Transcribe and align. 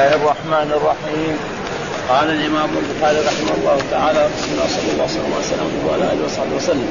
الله 0.00 0.14
الرحمن 0.14 0.70
الرحيم. 0.76 1.36
قال 2.08 2.30
الإمام 2.30 2.70
البخاري 2.82 3.18
رحمه 3.20 3.52
الله 3.60 3.78
تعالى 3.90 4.28
صلى 4.40 4.52
الله 4.92 5.04
عليه 5.04 5.40
وسلم 5.40 5.70
وعلى 5.88 6.04
آله 6.12 6.24
وصحبه 6.24 6.56
وسلم 6.56 6.90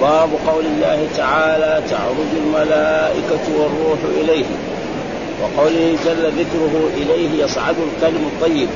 باب 0.00 0.30
قول 0.46 0.66
الله 0.66 1.08
تعالى 1.16 1.82
تعرج 1.90 2.30
الملائكة 2.42 3.44
والروح 3.58 3.98
إليه. 4.20 4.44
وقوله 5.42 5.96
جل 6.04 6.24
ذكره 6.40 6.74
إليه 6.96 7.44
يصعد 7.44 7.76
الكلم 7.78 8.30
الطيب. 8.32 8.68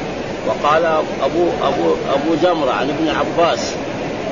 وقال 0.47 0.85
ابو 1.23 1.45
ابو 1.63 1.95
أبو 2.15 2.31
جمرة 2.43 2.73
عن 2.73 2.89
ابن 2.91 3.09
عباس 3.09 3.75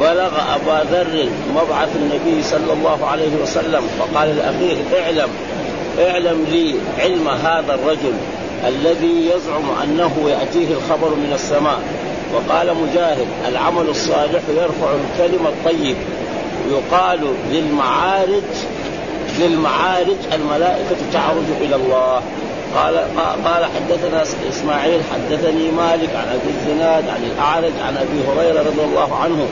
بلغ 0.00 0.32
أبا 0.54 0.84
ذر 0.92 1.28
مبعث 1.54 1.88
النبي 1.96 2.42
صلى 2.42 2.72
الله 2.72 3.06
عليه 3.06 3.32
وسلم. 3.42 3.82
فقال 3.98 4.36
لأخيه 4.36 5.02
اعلم 5.02 5.28
اعلم 5.98 6.46
لي 6.50 6.74
علم 6.98 7.28
هذا 7.28 7.74
الرجل. 7.74 8.14
الذي 8.68 9.30
يزعم 9.34 9.70
أنه 9.82 10.12
يأتيه 10.26 10.68
الخبر 10.74 11.08
من 11.08 11.32
السماء. 11.34 11.80
وقال 12.34 12.76
مجاهد 12.76 13.26
العمل 13.48 13.88
الصالح 13.88 14.42
يرفع 14.56 14.90
الكلم 14.92 15.46
الطيب. 15.46 15.96
يقال 16.70 17.20
للمعارج 17.50 18.42
للمعارج 19.38 20.16
الملائكة 20.32 20.96
تعرج 21.12 21.44
إلى 21.60 21.76
الله. 21.76 22.22
قال 22.76 22.96
قال 23.44 23.64
حدثنا 23.64 24.22
إسماعيل 24.50 25.00
حدثني 25.12 25.70
مالك 25.70 26.10
عن 26.14 26.28
أبي 26.28 26.50
الزناد 26.58 27.08
عن 27.08 27.24
الأعرج 27.24 27.72
عن 27.86 27.96
أبي 27.96 28.18
هريرة 28.28 28.60
رضي 28.60 28.84
الله 28.84 29.16
عنه. 29.16 29.46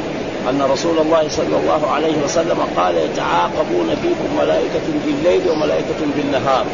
أن 0.51 0.63
رسول 0.63 0.99
الله 0.99 1.29
صلى 1.29 1.57
الله 1.57 1.91
عليه 1.91 2.15
وسلم 2.25 2.59
قال 2.77 2.97
يتعاقبون 2.97 3.89
فيكم 4.03 4.39
ملائكة 4.39 4.87
بالليل 5.07 5.51
وملائكة 5.51 6.01
بالنهار 6.17 6.65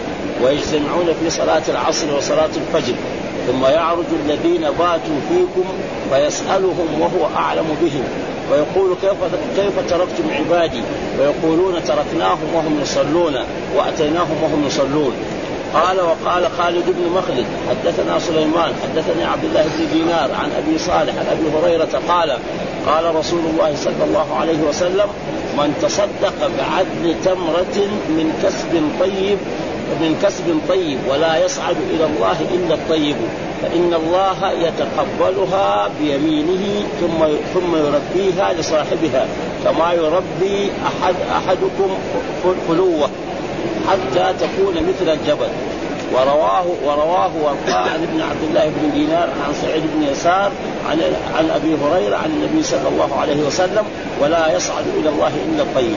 ويجتمعون 0.43 1.07
في 1.21 1.31
صلاة 1.31 1.63
العصر 1.69 2.17
وصلاة 2.17 2.51
الفجر 2.57 2.95
ثم 3.47 3.65
يعرج 3.65 4.05
الذين 4.25 4.61
باتوا 4.61 5.19
فيكم 5.29 5.65
فيسألهم 6.11 7.01
وهو 7.01 7.37
أعلم 7.37 7.77
بهم 7.83 8.05
ويقول 8.53 8.97
كيف 9.03 9.17
كيف 9.57 9.91
تركتم 9.91 10.25
عبادي؟ 10.31 10.83
ويقولون 11.19 11.85
تركناهم 11.85 12.55
وهم 12.55 12.81
يصلون 12.83 13.37
وأتيناهم 13.77 14.43
وهم 14.43 14.65
يصلون. 14.67 15.13
قال 15.75 16.01
وقال 16.01 16.51
خالد 16.59 16.85
بن 16.87 17.13
مخلد 17.19 17.47
حدثنا 17.69 18.19
سليمان 18.19 18.73
حدثني 18.83 19.25
عبد 19.25 19.45
الله 19.45 19.63
بن 19.63 19.99
دينار 19.99 20.31
عن 20.33 20.51
أبي 20.59 20.79
صالح 20.79 21.15
عن 21.19 21.27
أبي 21.27 21.57
هريرة 21.57 22.03
قال 22.09 22.39
قال 22.87 23.15
رسول 23.17 23.41
الله 23.53 23.77
صلى 23.77 24.05
الله 24.05 24.37
عليه 24.41 24.59
وسلم 24.69 25.07
من 25.59 25.75
تصدق 25.83 26.51
بعدل 26.59 27.15
تمرة 27.25 27.89
من 28.09 28.41
كسب 28.43 28.83
طيب 29.01 29.39
من 30.01 30.19
كسب 30.23 30.59
طيب 30.69 30.99
ولا 31.09 31.45
يصعد 31.45 31.77
إلى 31.91 32.05
الله 32.05 32.37
إلا 32.55 32.75
الطيب 32.75 33.17
فإن 33.63 33.95
الله 33.95 34.53
يتقبلها 34.53 35.91
بيمينه 36.01 36.87
ثم 37.01 37.25
ثم 37.55 37.77
يربيها 37.77 38.53
لصاحبها 38.53 39.27
كما 39.65 39.93
يربي 39.93 40.73
احد 40.87 41.15
أحدكم 41.37 41.97
فلوه 42.69 43.11
حتى 43.91 44.35
تكون 44.41 44.75
مثل 44.75 45.13
الجبل. 45.13 45.49
ورواه 46.13 46.65
ورواه 46.85 47.31
وارقاه 47.43 47.91
عن 47.91 48.03
ابن 48.03 48.21
عبد 48.21 48.43
الله 48.49 48.65
بن 48.67 48.91
دينار 48.95 49.29
عن 49.47 49.55
سعيد 49.63 49.83
بن 49.95 50.03
يسار 50.03 50.53
عن 50.91 51.01
عن 51.39 51.51
أبي 51.51 51.75
هريرة 51.75 52.17
عن 52.17 52.31
النبي 52.31 52.63
صلى 52.63 52.89
الله 52.89 53.17
عليه 53.21 53.47
وسلم 53.47 53.85
ولا 54.21 54.57
يصعد 54.57 54.85
إلى 55.01 55.09
الله 55.09 55.33
إلا 55.49 55.63
الطيب. 55.63 55.97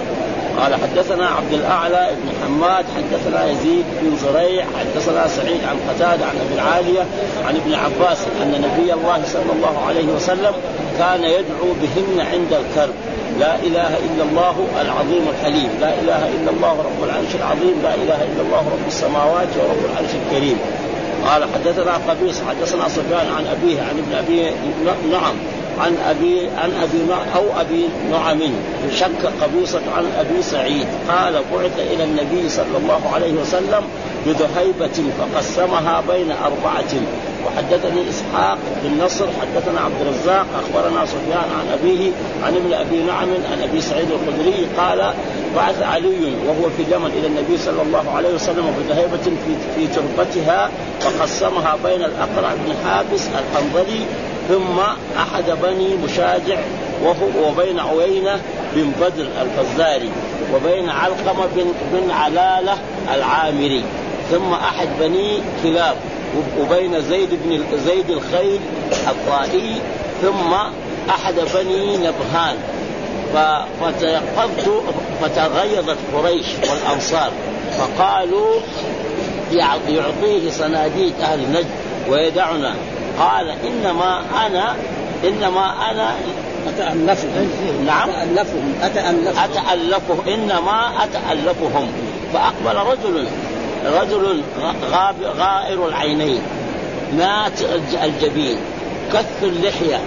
قال 0.60 0.76
حدثنا 0.76 1.28
عبد 1.28 1.54
الأعلى 1.54 2.10
بن 2.12 2.30
حماد 2.42 2.86
حدثنا 2.96 3.46
يزيد 3.52 3.86
بن 4.02 4.18
زريع 4.18 4.66
حدثنا 4.80 5.28
سعيد 5.28 5.62
عن 5.64 5.78
قتادة 5.90 6.26
عن 6.26 6.36
أبي 6.46 6.56
العالية 6.56 7.06
عن 7.48 7.56
ابن 7.56 7.74
عباس 7.74 8.18
أن 8.42 8.52
نبي 8.52 8.94
الله 8.94 9.22
صلى 9.26 9.52
الله 9.56 9.86
عليه 9.88 10.06
وسلم 10.16 10.54
كان 11.00 11.24
يدعو 11.24 11.70
بهن 11.82 12.28
عند 12.32 12.54
الكرب. 12.54 12.94
لا 13.40 13.56
إله 13.56 13.92
إلا 13.98 14.24
الله 14.30 14.56
العظيم 14.82 15.24
الحليم. 15.34 15.70
لا 15.82 15.92
إله 16.02 16.22
إلا 16.36 16.52
الله 16.52 16.76
رب 16.90 17.00
العرش 17.04 17.32
العظيم. 17.36 17.76
لا 17.84 17.94
إله 17.96 18.20
إلا 18.30 18.42
الله 18.46 18.64
رب 18.76 18.88
السماوات 18.88 19.48
ورب 19.58 19.82
العرش 19.92 20.14
الكريم. 20.26 20.58
قال 21.28 21.44
حدثنا 21.54 21.94
قبيص 22.10 22.36
حدثنا 22.50 22.90
سفيان 22.90 23.28
عن 23.38 23.48
أبيه 23.48 23.82
عن 23.82 23.96
ابن 24.04 24.14
أبي 24.16 24.52
نعم 25.12 25.36
عن 25.80 25.98
أبي 26.10 26.50
عن 26.58 26.72
أبي 26.84 27.00
أو 27.36 27.62
أبي 27.62 27.90
نعم. 28.12 28.40
شك 29.00 29.22
قبيصة 29.42 29.82
عن 29.98 30.06
أبي 30.20 30.42
سعيد. 30.42 30.88
قال 31.10 31.34
بعث 31.54 31.80
إلى 31.80 32.04
النبي 32.04 32.50
صلى 32.50 32.78
الله 32.78 33.02
عليه 33.14 33.34
وسلم 33.34 33.84
بذهيبة 34.26 34.98
فقسمها 35.20 36.04
بين 36.10 36.32
أربعة. 36.32 36.94
وحدثني 37.48 38.10
إسحاق 38.10 38.58
بن 38.84 39.04
نصر 39.06 39.26
حدثنا 39.42 39.82
عبد 39.82 40.02
الرزاق 40.02 40.46
أخبرنا 40.56 41.06
سفيان 41.06 41.50
عن 41.60 41.68
أبيه 41.80 42.12
عن 42.44 42.56
ابن 42.56 42.74
أبي 42.74 43.04
نعم 43.04 43.30
عن 43.52 43.62
أبي 43.70 43.82
سعيد 43.82 44.08
الخدري 44.12 44.68
قال 44.78 45.14
بعث 45.56 45.82
علي 45.82 46.34
وهو 46.48 46.70
في 46.78 46.84
اليمن 46.84 47.12
إلى 47.20 47.28
النبي 47.28 47.58
صلى 47.58 47.82
الله 47.82 48.12
عليه 48.16 48.34
وسلم 48.34 48.74
بذهيبة 48.80 49.18
في 49.18 49.56
في 49.76 49.88
تربتها 49.88 50.70
فقسمها 51.00 51.78
بين 51.84 52.02
الأقرع 52.04 52.54
بن 52.54 52.74
حابس 52.86 53.28
الحنظلي 53.28 54.02
ثم 54.50 54.80
أحد 55.18 55.44
بني 55.64 55.96
مشاجع 55.96 56.58
وهو 57.04 57.50
وبين 57.50 57.80
عوينة 57.80 58.40
بن 58.76 58.92
بدر 59.02 59.28
الفزاري 59.42 60.10
وبين 60.54 60.90
علقمة 60.90 61.46
بن 61.56 61.74
بن 61.94 62.12
علالة 62.12 62.78
العامري 63.16 63.84
ثم 64.32 64.54
أحد 64.54 64.88
بني 65.00 65.40
كلاب. 65.64 65.96
وبين 66.60 67.02
زيد 67.02 67.30
بن 67.32 67.64
زيد 67.86 68.10
الخيل 68.10 68.60
الطائي 69.08 69.82
ثم 70.22 70.54
أحد 71.10 71.34
بني 71.56 71.98
نبهان. 71.98 72.56
فتيقظت 73.82 74.84
فتغيظت 75.22 75.98
قريش 76.14 76.46
والأنصار. 76.70 77.32
فقالوا 77.78 78.60
يعطيه 79.88 80.52
صناديد 80.52 81.14
أهل 81.22 81.40
نجد 81.52 81.68
ويدعنا. 82.10 82.76
قال 83.20 83.50
إنما 83.50 84.22
أنا 84.48 84.76
إنما 85.24 85.92
أنا 85.92 86.16
أتألفهم. 86.68 87.50
نعم. 87.86 88.10
أتألفهم. 88.10 88.74
أتألفهم. 88.82 89.44
أتألفهم 89.44 90.20
إنما 90.28 90.92
أتألفهم. 91.04 91.88
فأقبل 92.34 92.76
رجل 92.76 93.28
رجل 93.86 94.44
غائر 95.40 95.88
العينين 95.88 96.42
مات 97.18 97.62
الجبين 98.04 98.58
كث 99.14 99.44
اللحية 99.44 100.00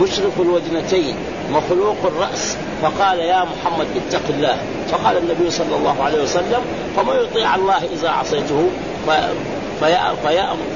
مشرف 0.00 0.40
الوجنتين 0.40 1.14
مخلوق 1.52 1.96
الرأس. 2.04 2.56
فقال 2.82 3.18
يا 3.18 3.44
محمد 3.44 3.86
اتق 3.96 4.22
الله. 4.30 4.56
فقال 4.90 5.16
النبي 5.16 5.50
صلى 5.50 5.76
الله 5.76 6.02
عليه 6.02 6.22
وسلم 6.22 6.60
فما 6.96 7.14
يطيع 7.14 7.54
الله 7.54 7.76
إذا 7.76 8.08
عصيته؟ 8.08 8.68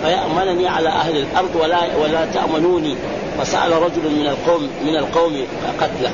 فيأمنني 0.03 0.69
على 0.69 0.89
أهل 0.89 1.17
الأرض 1.17 1.57
ولا 1.57 1.97
ولا 2.03 2.27
تأمنوني. 2.35 2.97
فسأل 3.41 3.73
رجل 3.73 4.11
من 4.11 4.27
القوم 4.27 4.71
من 4.85 4.97
القوم 4.97 5.47
قتله. 5.81 6.11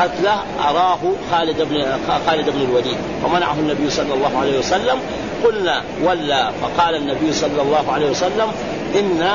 قتله 0.00 0.42
أراه 0.68 0.98
خالد 1.30 1.62
بن 1.62 1.84
خالد 2.26 2.50
بن 2.50 2.60
الوليد 2.60 2.96
فمنعه 3.24 3.52
النبي 3.52 3.90
صلى 3.90 4.14
الله 4.14 4.38
عليه 4.40 4.58
وسلم 4.58 4.98
قلنا 5.44 5.82
ولا 6.04 6.50
فقال 6.50 6.94
النبي 6.94 7.32
صلى 7.32 7.62
الله 7.62 7.92
عليه 7.92 8.10
وسلم 8.10 8.52
إن 8.94 9.28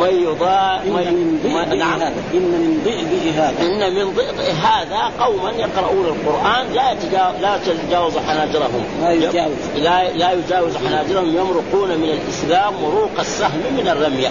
من 0.00 0.22
يضاء 0.22 0.82
من 0.86 1.78
نعم. 1.78 2.00
هذا. 2.00 2.12
إن 2.34 2.40
من 2.40 2.80
ضئضئ 2.84 3.30
هذا. 3.30 3.54
إن 3.60 3.94
من 3.94 4.14
ضئضئ 4.14 4.52
هذا 4.52 5.12
قوما 5.20 5.50
يقرؤون 5.50 6.06
القرآن 6.06 6.66
لا 6.74 6.92
يتجاوز 6.92 7.34
لا 7.42 7.58
تتجاوز 7.66 8.12
حناجرهم. 8.28 8.84
لا 9.02 9.12
يجاوز 9.12 9.52
لا 9.76 10.12
لا 10.12 10.32
يجاوز 10.32 10.72
حناجرهم. 10.76 11.36
يمرقون 11.36 11.88
من 11.88 12.08
الإسلام 12.08 12.74
مروق 12.82 13.20
السهم 13.20 13.62
من 13.76 13.88
الرمية. 13.88 14.28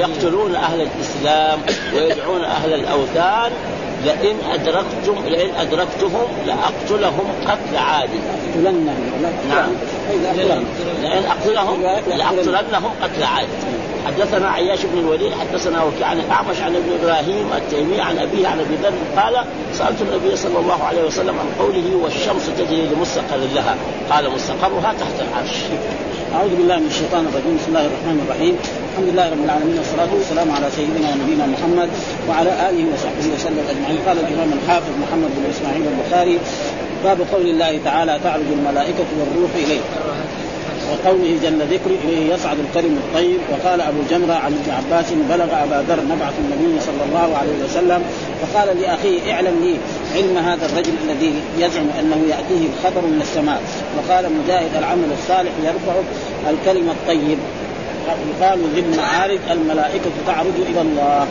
يقتلون 0.00 0.54
أهل 0.54 0.80
الإسلام 0.80 1.58
ويدعون 1.94 2.44
أهل 2.44 2.74
الأوثان 2.74 3.52
لئن 4.04 4.36
أدركتم 4.52 5.26
لئن 5.26 5.54
أدركتهم 5.54 6.28
لأقتلهم 6.46 7.26
قتل 7.46 7.76
لأقتلنهم 7.76 9.32
نعم. 9.48 9.68
لئن 11.02 11.24
أقتلهم 11.24 11.82
لأقتلنهم 12.08 12.90
قتل 13.02 13.22
عادل 13.22 13.48
حدثنا 14.06 14.50
عياش 14.50 14.78
بن 14.84 14.98
الوليد 14.98 15.32
حدثنا 15.32 15.84
وكيع 15.84 16.06
عن 16.06 16.18
الأعمش 16.18 16.60
عن 16.60 16.76
ابن 16.76 16.92
إبراهيم 17.02 17.46
التيمي 17.56 18.00
عن 18.00 18.18
أبيه 18.18 18.48
عن 18.48 18.60
أبي 18.60 18.74
ذر 18.82 19.22
قال 19.22 19.44
سألت 19.72 20.02
النبي 20.02 20.36
صلى 20.36 20.58
الله 20.58 20.84
عليه 20.84 21.04
وسلم 21.04 21.38
عن 21.38 21.64
قوله 21.64 21.96
والشمس 22.02 22.50
تجري 22.58 22.86
لمستقر 22.86 23.36
لها. 23.54 23.76
قال 24.10 24.30
مستقرها 24.30 24.94
تحت 25.00 25.28
العرش. 25.28 25.56
أعوذ 26.32 26.56
بالله 26.56 26.78
من 26.78 26.86
الشيطان 26.86 27.24
الرجيم. 27.28 27.54
بسم 27.60 27.68
الله 27.68 27.86
الرحمن 27.86 28.18
الرحيم. 28.24 28.54
الحمد 28.92 29.08
لله 29.12 29.26
رب 29.34 29.44
العالمين 29.44 29.76
والصلاة 29.78 30.10
والسلام 30.16 30.48
على 30.56 30.66
سيدنا 30.76 31.08
ونبينا 31.12 31.46
محمد 31.46 31.88
وعلى 32.28 32.52
آله 32.68 32.84
وصحبه 32.92 33.26
وسلم 33.34 33.64
أجمعين. 33.72 33.98
قال 34.06 34.16
الإمام 34.24 34.50
الحافظ 34.58 34.92
محمد 35.04 35.30
بن 35.36 35.44
إسماعيل 35.52 35.84
البخاري 35.92 36.36
باب 37.04 37.18
قول 37.32 37.46
الله 37.52 37.72
تعالى 37.84 38.14
تعرج 38.24 38.48
الملائكة 38.58 39.08
والروح 39.18 39.52
إليه 39.64 39.82
وقوله 40.92 41.38
جل 41.42 41.58
ذكره 41.58 41.98
إليه 42.04 42.34
يصعد 42.34 42.56
الكلم 42.58 42.98
الطيب. 43.04 43.40
وقال 43.52 43.80
أبو 43.80 43.98
جمرة 44.10 44.34
عن 44.34 44.52
ابن 44.52 44.70
عباس 44.70 45.06
بلغ 45.12 45.62
أبا 45.64 45.84
ذر 45.88 46.00
نبعث 46.04 46.34
النبي 46.38 46.80
صلى 46.80 47.02
الله 47.08 47.36
عليه 47.36 47.64
وسلم. 47.64 48.02
فقال 48.42 48.80
لأخيه 48.80 49.32
اعلم 49.32 49.54
لي 49.64 49.76
علم 50.16 50.38
هذا 50.38 50.66
الرجل 50.66 50.92
الذي 51.04 51.34
يزعم 51.58 51.86
أنه 52.00 52.20
يأتيه 52.28 52.66
الخبر 52.72 53.06
من 53.06 53.20
السماء. 53.22 53.62
وقال 53.96 54.24
مجاهد 54.32 54.76
العمل 54.78 55.08
الصالح 55.18 55.52
يرفع 55.64 55.94
الكلم 56.50 56.90
الطيب. 56.90 57.38
يقال 58.40 58.58
للمعارج 58.76 59.38
الملائكة 59.50 60.10
تعرج 60.26 60.56
إلى 60.70 60.80
الله. 60.80 61.26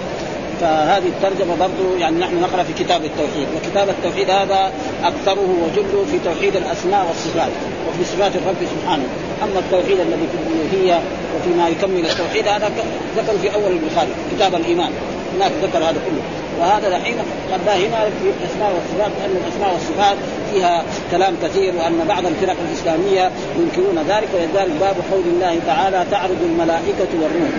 فهذه 0.61 1.07
الترجمة 1.07 1.55
برضو 1.55 1.97
يعني 1.99 2.19
نحن 2.19 2.41
نقرأ 2.41 2.63
في 2.63 2.83
كتاب 2.83 3.05
التوحيد 3.05 3.47
وكتاب 3.55 3.89
التوحيد 3.89 4.29
هذا 4.29 4.71
أكثره 5.03 5.49
وجله 5.63 6.05
في 6.11 6.19
توحيد 6.25 6.55
الأسماء 6.55 7.05
والصفات 7.07 7.51
وفي 7.89 8.03
صفات 8.03 8.35
الرب 8.35 8.55
سبحانه. 8.73 9.03
أما 9.43 9.59
التوحيد 9.59 9.99
الذي 9.99 10.27
في 10.31 10.37
الألوهية 10.41 11.01
وفيما 11.35 11.69
يكمل 11.69 12.05
التوحيد 12.05 12.47
هذا 12.47 12.71
ذكر 13.17 13.37
في 13.41 13.53
أول 13.53 13.71
البخاري 13.71 14.09
كتاب 14.35 14.55
الإيمان. 14.55 14.91
هناك 15.35 15.51
ذكر 15.63 15.77
هذا 15.77 15.99
كله. 16.07 16.21
وهذا 16.59 16.87
الحين 16.87 17.15
قد 17.53 17.67
هنا 17.67 18.03
في 18.03 18.29
الأسماء 18.39 18.73
والصفات 18.75 19.11
لأن 19.19 19.35
الأسماء 19.43 19.73
والصفات 19.73 20.17
فيها 20.53 20.83
كلام 21.11 21.33
كثير 21.43 21.73
وأن 21.75 22.05
بعض 22.07 22.25
الفرق 22.25 22.55
الإسلامية 22.69 23.31
ينكرون 23.59 24.05
ذلك 24.07 24.29
ولذلك 24.33 24.71
باب 24.79 24.95
قول 25.11 25.23
الله 25.33 25.59
تعالى 25.67 26.05
تعرض 26.11 26.37
الملائكة 26.43 27.11
والروح. 27.21 27.51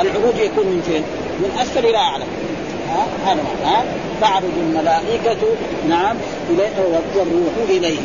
العروج 0.00 0.36
يكون 0.36 0.66
من 0.66 0.82
فين؟ 0.86 1.02
من 1.40 1.58
أسفل 1.62 1.86
إلى 1.86 1.96
أعلى. 1.96 2.24
هذا 3.26 3.42
ها 3.64 3.84
تعرض 4.20 4.52
الملائكة 4.58 5.46
نعم 5.88 6.16
والروح 6.50 7.54
إليه. 7.68 8.00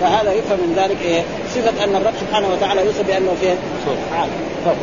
فهذا 0.00 0.32
يفهم 0.32 0.58
من 0.58 0.74
ذلك 0.76 0.96
إيه؟ 1.04 1.22
صفة 1.54 1.84
أن 1.84 1.96
الرب 1.96 2.14
سبحانه 2.20 2.48
وتعالى 2.48 2.80
يوصف 2.86 3.06
بأنه 3.06 3.34
فين؟ 3.40 3.56
عالي 4.14 4.30
فوق 4.64 4.74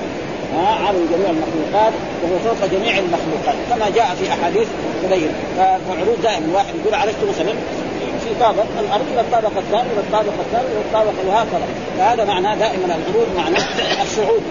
ها 0.55 0.85
عالي 0.85 0.99
جميع 1.13 1.29
المخلوقات 1.29 1.93
وهو 2.23 2.39
فوق 2.39 2.69
جميع 2.71 2.97
المخلوقات. 2.97 3.55
كما 3.69 3.89
جاء 3.95 4.15
في 4.19 4.29
أحاديث 4.29 4.67
تبين 5.03 5.31
فعروض 5.57 6.17
دائما 6.23 6.53
واحد 6.53 6.73
يقول 6.81 6.93
عرفت 6.93 7.23
مثلا 7.29 7.53
في 8.23 8.29
طابق 8.39 8.65
الأرض 8.79 9.05
إلى 9.13 9.21
الطابق 9.21 9.57
الثاني 9.57 9.89
إلى 9.93 9.99
الطابق 9.99 10.33
الثاني 10.45 10.67
إلى 10.67 10.81
الطابق 10.85 11.13
وهكذا 11.27 11.67
فهذا 11.97 12.25
معناه 12.25 12.55
دائما 12.55 12.85
العروض 12.85 13.27
معناه 13.37 13.67
الصعود. 14.03 14.41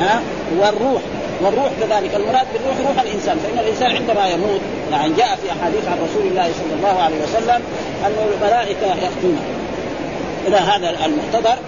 ها؟ 0.00 0.22
والروح. 0.60 1.02
والروح 1.42 1.70
كذلك. 1.80 2.14
المراد 2.14 2.46
بالروح 2.52 2.76
روح 2.88 3.02
الإنسان. 3.02 3.38
فإن 3.38 3.58
الإنسان 3.58 3.90
عندما 3.90 4.28
يموت 4.28 4.60
يعني 4.92 5.12
جاء 5.12 5.38
في 5.42 5.52
أحاديث 5.52 5.88
عن 5.88 5.98
رسول 6.08 6.26
الله 6.30 6.48
صلى 6.60 6.74
الله 6.78 7.02
عليه 7.02 7.16
وسلم 7.22 7.62
أن 8.06 8.12
الملائكة 8.34 8.86
يأتون. 8.86 9.38
إلى 10.46 10.56
هذا 10.56 10.90
المحتضر 11.06 11.58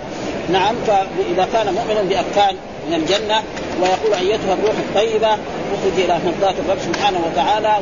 نعم 0.52 0.74
فإذا 0.86 1.48
كان 1.52 1.74
مؤمنا 1.74 2.02
باركان 2.02 2.56
من 2.88 2.94
الجنة 2.94 3.42
ويقول 3.82 4.14
أيتها 4.14 4.54
الروح 4.54 4.74
الطيبة 4.88 5.28
أخرج 5.74 6.04
إلى 6.04 6.18
مرضات 6.26 6.54
الرب 6.66 6.78
سبحانه 6.78 7.18
وتعالى 7.26 7.76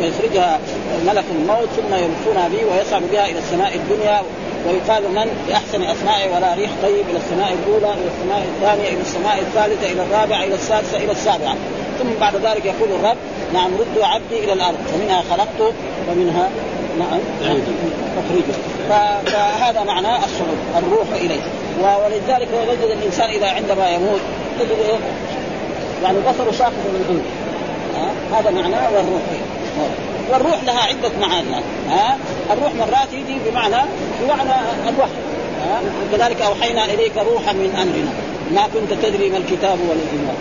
ويخرجها 0.00 0.58
ملك 1.06 1.24
الموت 1.34 1.68
ثم 1.76 1.94
يلقونها 1.94 2.48
به 2.48 2.64
ويصعد 2.64 3.02
بها 3.12 3.24
إلى 3.24 3.38
السماء 3.38 3.74
الدنيا 3.74 4.22
ويقال 4.66 5.02
من 5.02 5.44
بأحسن 5.48 5.82
أسمائه 5.82 6.34
ولا 6.34 6.54
ريح 6.54 6.70
طيب 6.82 7.04
إلى 7.10 7.18
السماء 7.18 7.52
الأولى 7.52 7.94
إلى 7.94 8.10
السماء 8.14 8.46
الثانية 8.56 8.88
إلى 8.88 9.00
السماء 9.00 9.38
الثالثة 9.38 9.92
إلى 9.92 10.02
الرابعة 10.02 10.44
إلى 10.44 10.54
السادسة 10.54 10.96
إلى 10.96 11.12
السابعة. 11.12 11.54
ثم 11.98 12.08
بعد 12.20 12.36
ذلك 12.36 12.64
يقول 12.64 12.88
الرب 13.00 13.16
نعم 13.54 13.70
ردوا 13.74 14.06
عبدي 14.06 14.44
إلى 14.44 14.52
الأرض 14.52 14.78
فمنها 14.92 15.22
خلقته 15.30 15.72
ومنها 16.10 16.48
نعم 16.98 17.20
اخرجه 18.18 18.56
فهذا 18.88 19.84
معناه 19.84 20.18
الصعود 20.18 20.58
الروح 20.76 21.08
إليه. 21.12 21.42
ولذلك 21.82 22.48
يجد 22.68 22.90
الإنسان 22.98 23.30
إذا 23.30 23.46
عندما 23.50 23.90
يموت 23.90 24.20
تجد 24.60 24.78
إيه؟ 24.88 24.98
يعني 26.02 26.18
بصره 26.18 26.52
ساقط 26.52 26.72
من 26.72 27.04
عنده. 27.08 27.42
هذا 28.38 28.50
معناه 28.50 28.90
والروح 28.94 29.22
والروح 30.30 30.64
لها 30.64 30.80
عدة 30.80 31.10
معاني. 31.20 31.54
ها؟ 31.88 32.18
الروح 32.52 32.74
مرات 32.74 33.12
يجي 33.12 33.38
بمعنى 33.46 33.82
بمعنى 34.22 34.52
الوحي. 34.88 35.22
كذلك 36.12 36.42
أوحينا 36.42 36.84
إليك 36.84 37.16
روحا 37.16 37.52
من 37.52 37.74
أمرنا. 37.82 38.12
ما 38.54 38.68
كنت 38.74 38.98
تدري 39.02 39.30
ما 39.30 39.36
الكتاب 39.36 39.78
ولا 39.80 40.00
الايمان 40.06 40.36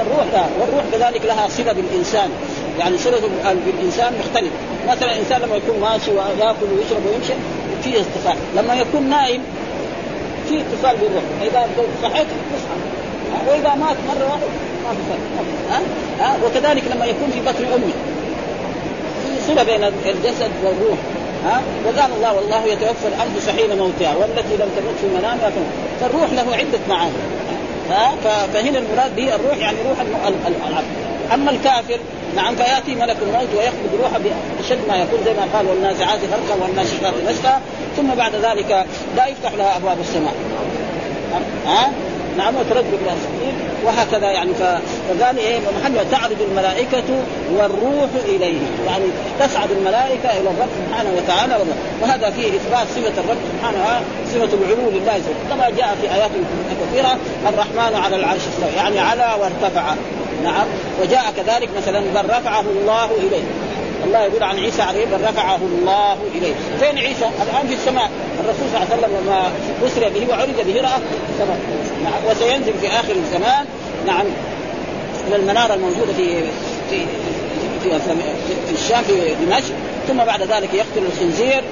الروح 0.00 0.26
لا 0.32 0.44
والروح 0.60 0.84
كذلك 0.92 1.24
لها 1.24 1.48
صلة 1.48 1.72
بالإنسان. 1.72 2.30
يعني 2.78 2.98
صلة 2.98 3.20
بالإنسان 3.66 4.12
مختلف 4.18 4.52
مثلا 4.88 5.12
الانسان 5.12 5.40
لما 5.40 5.56
يكون 5.56 5.80
ماشي 5.80 6.10
ويأكل 6.10 6.66
ويشرب 6.78 7.06
ويمشي 7.06 7.32
في 7.82 8.00
اتصال. 8.00 8.36
لما 8.56 8.74
يكون 8.74 9.02
نائم 9.10 9.42
في 10.48 10.60
اتصال 10.60 10.96
بالروح. 10.96 11.24
إذا 11.42 11.66
صحيت 12.02 12.26
تصحى 12.26 12.76
وإذا 13.48 13.74
مات 13.74 13.96
مرة 14.08 14.24
واحدة 14.24 14.46
ما 14.84 14.90
في 14.90 15.02
فرق. 15.08 15.82
ها؟ 16.20 16.36
وكذلك 16.44 16.84
لما 16.94 17.06
يكون 17.06 17.30
في 17.30 17.40
بطن 17.40 17.64
صله 19.46 19.62
بين 19.62 19.84
الجسد 19.84 20.50
والروح 20.64 20.98
ها؟ 21.44 21.62
وقال 21.84 22.12
الله 22.16 22.34
والله 22.34 22.64
يتوفى 22.64 23.08
الانفس 23.08 23.48
حين 23.48 23.78
موتها 23.78 24.14
والتي 24.16 24.56
لم 24.56 24.68
تمت 24.76 24.96
في 25.00 25.06
منامها 25.18 25.52
فالروح 26.00 26.32
له 26.32 26.56
عدة 26.56 26.78
معاني 26.88 27.12
ها؟ 27.90 28.12
فهنا 28.54 28.78
المراد 28.78 29.16
به 29.16 29.34
الروح 29.34 29.56
يعني 29.58 29.76
روح 29.88 30.00
العبد. 30.68 30.86
أما 31.34 31.50
الكافر 31.50 31.98
نعم 32.36 32.56
فيأتي 32.56 32.94
ملك 32.94 33.16
الموت 33.22 33.48
ويقبض 33.56 34.00
روحه 34.02 34.18
بشد 34.60 34.78
ما 34.88 34.96
يكون 34.96 35.18
زي 35.24 35.32
ما 35.32 35.46
قال 35.54 35.66
والنازعات 35.66 36.18
غرقا 36.32 36.62
والناشطات 36.62 37.14
نشطا 37.28 37.60
ثم 37.96 38.14
بعد 38.14 38.34
ذلك 38.34 38.86
لا 39.16 39.26
يفتح 39.26 39.52
لها 39.54 39.76
أبواب 39.76 40.00
السماء. 40.00 40.34
ها؟ 41.66 41.90
نعم 42.36 42.54
وتردد 42.56 42.94
إلى 43.02 43.12
السبيل 43.12 43.54
وهكذا 43.84 44.30
يعني 44.30 44.54
فقال 44.54 45.38
إيه 45.38 45.58
محمد 45.80 46.10
تعرض 46.10 46.42
الملائكة 46.50 47.22
والروح 47.54 48.10
إليه. 48.24 48.58
يعني 48.86 49.04
تصعد 49.40 49.70
الملائكة 49.70 50.30
إلى 50.30 50.50
الرب 50.50 50.68
سبحانه 50.88 51.10
وتعالى 51.16 51.56
وهذا 52.02 52.30
فيه 52.30 52.48
إثبات 52.48 52.86
صفة 52.96 53.20
الرب 53.24 53.38
سبحانه 53.52 54.00
صفة 54.26 54.58
العلو 54.58 54.90
لله. 54.90 55.20
كما 55.50 55.70
جاء 55.70 55.96
في 56.02 56.14
آيات 56.14 56.30
كثيرة 56.90 57.18
الرحمن 57.48 58.00
على 58.04 58.16
العرش 58.16 58.40
استوى. 58.40 58.76
يعني 58.76 58.98
على 58.98 59.36
وارتفع. 59.40 59.94
نعم. 60.44 60.66
وجاء 61.02 61.24
كذلك 61.36 61.68
مثلا 61.76 62.00
بل 62.00 62.30
رفعه 62.30 62.60
الله 62.60 63.04
إليه. 63.04 63.44
الله 64.04 64.22
يقول 64.22 64.42
عن 64.42 64.58
عيسى 64.58 64.82
عليه 64.82 65.06
بل 65.06 65.24
رفعه 65.28 65.56
الله 65.56 66.16
إليه، 66.34 66.54
فين 66.80 66.98
عيسى؟ 66.98 67.24
الآن 67.24 67.66
في 67.68 67.74
السماء، 67.74 68.10
الرسول 68.40 68.68
صلى 68.72 68.82
الله 68.82 68.86
عليه 68.90 69.02
وسلم 69.02 69.26
لما 69.26 69.52
اسري 69.86 70.10
به 70.10 70.30
وعرج 70.30 70.54
به 70.66 70.80
رأى 70.80 71.00
السماء، 71.30 71.58
نعم. 72.04 72.30
وسينزل 72.30 72.72
في 72.80 72.86
آخر 72.86 73.12
الزمان. 73.12 73.66
نعم. 74.06 74.26
إلى 75.28 75.36
المنارة 75.36 75.74
الموجودة 75.74 76.12
في 76.12 76.42
في 76.90 77.06
في, 77.82 77.90
في 78.66 78.74
الشام 78.74 79.02
في 79.02 79.34
دمشق. 79.44 79.74
ثم 80.08 80.16
بعد 80.16 80.42
ذلك 80.42 80.74
يقتل 80.74 81.06
الخنزير 81.12 81.62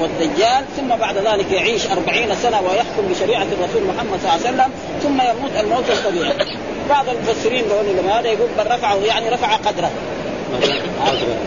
والدجال. 0.00 0.64
ثم 0.76 0.96
بعد 1.00 1.16
ذلك 1.16 1.52
يعيش 1.52 1.86
أربعين 1.86 2.34
سنة 2.42 2.60
ويحكم 2.60 3.02
بشريعة 3.10 3.42
الرسول 3.42 3.82
محمد 3.94 4.20
صلى 4.22 4.34
الله 4.34 4.46
عليه 4.46 4.56
وسلم. 4.56 4.70
ثم 5.02 5.20
يموت 5.30 5.50
الموت 5.60 5.90
الطبيعي. 5.90 6.58
بعض 6.88 7.08
المفسرين 7.08 7.64
يقولون 7.64 8.08
هذا 8.08 8.28
يقول 8.28 8.48
بل 8.58 8.66
رفعه 8.66 8.96
يعني 8.96 9.28
رفع 9.28 9.56
قدره. 9.56 9.90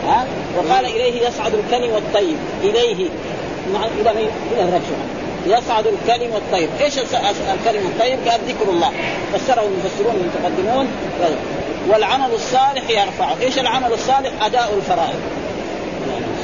ها؟ 0.08 0.26
وقال 0.58 0.86
إليه 0.86 1.28
يصعد 1.28 1.54
الكلم 1.54 1.96
الطيب 1.96 2.38
إليه. 2.64 3.10
مع 3.74 3.86
إلى 3.86 4.14
مين؟ 4.14 4.30
إلى 4.54 4.64
الرب 4.64 4.82
يصعد 5.46 5.88
الكلم 5.88 6.36
الطيب، 6.36 6.70
إيش 6.82 6.98
الكلم 6.98 7.88
الطيب؟ 7.88 8.20
قال 8.30 8.40
ذكر 8.48 8.70
الله، 8.70 8.92
فسره 9.34 9.62
المفسرون 9.62 10.16
المتقدمون. 10.16 10.88
والعمل 11.90 12.34
الصالح 12.34 12.90
يرفعه، 12.90 13.36
إيش 13.42 13.60
العمل 13.60 13.94
الصالح؟ 13.94 14.32
أداء 14.42 14.74
الفرائض. 14.78 15.20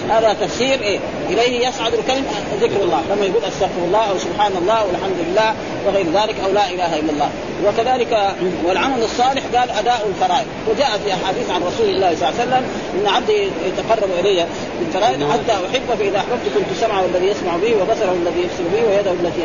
هذا 0.10 0.36
تفسير 0.42 0.82
إيه؟ 0.82 1.00
إليه 1.30 1.68
يصعد 1.68 1.94
الكلم 1.94 2.26
ذكر 2.62 2.84
الله، 2.84 3.02
لما 3.12 3.26
يقول 3.26 3.44
أستغفر 3.44 3.84
الله 3.88 4.10
أو 4.10 4.18
سبحان 4.18 4.52
الله 4.62 4.86
والحمد 4.86 5.20
لله 5.28 5.54
وغير 5.86 6.06
ذلك 6.06 6.36
أو 6.46 6.52
لا 6.52 6.70
إله 6.70 7.00
إلا 7.00 7.12
الله، 7.12 7.30
وكذلك 7.66 8.36
والعمل 8.66 9.04
الصالح 9.04 9.44
قال 9.56 9.70
أداء 9.70 10.08
الفرائض، 10.10 10.48
وجاء 10.70 11.00
في 11.06 11.14
أحاديث 11.14 11.50
عن 11.50 11.62
رسول 11.64 11.90
الله 11.90 12.16
صلى 12.16 12.30
الله 12.30 12.40
عليه 12.40 12.44
وسلم 12.44 12.64
إن 13.00 13.08
عبدي 13.08 13.50
يتقرب 13.68 14.10
إلي 14.20 14.46
بالفرائض 14.80 15.32
حتى 15.32 15.52
احبه 15.52 15.96
فاذا 16.00 16.18
أحببت 16.18 16.46
كنت 16.56 16.80
سمعه 16.82 17.06
الذي 17.06 17.28
يسمع 17.28 17.58
به 17.58 17.76
وبصره 17.82 18.16
الذي 18.22 18.42
يبصر 18.42 18.64
به 18.74 18.90
ويده 18.90 19.12
التي 19.12 19.42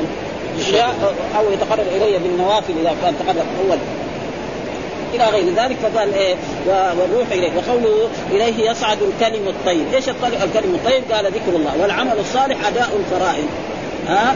أو 1.38 1.52
يتقرب 1.52 1.86
إلي 1.96 2.18
بالنوافل 2.18 2.72
إذا 2.80 2.94
كان 3.02 3.14
تقرب. 3.18 3.46
أول. 3.68 3.78
إلى 5.14 5.24
غير 5.24 5.54
ذلك 5.56 5.76
فقال 5.76 6.14
إيه 6.14 6.34
والروح 6.66 7.26
إليه 7.32 7.50
وقوله 7.56 8.08
إليه 8.30 8.70
يصعد 8.70 8.98
الكلم 9.02 9.48
الطيب، 9.48 9.94
إيش 9.94 10.08
الكلم 10.08 10.74
الطيب؟ 10.74 11.12
قال 11.12 11.26
ذكر 11.26 11.56
الله. 11.56 11.72
والعمل 11.80 12.18
الصالح 12.18 12.66
أداء 12.66 12.90
الفرائض 12.96 13.46
ها؟ 14.08 14.34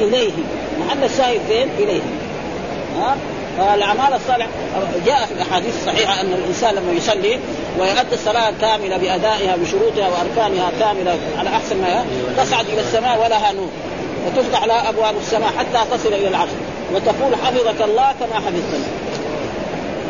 اليه 0.00 0.32
محل 0.80 1.04
الشاهد 1.04 1.40
فين؟ 1.48 1.68
إليه. 1.78 2.00
ها؟ 2.98 3.16
فالاعمال 3.58 4.14
الصالحه 4.14 4.48
جاء 5.06 5.26
في 5.26 5.32
الأحاديث 5.34 5.74
الصحيحة 5.80 6.20
أن 6.20 6.32
الإنسان 6.32 6.74
لما 6.74 6.92
يصلي 6.92 7.38
ويؤدي 7.78 8.14
الصلاة 8.14 8.52
كاملة 8.60 8.96
بأدائها 8.96 9.56
بشروطها 9.56 10.08
وأركانها 10.08 10.70
كاملة 10.80 11.18
على 11.38 11.50
أحسن 11.50 11.76
ما 11.76 12.04
تصعد 12.36 12.64
إلى 12.68 12.80
السماء 12.80 13.20
ولها 13.24 13.52
نور 13.52 13.68
وتفتح 14.26 14.64
لها 14.64 14.88
أبواب 14.88 15.14
السماء 15.20 15.52
حتى 15.58 15.90
تصل 15.90 16.08
إلى 16.08 16.28
العرش 16.28 16.50
وتقول 16.94 17.34
حفظك 17.44 17.82
الله 17.82 18.14
كما 18.20 18.34
حفظتني. 18.34 18.97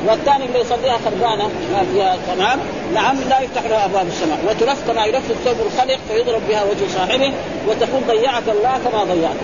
والثاني 0.06 0.44
اللي 0.44 0.60
يصليها 0.60 0.98
خربانة 1.04 1.44
ما 1.44 1.84
فيها 1.92 2.16
تمام 2.34 2.58
نعم 2.94 3.16
لا 3.30 3.40
يفتح 3.40 3.64
لها 3.64 3.84
أبواب 3.84 4.06
السماء 4.06 4.38
وتلف 4.48 4.90
كما 4.90 5.06
يلف 5.06 5.30
الثوب 5.30 5.56
الخلق 5.66 5.98
فيضرب 6.08 6.42
بها 6.48 6.64
وجه 6.64 6.92
صاحبه 6.94 7.32
وتقول 7.68 8.02
ضيعك 8.08 8.48
الله 8.48 8.78
كما 8.84 9.04
ضيعك 9.04 9.36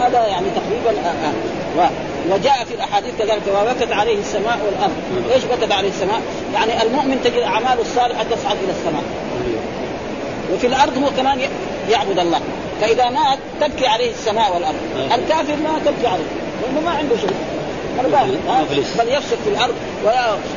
هذا 0.00 0.26
يعني 0.26 0.46
تقريبا 0.56 1.00
آه 1.00 1.82
آه. 1.82 1.90
وجاء 2.30 2.64
في 2.64 2.74
الأحاديث 2.74 3.10
كذلك 3.18 3.42
وبكت 3.48 3.92
عليه 3.92 4.18
السماء 4.18 4.58
والأرض، 4.66 5.32
إيش 5.34 5.44
بكت 5.44 5.72
عليه 5.72 5.88
السماء؟ 5.88 6.20
يعني 6.54 6.82
المؤمن 6.82 7.20
تجد 7.24 7.42
اعماله 7.42 7.80
الصالحة 7.80 8.22
تصعد 8.22 8.56
إلى 8.64 8.72
السماء. 8.72 9.02
وفي 10.54 10.66
الأرض 10.66 10.98
هو 10.98 11.10
كمان 11.16 11.40
يعبد 11.90 12.18
الله، 12.18 12.40
فإذا 12.80 13.10
مات 13.10 13.38
تبكي 13.60 13.86
عليه 13.86 14.10
السماء 14.10 14.54
والأرض، 14.54 14.76
الكافر 15.14 15.56
ما 15.56 15.78
تبكي 15.86 16.06
عليه، 16.06 16.24
لأنه 16.62 16.80
ما 16.80 16.90
عنده 16.90 17.16
شيء. 17.16 17.34
بل 18.98 19.08
يفسد 19.08 19.38
في 19.44 19.50
الأرض 19.50 19.74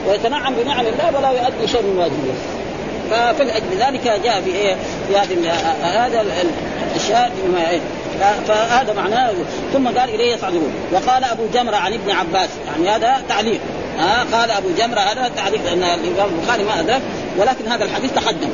ويتنعم 0.07 0.53
بنعم 0.53 0.85
الله 0.85 1.17
ولا 1.17 1.29
يؤدي 1.29 1.67
شيء 1.67 1.81
من 1.81 1.97
واجبه. 1.97 2.33
فلأجل 3.33 3.77
ذلك 3.79 4.21
جاء 4.23 4.41
في 4.41 4.49
إيه؟ 4.55 4.75
في 5.07 5.17
هذه 5.17 5.51
هذا 5.81 6.25
الأشياء 6.95 7.31
إيه؟ 7.71 7.79
فهذا 8.47 8.93
معناه 8.93 9.31
ثم 9.73 9.87
قال 9.87 10.09
إليه 10.09 10.33
يصعدون 10.33 10.73
وقال 10.91 11.23
أبو 11.23 11.43
جمرة 11.53 11.75
عن 11.75 11.93
ابن 11.93 12.11
عباس 12.11 12.49
يعني 12.67 12.89
هذا 12.89 13.21
تعليق 13.29 13.59
ها 13.97 14.21
آه 14.21 14.37
قال 14.37 14.51
أبو 14.51 14.67
جمرة 14.77 14.99
هذا 14.99 15.31
تعليق 15.35 15.63
لأن 15.65 15.83
الإمام 15.83 16.29
البخاري 16.39 16.63
ما 16.63 16.79
أدرك 16.79 17.01
ولكن 17.37 17.67
هذا 17.67 17.83
الحديث 17.83 18.11
تقدم 18.13 18.49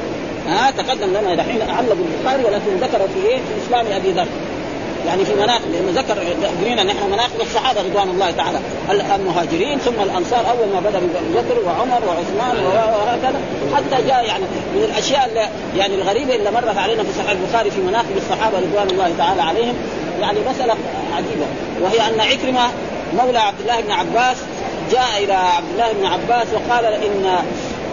ها 0.47 0.67
آه 0.67 0.71
تقدم 0.71 1.09
لنا 1.09 1.35
دحين 1.35 1.61
علق 1.61 1.97
البخاري 2.19 2.43
ولكن 2.43 2.77
ذكر 2.81 3.07
في 3.13 3.27
إيه 3.27 3.38
في 3.38 3.65
إسلام 3.67 3.85
أبي 3.91 4.11
ذر 4.11 4.27
يعني 5.08 5.25
في 5.25 5.34
مناقب 5.34 5.72
لأنه 5.72 6.01
ذكر 6.01 6.20
قرينا 6.62 6.84
نحن 6.84 7.12
مناقب 7.12 7.41
الصحابه 7.41 7.81
رضوان 7.81 8.10
الله 8.10 8.31
تعالى. 8.31 8.60
المهاجرين 9.15 9.79
ثم 9.79 10.01
الأنصار 10.01 10.39
أول 10.39 10.74
ما 10.74 10.79
بدأ 10.79 11.00
بكر 11.36 11.60
وعمر 11.65 12.01
وعثمان 12.08 12.65
وهكذا. 12.65 13.39
حتى 13.75 14.08
جاء 14.08 14.25
يعني 14.25 14.43
من 14.75 14.84
الأشياء 14.91 15.29
اللي 15.29 15.48
يعني 15.77 15.96
الغريبة 15.96 16.36
اللي 16.36 16.51
مرت 16.51 16.77
علينا 16.77 17.03
في 17.03 17.10
صحيح 17.17 17.29
البخاري 17.29 17.72
في 17.72 17.81
مناقب 17.81 18.17
الصحابه 18.17 18.58
رضوان 18.58 18.89
الله 18.89 19.12
تعالى 19.17 19.41
عليهم. 19.41 19.75
يعني 20.22 20.39
مسألة 20.50 20.75
عجيبة 21.15 21.46
وهي 21.81 22.08
أن 22.08 22.20
عكرمة 22.20 22.70
مولى 23.17 23.39
عبد 23.39 23.60
الله 23.62 23.81
بن 23.81 23.91
عباس 23.91 24.38
جاء 24.91 25.24
إلى 25.24 25.34
عبد 25.34 25.67
الله 25.74 25.91
بن 25.93 26.05
عباس 26.05 26.48
وقال 26.53 26.86
ان 26.86 27.38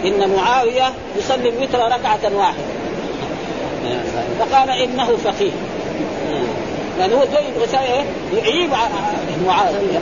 إن 0.05 0.35
معاوية 0.37 0.93
يصلي 1.17 1.49
الوتر 1.49 1.79
ركعة 1.79 2.35
واحدة. 2.35 2.63
فقال 4.39 4.69
إنه 4.69 5.17
فقيه. 5.23 5.51
يعني 6.99 7.13
هو 7.13 7.19
جاي 7.33 7.43
رسائل 7.63 8.05
يعيب 8.37 8.69
معاويه 9.47 9.99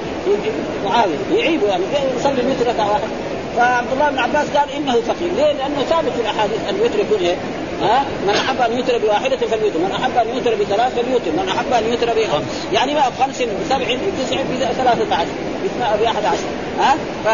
معاوية. 0.86 1.18
يعيبه 1.36 1.68
يعني 1.68 1.84
يصلي 2.20 2.42
الوتر 2.42 2.68
ركعه 2.68 2.92
واحدة 2.92 3.08
فعبد 3.58 3.88
الله 3.94 4.10
بن 4.10 4.20
عباس 4.20 4.48
قال 4.58 4.70
إنه 4.77 4.94
فقيه، 4.94 5.32
ليه؟ 5.38 5.51
لأنه 5.54 5.84
ثابت 5.89 6.10
في 6.10 6.22
الأحاديث 6.22 6.60
أن 6.70 6.75
الوتر 6.75 7.00
يكون 7.00 7.20
إيه؟ 7.20 7.36
ها؟ 7.82 8.06
من 8.27 8.34
أحب 8.34 8.62
أن 8.62 8.77
يوتر 8.77 8.98
بواحده 8.98 9.38
فليوتر، 9.38 9.80
من 9.80 9.92
أحب 9.92 10.18
أن 10.18 10.36
يوتر 10.36 10.56
بثلاث 10.56 10.96
فليوتر، 10.96 11.32
من 11.32 11.50
أحب 11.50 11.74
أن 11.74 11.92
يوتر 11.92 12.08
بخمس، 12.08 12.44
يعني 12.74 12.94
ما 12.94 13.10
بخمس 13.10 13.42
بسبع 13.42 13.86
بتسع 13.86 14.42
بثلاثة 14.51 15.16
عشر، 15.16 15.27
بأحد 16.01 16.25
عشر، 16.25 16.48
ها؟ 16.80 16.96
ف... 17.25 17.27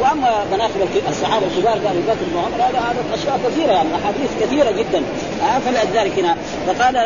وأما 0.00 0.44
مناقب 0.52 0.88
الصحابة 1.08 1.46
الكبار 1.46 1.72
قال 1.72 1.86
ابو 1.86 2.00
بكر 2.00 2.36
وعمر 2.36 2.56
هذا 2.56 2.78
هذا 2.78 3.14
أشياء 3.14 3.40
كثيرة 3.46 3.72
يعني 3.72 3.88
أحاديث 3.94 4.30
كثيرة 4.40 4.70
جدا، 4.70 5.02
ها؟ 5.42 5.58
فلذلك 5.58 6.18
هنا. 6.18 6.36
فقال 6.66 6.96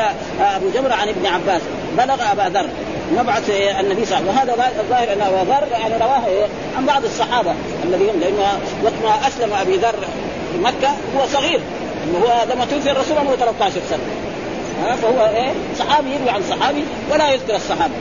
أبو 0.40 0.66
جمرة 0.74 0.94
عن 0.94 1.08
ابن 1.08 1.26
عباس 1.26 1.62
بلغ 1.98 2.32
ابا 2.32 2.58
ذر 2.58 2.68
مبعث 3.12 3.50
النبي 3.80 4.04
صلى 4.04 4.18
الله 4.18 4.40
عليه 4.40 4.52
وسلم 4.52 4.58
وهذا 4.58 4.80
الظاهر 4.80 5.12
ان 5.12 5.20
ابا 5.20 5.50
ذر 5.50 5.68
يعني 5.72 5.96
رواه 5.96 6.48
عن 6.76 6.86
بعض 6.86 7.04
الصحابه 7.04 7.54
الذين 7.84 8.20
لأنه 8.20 8.58
وقت 8.84 8.92
ما 9.04 9.28
اسلم 9.28 9.54
ابي 9.54 9.76
ذر 9.76 9.94
في 10.52 10.58
مكه 10.62 10.88
هو 10.88 11.26
صغير 11.32 11.60
هو 12.22 12.54
لما 12.54 12.64
توفي 12.64 12.90
الرسول 12.90 13.18
عمره 13.18 13.36
13 13.36 13.80
سنه 13.90 14.96
فهو 15.02 15.26
إيه 15.36 15.52
صحابي 15.78 16.10
يروي 16.10 16.30
عن 16.30 16.42
صحابي 16.50 16.84
ولا 17.10 17.30
يذكر 17.30 17.56
الصحابه 17.56 17.94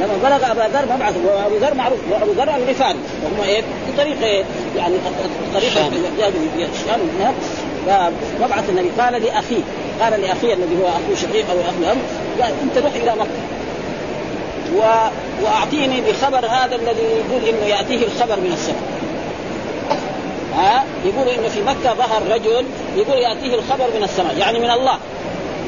لما 0.00 0.16
بلغ 0.22 0.50
ابا 0.50 0.78
ذر 0.78 0.94
مبعث 0.96 1.14
وابو 1.24 1.56
ذر 1.56 1.74
معروف 1.74 1.98
وابو 2.10 2.32
ذر 2.32 2.56
الغفاري 2.56 2.98
وهم 3.22 3.48
إيه 3.48 3.60
في 3.60 3.92
طريق 3.98 4.22
إيه 4.22 4.44
يعني 4.76 4.94
طريقه 5.54 5.88
الشام 6.72 7.00
فمبعث 7.86 8.70
النبي 8.70 8.90
قال 8.98 9.22
لاخيه 9.22 9.62
قال 10.00 10.20
لاخيه 10.20 10.54
الذي 10.54 10.76
هو 10.82 10.88
أخو 10.88 11.14
شقيق 11.14 11.50
أو 11.50 11.60
اخو 11.60 11.92
ام 11.92 11.98
قال 12.42 12.52
أنت 12.62 12.78
روح 12.84 12.92
إلى 12.94 13.12
مكه 13.20 13.40
و... 14.76 14.82
وأعطيني 15.42 16.00
بخبر 16.00 16.46
هذا 16.46 16.76
الذي 16.76 17.02
يقول 17.02 17.48
إنه 17.48 17.66
يأتيه 17.66 18.06
الخبر 18.06 18.36
من 18.36 18.52
السماء. 18.52 18.82
ها؟ 20.56 20.84
يقول 21.04 21.28
إنه 21.28 21.48
في 21.48 21.60
مكة 21.62 21.94
ظهر 21.94 22.22
رجل 22.30 22.64
يقول 22.96 23.18
يأتيه 23.18 23.54
الخبر 23.54 23.86
من 23.98 24.02
السماء 24.02 24.38
يعني 24.38 24.58
من 24.58 24.70
الله. 24.70 24.98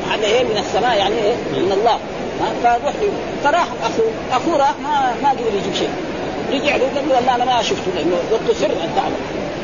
معنى 0.09 0.25
إيه 0.25 0.45
من 0.45 0.57
السماء؟ 0.59 0.99
يعني 0.99 1.15
إيه؟ 1.15 1.35
من 1.53 1.73
الله. 1.73 1.99
فروح 2.62 2.93
فراح 3.45 3.67
اخوه 3.85 4.11
أخوه 4.33 4.57
راح 4.57 4.75
ما 4.83 5.15
ما 5.23 5.31
قدر 5.31 5.41
يجيب 5.41 5.75
شيء. 5.79 5.91
رجع 6.53 6.77
له 6.77 6.85
قال 6.95 7.09
له 7.09 7.17
والله 7.17 7.35
أنا 7.35 7.45
ما 7.45 7.62
شفته 7.62 7.91
لأنه 7.97 8.17
قلت 8.31 8.57
سر 8.57 8.67
الدعوه 8.67 9.12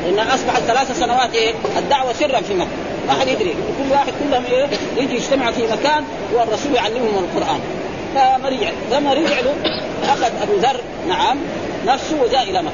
لأن 0.05 0.19
أصبحت 0.19 0.61
ثلاث 0.61 0.99
سنوات 0.99 1.35
إيه؟ 1.35 1.53
الدعوة 1.77 2.13
سرا 2.13 2.41
في 2.41 2.53
مكة. 2.53 2.67
ما 3.07 3.13
حد 3.13 3.27
يدري. 3.27 3.53
كل 3.53 3.91
واحد 3.91 4.13
كلهم 4.23 4.45
إيه؟ 4.45 4.67
يجي 4.97 5.15
يجتمع 5.15 5.51
في 5.51 5.61
مكان 5.63 6.03
والرسول 6.33 6.75
يعلمهم 6.75 7.23
القرآن. 7.23 7.59
فما 8.15 8.49
رجع 8.49 8.69
لما 8.91 9.13
رجع 9.13 9.39
له. 9.39 9.55
اخذ 10.03 10.31
أبو 10.41 10.53
ذر 10.55 10.81
نعم 11.07 11.37
نفسه 11.85 12.21
وجاء 12.23 12.43
إلى 12.43 12.61
مكة. 12.61 12.73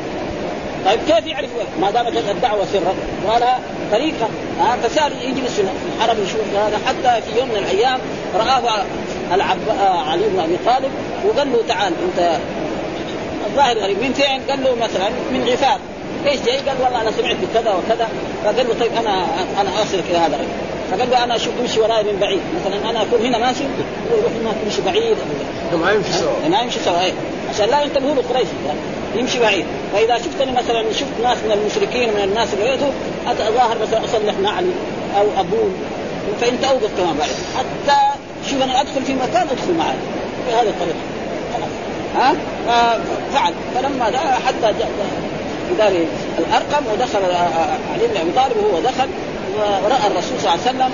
طيب 0.85 0.99
كيف 1.07 1.27
يعرف؟ 1.27 1.49
ما 1.81 1.91
دامت 1.91 2.17
الدعوة 2.17 2.65
سرا. 2.73 2.95
ولا 3.27 3.55
طريقة 3.91 4.29
ها 4.59 4.77
فصار 4.83 5.11
يجلس 5.11 5.51
في 5.55 5.61
الحرم 5.97 6.23
يشوف 6.23 6.41
هذا. 6.55 6.79
حتى 6.87 7.21
في 7.21 7.39
يوم 7.39 7.49
من 7.49 7.57
الأيام 7.57 7.99
رآه 8.35 8.85
العب 9.33 9.57
علي 10.07 10.23
بن 10.27 10.39
أبي 10.39 10.57
طالب 10.65 10.91
وقال 11.27 11.51
له 11.51 11.63
تعال 11.67 11.93
أنت 12.03 12.37
الظاهر 13.47 13.77
غريب. 13.77 13.97
من 14.01 14.13
فين؟ 14.13 14.41
قال 14.49 14.63
له 14.63 14.75
مثلا 14.75 15.09
من 15.31 15.47
غفار. 15.49 15.79
إيش 16.27 16.41
جاي؟ 16.41 16.57
قال 16.57 16.81
والله 16.83 17.01
أنا 17.01 17.11
سمعت 17.11 17.35
بكذا 17.35 17.73
وكذا. 17.73 18.07
فقال 18.43 18.67
له 18.67 18.73
طيب 18.79 18.91
أنا 18.93 19.25
أنا 19.61 19.81
أصلك 19.83 20.03
إلى 20.09 20.17
هذا 20.17 20.35
الرجل. 20.35 20.49
فقال 20.91 21.09
له 21.11 21.23
أنا 21.23 21.35
أشوف 21.35 21.53
امشي 21.61 21.79
وراي 21.79 22.03
من 22.03 22.19
بعيد. 22.19 22.39
مثلا 22.59 22.89
أنا 22.89 23.01
أكون 23.01 23.25
هنا 23.25 23.37
ماشي 23.37 23.63
يروح 24.11 24.31
ما 24.43 24.53
تمشي 24.63 24.81
بعيد. 24.81 25.17
ما 25.81 25.91
يمشي 25.91 26.11
سوا. 26.11 26.49
ما 26.49 26.61
يمشي 26.61 26.79
سوا 26.79 27.01
إيه. 27.01 27.13
عشان 27.53 27.69
لا 27.69 27.81
ينتبهوا 27.81 28.15
له 28.15 28.23
قريش 28.29 28.47
يعني 28.67 28.79
يمشي 29.15 29.39
بعيد. 29.39 29.65
فإذا 29.93 30.17
شفتني 30.17 30.51
مثلا 30.51 30.93
شفت 30.93 31.15
ناس 31.23 31.37
من 31.45 31.51
المشركين 31.51 32.13
من 32.13 32.23
الناس 32.23 32.53
اللي 32.53 32.65
يأتوا 32.65 32.91
اتظاهر 33.27 33.77
مثلا 33.81 34.05
أصلح 34.05 34.35
نعلي 34.43 34.71
أو 35.17 35.25
ابول 35.37 35.71
فانت 36.41 36.63
اوقف 36.63 36.89
كمان 36.97 37.15
بعد. 37.17 37.29
حتى 37.57 37.97
شوف 38.49 38.63
أنا 38.63 38.81
أدخل 38.81 39.01
في 39.07 39.13
مكان 39.13 39.47
أدخل 39.47 39.73
معي. 39.77 39.95
بهذه 40.47 40.69
الطريقة. 40.69 40.97
ها؟ 42.15 42.35
فعل. 43.33 43.53
فلما 43.75 44.05
حتى 44.47 44.73
بدار 45.73 45.91
الأرقم 46.39 46.83
ودخل 46.93 47.23
علي 47.93 48.07
بن 48.07 48.17
أبي 48.17 48.31
طالب 48.35 48.57
وهو 48.57 48.79
دخل 48.79 49.09
ورأى 49.57 50.07
الرسول 50.07 50.39
صلى 50.41 50.53
الله 50.53 50.67
عليه 50.67 50.69
وسلم 50.69 50.91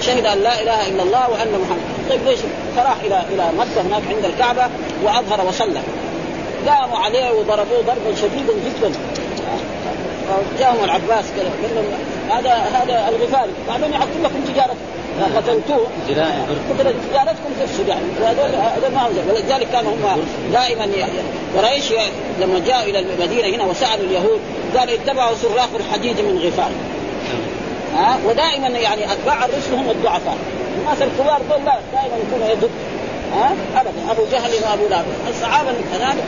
شهد 0.00 0.26
أن 0.26 0.38
لا 0.38 0.62
إله 0.62 0.88
إلا 0.88 1.02
الله 1.02 1.30
وأن 1.30 1.48
محمد. 1.48 2.10
طيب 2.10 2.20
ليش؟ 2.24 2.38
فراح 2.76 2.96
إلى 3.04 3.22
إلى 3.34 3.44
مكة 3.58 3.80
هناك 3.82 4.02
عند 4.16 4.24
الكعبة 4.24 4.68
وأظهر 5.04 5.46
وصلى. 5.48 5.80
قاموا 6.68 6.98
عليه 6.98 7.30
وضربوه 7.30 7.80
ضربا 7.86 8.16
شديدا 8.16 8.52
جدا. 8.52 8.92
جاءهم 10.58 10.84
العباس 10.84 11.24
قال 11.36 11.46
لهم 11.74 11.84
هذا 12.30 12.52
هذا 12.52 13.08
الغفاري 13.08 13.52
بعدين 13.68 13.92
يحط 13.92 14.08
لكم 14.24 14.40
تجارة 14.52 14.74
قتلتوه. 15.36 15.86
تجارتكم 17.10 17.50
تفسد 17.60 17.88
يعني 17.88 18.04
وهذول 18.22 18.54
هذول 18.54 18.92
ما 18.94 19.08
ولذلك 19.28 19.68
كانوا 19.72 19.92
هم 19.92 20.22
دائما 20.52 20.88
قريش 21.56 21.92
لما 22.40 22.58
جاءوا 22.66 22.82
إلى 22.82 22.98
المدينة 22.98 23.56
هنا 23.56 23.64
وسألوا 23.64 24.04
اليهود 24.04 24.40
قالوا 24.76 24.94
اتبعوا 24.94 25.34
سراق 25.34 25.68
الحديد 25.80 26.20
من 26.20 26.38
غفار. 26.38 26.70
ها؟ 27.96 28.18
ودائما 28.28 28.68
يعني 28.68 29.12
أتباع 29.12 29.44
الرسل 29.44 29.74
هم 29.74 29.90
الضعفاء. 29.90 30.36
الناس 30.78 31.02
الكبار 31.02 31.40
دول 31.50 31.64
لا 31.64 31.80
دائما 31.92 32.16
يكونوا 32.28 32.52
يدق 32.52 32.70
ها؟ 33.34 33.52
أبدا. 33.76 34.10
أبو 34.10 34.22
جهل 34.32 34.50
وأبو 34.64 34.88
لهب. 34.90 35.04
الصحابة 35.28 35.70
كذلك 35.92 36.24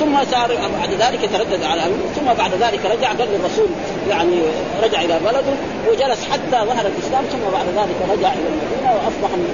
ثم 0.00 0.24
صار 0.30 0.56
بعد 0.80 0.90
ذلك 1.00 1.22
يتردد 1.22 1.62
على 1.64 1.82
ثم 2.16 2.26
بعد 2.38 2.50
ذلك 2.54 2.80
رجع 2.84 3.08
قال 3.08 3.28
الرسول. 3.34 3.68
يعني 4.08 4.40
رجع 4.82 5.00
إلى 5.00 5.18
بلده 5.24 5.54
وجلس 5.88 6.24
حتى 6.32 6.66
ظهر 6.66 6.86
الإسلام. 6.86 7.24
ثم 7.32 7.52
بعد 7.52 7.66
ذلك 7.66 7.96
رجع 8.12 8.32
إلى 8.32 8.48
المدينة 8.52 8.90
وأصبح 8.94 9.30
من, 9.36 9.50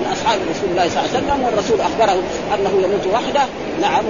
من 0.00 0.12
أصحاب 0.12 0.38
رسول 0.50 0.70
الله 0.70 0.88
صلى 0.88 1.00
الله 1.00 1.10
عليه 1.14 1.26
وسلم. 1.26 1.44
والرسول 1.44 1.80
أخبره 1.80 2.22
أنه 2.54 2.72
يموت 2.84 3.06
وحده. 3.14 3.44
نعم 3.80 4.04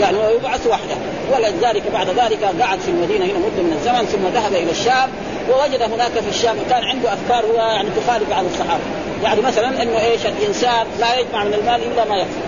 يعني 0.00 0.16
ويبعث 0.18 0.66
وحده. 0.66 0.96
ولذلك 1.32 1.82
بعد 1.92 2.08
ذلك 2.08 2.44
قعد 2.60 2.80
في 2.80 2.90
المدينة 2.90 3.24
هنا 3.24 3.38
مدة 3.38 3.62
من 3.62 3.72
الزمن. 3.78 4.04
ثم 4.06 4.40
ذهب 4.40 4.52
إلى 4.52 4.70
الشام. 4.70 5.08
ووجد 5.50 5.82
هناك 5.82 6.12
في 6.12 6.28
الشام. 6.28 6.56
كان 6.70 6.84
عنده 6.84 7.12
أفكار 7.12 7.44
هو 7.52 7.56
يعني 7.56 7.88
تخالف 7.96 8.30
بعض 8.30 8.44
الصحابة. 8.44 8.82
يعني 9.22 9.40
مثلا 9.40 9.82
إنه 9.82 10.00
إيش 10.00 10.26
الإنسان 10.26 10.86
لا 11.00 11.18
يجمع 11.18 11.44
من 11.44 11.54
المال 11.54 11.92
إلا 11.92 12.04
ما 12.04 12.16
يكفي. 12.16 12.40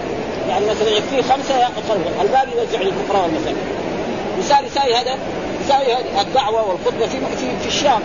يعني 0.48 0.66
مثلا 0.66 0.88
يكفيه 0.88 1.22
خمسة 1.22 1.58
ياخذ 1.58 1.72
الباقي 2.22 2.48
يوزع 2.58 2.80
للفقراء 2.80 3.22
والمساكين. 3.22 3.56
مثال 4.38 4.64
يساوي 4.66 4.94
هذا 4.94 5.18
يساوي 5.64 5.86
الدعوة 6.20 6.68
والخطبة 6.68 7.06
في 7.06 7.18
في, 7.62 7.68
الشام. 7.68 8.00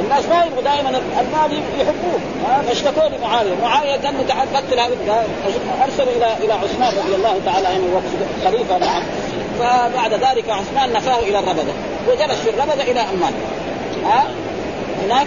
الناس 0.00 0.26
ما 0.26 0.44
يبغوا 0.44 0.62
دائما 0.62 0.88
المال 0.88 1.62
يحبوه. 1.80 2.20
فاشتكوا 2.66 3.08
لمعاوية، 3.08 3.54
معاوية 3.62 3.92
قال 3.92 4.14
له 4.14 4.24
تعال 4.28 4.48
قتل 4.56 4.80
هذا 4.80 5.26
أرسلوا 5.84 6.12
إلى 6.16 6.44
إلى 6.44 6.52
عثمان 6.52 6.92
رضي 7.04 7.14
الله 7.14 7.40
تعالى 7.46 7.66
عنه 7.66 7.84
وقت 7.94 8.12
خليفة 8.44 8.78
نعم 8.78 9.02
فبعد 9.58 10.12
ذلك 10.12 10.50
عثمان 10.50 10.92
نفاه 10.92 11.18
إلى 11.18 11.38
الربدة. 11.38 11.72
وجلس 12.08 12.40
في 12.40 12.50
الربدة 12.50 12.82
إلى 12.82 13.00
أمان. 13.00 13.32
ها؟ 14.04 14.24
هناك 15.04 15.26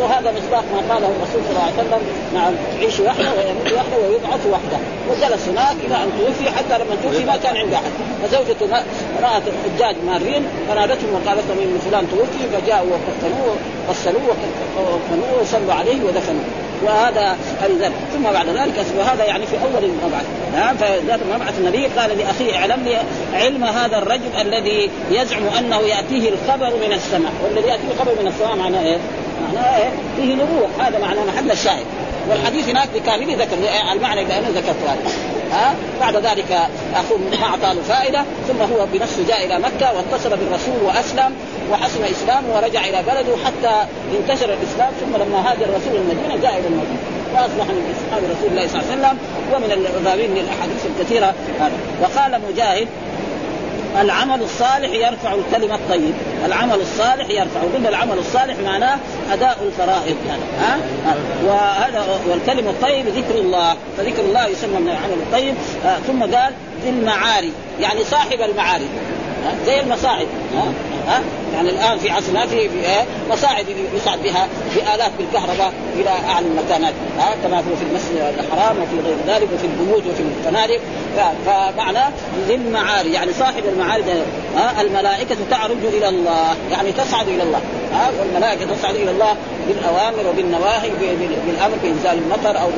وهذا 0.00 0.32
مصداق 0.38 0.64
ما 0.74 0.94
قاله 0.94 1.06
الرسول 1.06 1.40
صلى 1.44 1.50
الله 1.50 1.62
عليه 1.62 1.74
وسلم 1.74 2.02
نعم 2.34 2.52
يعيش 2.80 3.00
وحده 3.00 3.30
ويموت 3.38 3.72
وحده 3.72 3.96
ويبعث 4.08 4.46
وحده. 4.46 4.78
وجلس 5.10 5.48
هناك 5.48 5.76
إلى 5.86 5.96
أن 6.02 6.10
توفي 6.18 6.50
حتى 6.50 6.78
لما 6.78 6.96
توفي 7.02 7.24
ما 7.24 7.36
كان 7.36 7.56
عنده 7.56 7.76
أحد. 7.76 7.90
فزوجته 8.22 8.66
رات 9.22 9.42
الحجاج 9.52 9.96
مارين 10.06 10.42
فنادتهم 10.68 11.14
وقالت 11.14 11.44
لهم 11.48 11.58
إن 11.62 11.78
فلان 11.90 12.06
توفي 12.10 12.48
فجاءوا 12.52 12.86
وكفنوه 12.86 13.56
غسلوه 13.88 14.36
وكفنوه 14.76 15.40
وصلوا 15.42 15.72
عليه 15.74 16.04
ودفنوه. 16.04 16.44
وهذا 16.84 17.36
ثم 18.12 18.22
بعد 18.22 18.48
ذلك 18.48 18.86
وهذا 18.98 19.24
يعني 19.24 19.46
في 19.46 19.56
أول 19.56 19.84
المبعث. 19.84 20.24
نعم 20.54 20.76
فذات 20.76 21.20
مبعث 21.34 21.58
النبي 21.58 21.86
قال 21.86 22.18
لأخيه 22.18 22.56
اعلم 22.56 22.84
لي 22.84 22.96
علم 23.34 23.64
هذا 23.64 23.98
الرجل 23.98 24.36
الذي 24.40 24.90
يزعم 25.10 25.42
أنه 25.58 25.80
يأتيه 25.80 26.30
الخبر 26.30 26.70
من 26.86 26.92
السماء. 26.92 27.32
والذي 27.44 27.68
يأتيه 27.68 27.92
الخبر 27.94 28.12
من 28.22 28.26
السماء 28.26 28.56
معناه 28.56 28.82
إيه؟ 28.82 28.98
معناه 29.46 29.76
إيه؟ 29.76 29.90
فيه 30.16 30.34
نبوة. 30.34 30.68
هذا 30.80 30.98
معناه 30.98 31.24
محل 31.24 31.50
الشاهد. 31.50 31.84
والحديث 32.28 32.68
هناك 32.68 32.88
بكامله 32.94 33.34
ذكر؟ 33.34 33.56
المعنى 33.92 34.22
اللي 34.22 34.38
أنا 34.38 34.48
ذكرته 34.48 34.92
هذا. 34.92 35.00
ها؟ 35.52 35.74
بعد 36.00 36.16
ذلك 36.16 36.68
اخوه 36.94 37.18
ما 37.18 37.46
أعطى 37.46 37.74
له 37.74 37.82
فائدة 37.82 38.24
ثم 38.48 38.62
هو 38.62 38.86
بنفسه 38.92 39.26
جاء 39.28 39.46
إلى 39.46 39.58
مكة 39.58 39.92
واتصل 39.96 40.30
بالرسول 40.30 40.82
وأسلم 40.84 41.34
وحسن 41.72 42.04
اسلامه 42.04 42.56
ورجع 42.56 42.80
إلى 42.80 43.02
بلده 43.02 43.36
حتى 43.44 43.86
انتشر 44.18 44.52
الإسلام 44.52 44.92
ثم 45.00 45.22
لما 45.22 45.50
هاجر 45.50 45.62
الرسول 45.62 45.96
المدينة 45.96 46.42
جاء 46.42 46.58
إلى 46.58 46.68
المدينة. 46.68 46.98
وأصبح 47.34 47.64
من 47.64 47.94
أصحاب 47.94 48.22
رسول 48.24 48.50
الله 48.50 48.68
صلى 48.68 48.80
الله 48.80 48.92
عليه 48.92 49.00
وسلم 49.00 49.18
ومن 49.54 49.86
الراوين 50.02 50.34
للأحاديث 50.34 50.86
الكثيرة 50.86 51.34
هذا. 51.60 51.72
وقال 52.02 52.40
مجاهد 52.52 52.88
العمل 54.00 54.42
الصالح 54.42 54.90
يرفع 54.90 55.34
الكلمة 55.34 55.74
الطيب. 55.74 56.14
العمل 56.46 56.80
الصالح 56.80 57.30
يرفع. 57.30 57.60
قلنا 57.74 57.88
العمل 57.88 58.18
الصالح 58.18 58.56
معناه 58.64 58.98
أداء 59.32 59.58
الفرائض 59.66 60.16
يعني 60.28 60.42
ها؟ 60.60 60.78
وهذا 61.46 62.20
والكلمة 62.28 62.70
الطيب 62.70 63.06
ذكر 63.06 63.34
الله. 63.34 63.74
فذكر 63.98 64.22
الله 64.22 64.46
يسمى 64.46 64.80
من 64.80 64.88
العمل 64.88 65.22
الطيب. 65.22 65.54
آه 65.86 65.98
ثم 65.98 66.20
قال 66.20 66.52
ذي 66.84 66.90
المعاري. 66.90 67.52
يعني 67.80 68.04
صاحب 68.04 68.40
المعاري. 68.40 68.88
زي 69.66 69.80
المصاعد 69.80 70.26
ها؟ 70.54 70.72
ها؟ 71.08 71.20
يعني 71.54 71.70
الآن 71.70 71.98
في 71.98 72.10
عصرنا 72.10 72.46
في 72.46 72.70
مصاعد 73.30 73.66
يصعد 73.94 74.22
بها 74.22 74.48
بآلاف 74.76 75.10
بالكهرباء 75.18 75.72
إلى 75.96 76.10
أعلى 76.28 76.46
المكانات 76.46 76.94
ها 77.18 77.34
كما 77.42 77.62
في 77.62 77.84
المسجد 77.90 78.34
الحرام 78.38 78.76
وفي 78.82 79.08
غير 79.08 79.16
ذلك 79.26 79.48
وفي 79.54 79.66
البيوت 79.66 80.02
وفي 80.06 80.22
الفنادق 80.22 80.80
فمعنى 81.46 82.14
ذي 82.48 82.54
المعاري 82.54 83.12
يعني 83.12 83.32
صاحب 83.32 83.62
المعاري 83.72 84.04
ها 84.56 84.80
الملائكة 84.80 85.36
تعرج 85.50 85.84
إلى 85.84 86.08
الله 86.08 86.54
يعني 86.70 86.92
تصعد 86.92 87.28
إلى 87.28 87.42
الله 87.42 87.60
ها 87.92 88.10
والملائكة 88.20 88.74
تصعد 88.74 88.94
إلى 88.94 89.10
الله 89.10 89.36
بالأوامر 89.68 90.28
وبالنواهي 90.28 90.90
بالأمر 91.46 91.76
بإنزال 91.82 92.18
المطر 92.18 92.60
أو 92.60 92.68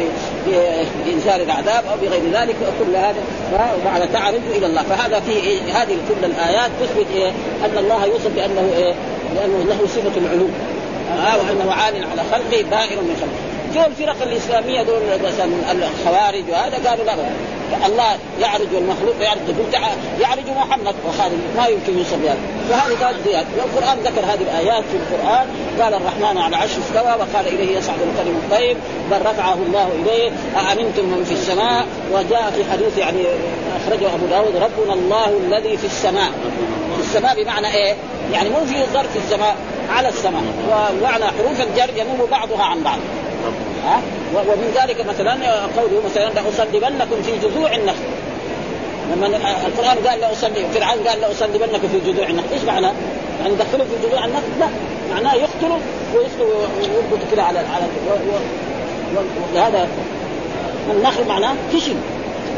بإنزال 1.06 1.40
العذاب 1.40 1.84
أو 1.86 1.96
بغير 2.02 2.22
ذلك 2.32 2.56
كل 2.78 2.96
هذا 2.96 3.22
وبعد 3.52 4.12
تعرج 4.12 4.40
إلى 4.56 4.66
الله. 4.66 4.82
فهذا 4.82 5.20
في 5.20 5.60
هذه 5.72 5.96
كل 6.08 6.24
الآيات 6.24 6.70
تثبت 6.80 7.06
إيه؟ 7.14 7.30
أن 7.64 7.78
الله 7.78 8.06
يوصف 8.06 8.34
بانه 8.34 8.61
إيه؟ 8.76 8.94
لأنه 9.34 9.64
له 9.68 9.86
صفة 9.86 10.20
العلو 10.20 10.48
آه 11.10 11.36
وانه 11.36 11.72
عال 11.72 11.94
على 11.94 12.22
خلقه 12.32 12.62
بائر 12.70 13.00
من 13.00 13.16
خلقه. 13.20 13.52
جو 13.74 13.80
الفرق 13.86 14.22
الإسلامية 14.22 14.82
دول 14.82 15.00
مثلا 15.24 15.72
الخوارج 15.72 16.44
وهذا 16.50 16.88
قالوا 16.88 17.04
لا 17.04 17.14
الله 17.86 18.16
يعرج 18.40 18.66
والمخلوق 18.74 19.14
يعرج 19.20 19.38
يعرج 20.20 20.50
محمد. 20.56 20.94
وخالد 21.08 21.40
ما 21.56 21.66
يمكن 21.66 21.98
يوصف 21.98 22.16
بهذا. 22.22 22.38
فهذه 22.70 23.04
قالت 23.04 23.28
ديات. 23.28 23.46
والقرآن 23.58 23.98
ذكر 23.98 24.20
هذه 24.20 24.40
الآيات 24.40 24.84
في 24.84 24.96
القرآن. 24.96 25.46
قال 25.80 25.94
الرحمن 25.94 26.38
على 26.38 26.56
عرش 26.56 26.70
استوى 26.70 27.12
وقال 27.12 27.46
إليه 27.46 27.76
يصعد 27.78 27.98
الكلم 27.98 28.40
الطيب. 28.44 28.76
بل 29.10 29.20
رفعه 29.30 29.54
الله 29.66 29.88
إليه. 30.02 30.30
أأمنتم 30.56 31.04
من 31.04 31.24
في 31.24 31.32
السماء؟ 31.32 31.86
وجاء 32.12 32.52
في 32.56 32.72
حديث 32.72 32.98
يعني 32.98 33.22
أخرجه 33.76 34.14
أبو 34.14 34.26
داود 34.26 34.56
ربنا 34.56 34.94
الله 34.94 35.40
الذي 35.46 35.76
في 35.76 35.84
السماء. 35.84 36.30
في 36.96 37.00
السماء 37.00 37.42
بمعنى 37.42 37.74
إيه؟ 37.74 37.94
يعني 38.32 38.50
مو 38.50 38.64
في 38.66 38.84
ظرف 38.92 39.16
السماء 39.16 39.56
على 39.90 40.08
السماء 40.08 40.42
ومعنى 40.68 41.24
حروف 41.24 41.60
الجر 41.60 41.96
ينوب 41.96 42.30
بعضها 42.30 42.62
عن 42.62 42.82
بعض. 42.82 42.98
ها؟ 43.84 44.00
ومن 44.34 44.74
ذلك 44.82 45.06
مثلا 45.06 45.32
قوله 45.76 46.02
مثلا 46.10 46.28
لاصلبنكم 46.28 47.22
في 47.22 47.48
جذوع 47.48 47.74
النخل. 47.74 48.04
لما 49.12 49.26
القرآن 49.66 50.06
قال 50.06 50.20
لاصلي 50.20 50.66
فرعون 50.74 51.08
قال 51.08 51.20
لاصلبنكم 51.20 51.88
في 51.88 52.12
جذوع 52.12 52.26
النخل. 52.26 52.46
إيش 52.52 52.62
معناه؟ 52.62 52.92
يعني 53.42 53.54
دخلوا 53.54 53.86
في 53.86 54.08
جذوع 54.08 54.24
النخل؟ 54.24 54.42
لا. 54.60 54.66
معناه 55.14 55.34
يقتلوا 55.34 55.78
ويسلوا 56.14 56.66
ويربطوا 56.80 57.28
كده 57.32 57.42
على 57.42 57.58
على 57.58 57.84
وهذا 59.54 59.88
النخل 60.90 61.28
معناه 61.28 61.54
خشن 61.74 61.94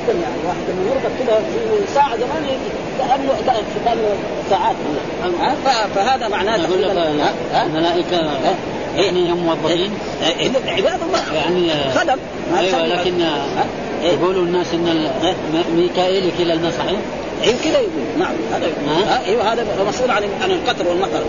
يعني 0.08 0.40
واحد 0.46 0.60
لما 0.68 0.90
يربط 0.90 1.12
كده 1.20 1.36
في 1.36 1.92
ساعة 1.94 2.16
زمان 2.16 2.44
كانه 2.98 3.32
كانه 3.84 4.16
ساعات. 4.50 4.76
فهذا 5.94 6.28
معناه 6.28 6.56
الملائكة 7.66 8.16
يعني 8.96 9.32
هم 9.32 9.38
موظفين؟ 9.38 9.90
عباد 10.68 11.00
الله 11.02 11.34
يعني 11.34 11.70
خدم. 11.94 12.16
أيوه 12.58 12.86
لكن 12.86 13.14
يقولوا 14.02 14.42
الناس 14.42 14.66
إن 14.74 15.10
ميكائيل 15.76 16.24
يكيل 16.26 16.50
الماء 16.50 16.70
صحيح؟ 16.70 16.98
أيوه 17.42 17.56
كذا 17.64 17.78
يقول. 17.78 18.18
نعم 18.18 18.32
هذا 18.52 18.66
أيوه 19.26 19.52
هذا 19.52 19.66
مسؤول 19.88 20.10
عن 20.10 20.22
عن 20.42 20.50
القطر 20.50 20.88
والمطر 20.88 21.22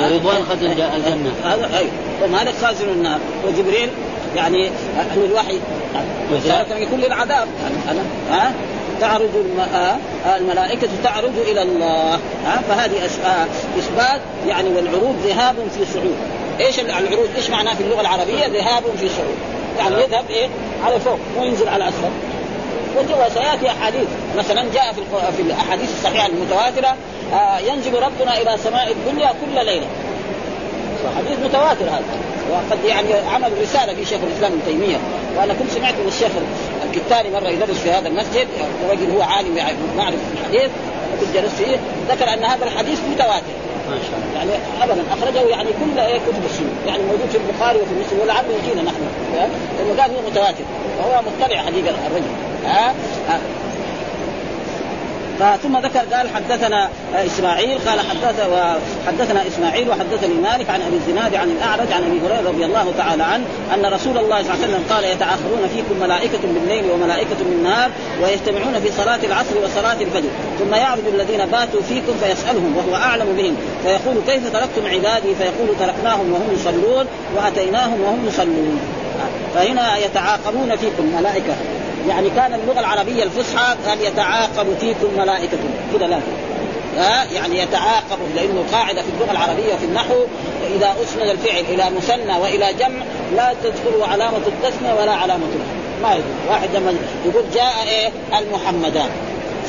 آه 0.00 0.08
رضوان 0.14 0.44
خزن 0.50 0.66
الجنة. 0.66 1.32
هذا 1.44 1.78
أيوه. 1.78 1.90
ومالك 2.24 2.54
خازن 2.62 2.88
النار. 2.88 3.18
وجبريل 3.46 3.88
يعني 4.36 4.70
أهل 4.98 5.24
الوحي. 5.24 5.58
وسائر 6.32 6.76
يكون 6.76 7.00
للعذاب 7.00 7.48
أنا. 7.90 8.02
ها؟ 8.30 8.52
تعرج 9.00 9.30
الملائكة 10.36 10.88
تعرج 11.04 11.38
إلى 11.50 11.62
الله. 11.62 12.18
ها؟ 12.46 12.62
فهذه 12.68 13.06
إثبات 13.78 14.20
يعني 14.46 14.68
والعروج 14.68 15.14
ذهاب 15.24 15.56
في 15.78 15.92
صعود. 15.92 16.16
إيش 16.60 16.80
العروج؟ 16.80 17.28
إيش 17.36 17.50
معناه 17.50 17.74
في 17.74 17.82
اللغة 17.82 18.00
العربية؟ 18.00 18.46
ذهاب 18.46 18.82
في 19.00 19.08
صعود. 19.08 19.36
يعني 19.78 19.94
يذهب 19.94 20.24
إيه؟ 20.30 20.48
على 20.84 21.00
فوق 21.00 21.18
وينزل 21.38 21.68
على 21.68 21.88
اسفل 21.88 22.10
وسيأتي 22.96 23.70
أحاديث. 23.70 24.08
مثلا 24.38 24.64
جاء 24.74 24.92
في 24.92 25.00
في 25.36 25.42
الأحاديث 25.42 25.90
الصحيحة 25.98 26.26
المتواترة 26.26 26.96
آه 27.32 27.58
ينزل 27.58 27.94
ربنا 27.94 28.40
إلى 28.40 28.56
سماء 28.64 28.92
الدنيا 28.92 29.26
كل 29.26 29.66
ليلة. 29.66 29.86
حديث 31.16 31.38
متواتر 31.44 31.84
هذا. 31.84 32.31
وقد 32.50 32.84
يعني 32.84 33.14
عمل 33.34 33.50
رسالة 33.62 33.94
في 33.94 34.04
شيخ 34.04 34.18
الإسلام 34.22 34.52
ابن 34.52 34.62
تيمية 34.66 34.96
وأنا 35.36 35.54
كنت 35.54 35.70
سمعت 35.70 35.94
من 35.94 36.08
الشيخ 36.08 36.30
الكتاني 36.86 37.30
مرة 37.30 37.48
يدرس 37.48 37.78
في 37.78 37.90
هذا 37.90 38.08
المسجد 38.08 38.48
رجل 38.90 39.10
هو 39.16 39.22
عالم 39.22 39.54
معرفة 39.96 40.18
الحديث 40.32 40.70
كنت 41.20 41.34
جلست 41.34 41.54
فيه 41.54 41.76
ذكر 42.08 42.34
أن 42.34 42.44
هذا 42.44 42.64
الحديث 42.64 43.00
متواتر. 43.14 43.54
ما 43.90 43.98
شاء 44.10 44.18
الله. 44.18 44.54
يعني 44.54 44.62
ابدا 44.82 45.02
أخرجه 45.12 45.48
يعني 45.48 45.68
كل 45.68 45.98
إيه 45.98 46.18
كتب 46.18 46.44
السنة 46.44 46.72
يعني 46.86 47.02
موجود 47.02 47.28
في 47.32 47.38
البخاري 47.38 47.78
وفي 47.78 47.94
مسلم 47.94 48.20
ولعله 48.22 48.48
يجينا 48.64 48.82
نحن 48.82 49.02
لأنه 49.34 50.02
قال 50.02 50.10
هو 50.10 50.30
متواتر 50.30 50.64
وهو 50.98 51.22
مطلع 51.22 51.56
حقيقه 51.56 51.94
الرجل. 52.06 52.32
ها؟ 52.66 52.94
ثم 55.62 55.78
ذكر 55.78 55.98
قال 55.98 56.28
حدثنا 56.28 56.88
إسماعيل 57.14 57.78
قال 57.78 58.00
حدث 58.00 58.48
وحدثنا 58.52 59.46
إسماعيل 59.46 59.88
وحدثني 59.88 60.34
مالك 60.34 60.70
عن 60.70 60.80
أبي 60.82 60.96
الزناد 60.96 61.34
عن 61.34 61.50
الأعرج 61.50 61.92
عن 61.92 62.02
أبي 62.04 62.20
هريرة 62.20 62.48
رضي 62.48 62.64
الله 62.64 62.92
تعالى 62.98 63.22
عنه 63.22 63.44
أن 63.74 63.92
رسول 63.92 64.18
الله 64.18 64.42
صلى 64.42 64.54
الله 64.54 64.64
عليه 64.64 64.64
وسلم 64.64 64.84
قال 64.90 65.04
يتأخرون 65.04 65.68
فيكم 65.74 66.00
ملائكة 66.00 66.38
بالليل 66.42 66.84
وملائكة 66.90 67.36
بالنهار 67.48 67.90
ويجتمعون 68.22 68.80
في 68.80 68.92
صلاة 68.92 69.18
العصر 69.24 69.58
وصلاة 69.64 70.00
الفجر 70.00 70.28
ثم 70.58 70.74
يعرج 70.74 71.02
الذين 71.14 71.46
باتوا 71.46 71.82
فيكم 71.88 72.12
فيسألهم 72.22 72.76
وهو 72.76 72.96
أعلم 72.96 73.36
بهم 73.36 73.56
فيقول 73.82 74.16
كيف 74.26 74.52
تركتم 74.52 74.86
عبادي؟ 74.86 75.34
فيقول 75.34 75.68
تركناهم 75.80 76.32
وهم 76.32 76.48
يصلون 76.54 77.06
وأتيناهم 77.36 78.00
وهم 78.00 78.26
يصلون. 78.26 78.80
فهنا 79.54 79.98
يتعاقبون 79.98 80.76
فيكم 80.76 81.16
ملائكة. 81.18 81.54
يعني 82.08 82.30
كان 82.30 82.54
اللغة 82.54 82.80
العربية 82.80 83.22
الفصحى 83.22 83.76
قال 83.86 84.00
يتعاقب 84.00 84.66
فيكم 84.80 85.18
ملائكة. 85.18 85.58
كذا 85.92 86.06
لا. 86.06 86.18
ها؟ 86.96 87.24
يعني 87.32 87.58
يتعاقب 87.58 88.18
لأنه 88.36 88.64
قاعدة 88.72 89.02
في 89.02 89.08
اللغة 89.14 89.32
العربية 89.32 89.74
في 89.74 89.84
النحو. 89.84 90.14
اذا 90.76 90.94
أسند 91.04 91.28
الفعل 91.28 91.64
إلى 91.68 91.96
مثنى 91.96 92.38
وإلى 92.38 92.74
جمع 92.78 93.04
لا 93.36 93.54
تدخل 93.62 94.10
علامة 94.10 94.40
التثنية 94.46 94.94
ولا 95.00 95.12
علامة 95.12 95.46
ما 96.02 96.14
يدخل. 96.14 96.48
واحد 96.48 96.68
لما 96.74 96.94
يقول 97.26 97.44
جاء 97.54 97.74
إيه؟ 97.88 98.08
المحمدان. 98.38 99.08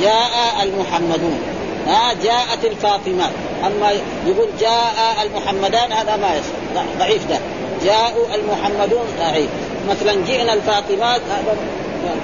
جاء 0.02 0.63
المحمدون. 0.63 1.39
ها؟ 1.88 2.13
جاءت 2.24 2.65
الفاطمات. 2.65 3.32
أما 3.65 3.91
يقول 4.28 4.48
جاء 4.60 4.93
المحمدان 5.24 5.91
هذا 5.91 6.15
ما 6.15 6.36
يصح. 6.36 6.84
ضعيف 7.00 7.30
ده. 7.30 7.38
جاءوا 7.84 8.26
المحمدون 8.36 9.06
ضعيف. 9.19 9.50
مثلا 9.89 10.13
جئنا 10.26 10.54
الفاطمات 10.54 11.22
هذا 11.30 11.58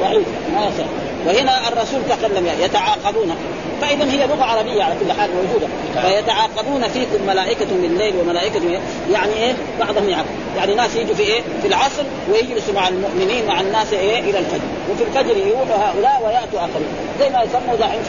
ضعيف 0.01 0.27
ما 0.55 0.65
يصح 0.65 0.85
وهنا 1.27 1.67
الرسول 1.67 2.01
تكلم 2.09 2.47
يتعاقبون. 2.61 3.35
فإذا 3.81 4.11
هي 4.11 4.27
لغة 4.27 4.43
عربية 4.43 4.83
على 4.83 4.95
كل 4.99 5.11
حال 5.11 5.29
موجودة. 5.35 5.67
فيتعاقبون 6.01 6.87
فيكم 6.87 7.27
ملائكة 7.27 7.65
بالليل 7.81 8.13
وملائكة 8.15 8.59
من 8.59 8.79
يعني 9.11 9.33
إيه؟ 9.33 9.53
بعضهم 9.79 10.09
يعقب 10.09 10.25
يعني 10.57 10.75
ناس 10.75 10.95
يجوا 10.95 11.15
في 11.15 11.23
إيه؟ 11.23 11.41
في 11.61 11.67
العصر 11.67 12.03
ويجلسوا 12.31 12.73
مع 12.73 12.87
المؤمنين 12.87 13.45
مع 13.47 13.61
الناس 13.61 13.93
إيه؟ 13.93 14.19
إلى 14.19 14.39
الفجر. 14.39 14.61
وفي 14.91 15.03
الفجر 15.03 15.37
يروحوا 15.37 15.89
هؤلاء 15.89 16.21
ويأتوا 16.25 16.59
اخرين 16.59 16.87
زي 17.19 17.29
ما 17.29 17.43
يسموا 17.43 17.75
دحين 17.79 17.99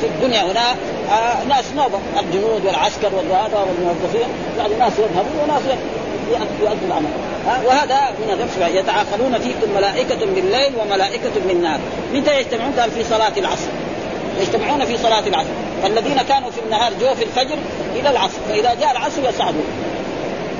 في 0.00 0.06
الدنيا 0.06 0.42
هنا 0.42 0.70
آه 1.10 1.44
ناس 1.48 1.64
نوبة. 1.76 1.98
الجنود 2.20 2.66
والعسكر 2.66 3.14
والهذا 3.14 3.66
والموظفين. 3.66 4.28
يعني 4.58 4.74
ناس 4.74 4.92
يذهبون 4.98 5.38
وناس 5.44 5.62
يؤدوا 6.60 6.86
العمل 6.88 7.08
وهذا 7.46 8.00
من 8.26 8.30
الرفع 8.32 8.68
يتعاقبون 8.68 9.38
فيكم 9.38 9.74
ملائكة 9.76 10.26
بالليل 10.34 10.72
وملائكة 10.80 11.30
بالنهار 11.46 11.78
متى 12.14 12.40
يجتمعون 12.40 12.72
قال 12.72 12.90
في 12.90 13.04
صلاة 13.04 13.32
العصر 13.36 13.68
يجتمعون 14.40 14.84
في 14.84 14.96
صلاة 14.98 15.26
العصر 15.26 15.48
فالذين 15.82 16.22
كانوا 16.22 16.50
في 16.50 16.60
النهار 16.66 16.92
جو 17.00 17.14
في 17.14 17.24
الفجر 17.24 17.58
إلى 17.96 18.10
العصر 18.10 18.38
فإذا 18.48 18.74
جاء 18.74 18.92
العصر 18.92 19.28
يصعدون 19.28 19.64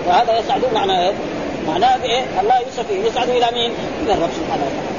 وهذا 0.06 0.38
يصعدون 0.38 0.74
معناه؟ 0.74 1.12
معناه 1.68 1.96
بايه؟ 1.96 2.24
الله 2.40 2.58
يوصف 2.58 2.90
يصعدوا 2.90 3.34
إلى 3.34 3.48
مين؟ 3.52 3.72
إلى 4.04 4.14
الرب 4.14 4.30
سبحانه 4.36 4.64
وتعالى. 4.64 4.94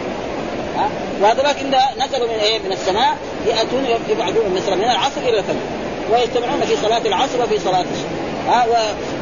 ها؟ 0.77 0.89
وهذولاك 1.21 1.55
اذا 1.55 2.05
نزلوا 2.05 2.27
من 2.27 2.39
إيه؟ 2.39 2.59
من 2.59 2.71
السماء 2.71 3.17
يأتون 3.47 3.85
يبعدون 4.09 4.55
مثلا 4.55 4.75
من 4.75 4.83
العصر 4.83 5.21
إلى 5.21 5.39
الفجر 5.39 5.59
ويجتمعون 6.11 6.61
في 6.61 6.75
صلاة 6.75 7.01
العصر 7.05 7.43
وفي 7.43 7.59
صلاة 7.59 7.81
الصبح 7.81 8.24
ها 8.47 8.65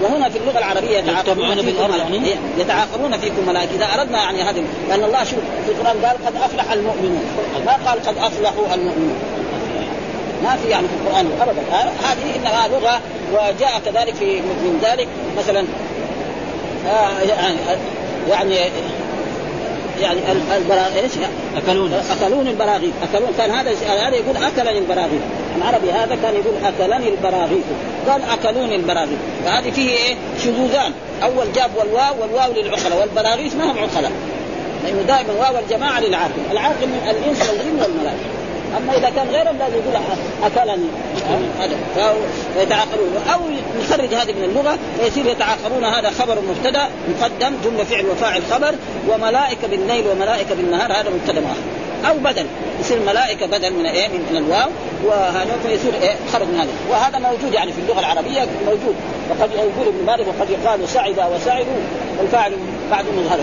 وهنا 0.02 0.30
في 0.30 0.38
اللغة 0.38 0.58
العربية 0.58 0.98
يتعاقبون 0.98 1.56
فيكم 1.56 1.94
يعني؟ 1.94 2.36
يتعاقبون 2.58 3.18
فيكم 3.18 3.48
ملائكه 3.48 3.76
إذا 3.76 3.86
أردنا 3.86 4.18
يعني 4.18 4.42
هذه 4.42 4.64
لأن 4.90 5.04
الله 5.04 5.24
شوف 5.24 5.40
في 5.66 5.72
القرآن 5.72 6.06
قال 6.06 6.26
قد 6.26 6.36
أفلح 6.36 6.72
المؤمنون. 6.72 7.24
ما 7.66 7.72
قال 7.72 8.06
قد 8.06 8.18
أفلحوا 8.18 8.74
المؤمنون. 8.74 9.16
ما 10.44 10.56
في 10.56 10.70
يعني 10.70 10.88
في 10.88 10.94
القرآن 10.94 11.26
ابدا. 11.42 11.62
هذه 12.04 12.36
إنها 12.36 12.68
لغة 12.68 13.02
وجاء 13.34 13.82
كذلك 13.86 14.16
في 14.16 14.42
من 14.42 14.80
ذلك. 14.84 15.08
مثلا 15.38 15.64
آه 16.88 17.20
يعني 17.22 17.58
يعني 18.30 18.56
يعني 20.02 20.20
البراغيث 20.58 20.98
إيش؟ 20.98 21.12
أكلون. 21.58 21.94
أكلون 21.94 22.48
البراغيث 22.48 22.94
أكلون 23.04 23.30
كان 23.38 23.52
هذا 23.52 23.72
هذا 24.08 24.16
يقول 24.16 24.38
اكلني 24.38 24.80
البراغيث 24.80 25.22
العربي 25.58 25.92
هذا 25.92 26.18
كان 26.24 26.34
يقول 26.34 26.54
أكلني 26.66 27.10
البراغيث. 27.10 27.64
قال 28.10 28.22
أكلوني 28.24 28.76
البراغيث. 28.76 29.20
فهذه 29.46 29.72
فيه 29.72 29.90
إيه؟ 29.90 30.16
شذوذان. 30.44 30.92
أول 31.24 31.54
جاب 31.56 31.72
والواو 31.78 32.22
والواو 32.22 32.52
للعقلاء 32.54 33.00
والبراغيث 33.00 33.56
ما 33.56 33.72
هم 33.72 33.78
عقلاء. 33.78 34.12
لأنه 34.84 35.02
دائما 35.02 35.34
واو 35.40 35.60
الجماعة 35.64 36.00
للعاقل. 36.00 36.42
العاقل 36.52 36.88
من 36.88 37.08
الإنس 37.10 37.50
والجن 37.50 37.82
والملائكة. 37.82 38.30
أما 38.78 38.98
إذا 38.98 39.10
كان 39.10 39.28
غيرهم 39.28 39.58
لازم 39.58 39.76
يقول 39.76 39.96
أكلني. 40.44 40.88
هذا. 41.60 41.76
فيتعاقلون 42.56 43.14
أو 43.34 43.40
نخرج 43.80 44.14
هذه 44.14 44.32
من 44.32 44.44
اللغة 44.44 44.78
فيصير 45.00 45.26
يتعاقلون. 45.26 45.84
هذا 45.84 46.10
خبر 46.10 46.38
مبتدأ 46.50 46.90
مقدم 47.10 47.56
جملة 47.64 47.84
فعل 47.84 48.06
وفاعل 48.06 48.42
خبر 48.52 48.76
وملائكة 49.10 49.68
بالليل 49.68 50.08
وملائكة 50.08 50.56
بالنهار 50.56 50.92
هذا 50.92 51.10
مبتدأ 51.10 51.42
مؤخر 51.42 51.73
أو 52.10 52.18
بدل. 52.18 52.46
يصير 52.80 53.00
ملائكه 53.00 53.46
بدل 53.46 53.74
من 53.74 53.86
إيه؟ 53.86 54.08
من 54.08 54.38
الواو. 54.38 54.70
وهذا 55.06 55.58
فيصير 55.64 55.94
إيه؟ 56.02 56.16
خرج 56.34 56.48
من 56.48 56.60
هذا. 56.60 56.70
وهذا 56.90 57.20
موجود 57.20 57.54
يعني 57.54 57.72
في 57.72 57.80
اللغة 57.80 58.00
العربية 58.00 58.48
موجود. 58.66 58.96
وقد 59.30 59.52
يقول 59.52 59.88
ابن 59.88 60.06
مالك 60.06 60.28
وقد 60.28 60.50
يقال 60.50 60.90
سعد 60.90 61.20
وسعدوا 61.36 61.80
والفاعل 62.20 62.52
بعد 62.92 63.06
مظهر 63.18 63.40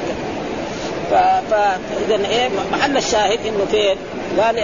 فاذا 1.11 2.29
إيه؟ 2.31 2.49
محل 2.73 2.97
الشاهد 2.97 3.39
إنه 3.47 3.67
فين؟ 3.71 3.97
قال 4.41 4.59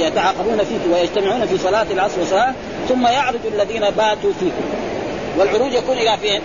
يتعاقبون 0.00 0.58
فيكم 0.58 0.92
ويجتمعون 0.92 1.46
في 1.46 1.58
صلاة 1.58 1.86
العصر 1.90 2.20
وصلاة. 2.20 2.54
ثم 2.88 3.06
يعرج 3.06 3.40
الذين 3.54 3.80
باتوا 3.80 4.32
فيكم. 4.40 4.64
والعروج 5.38 5.72
يكون 5.72 5.96
إلى 5.96 6.18
فين؟ 6.22 6.40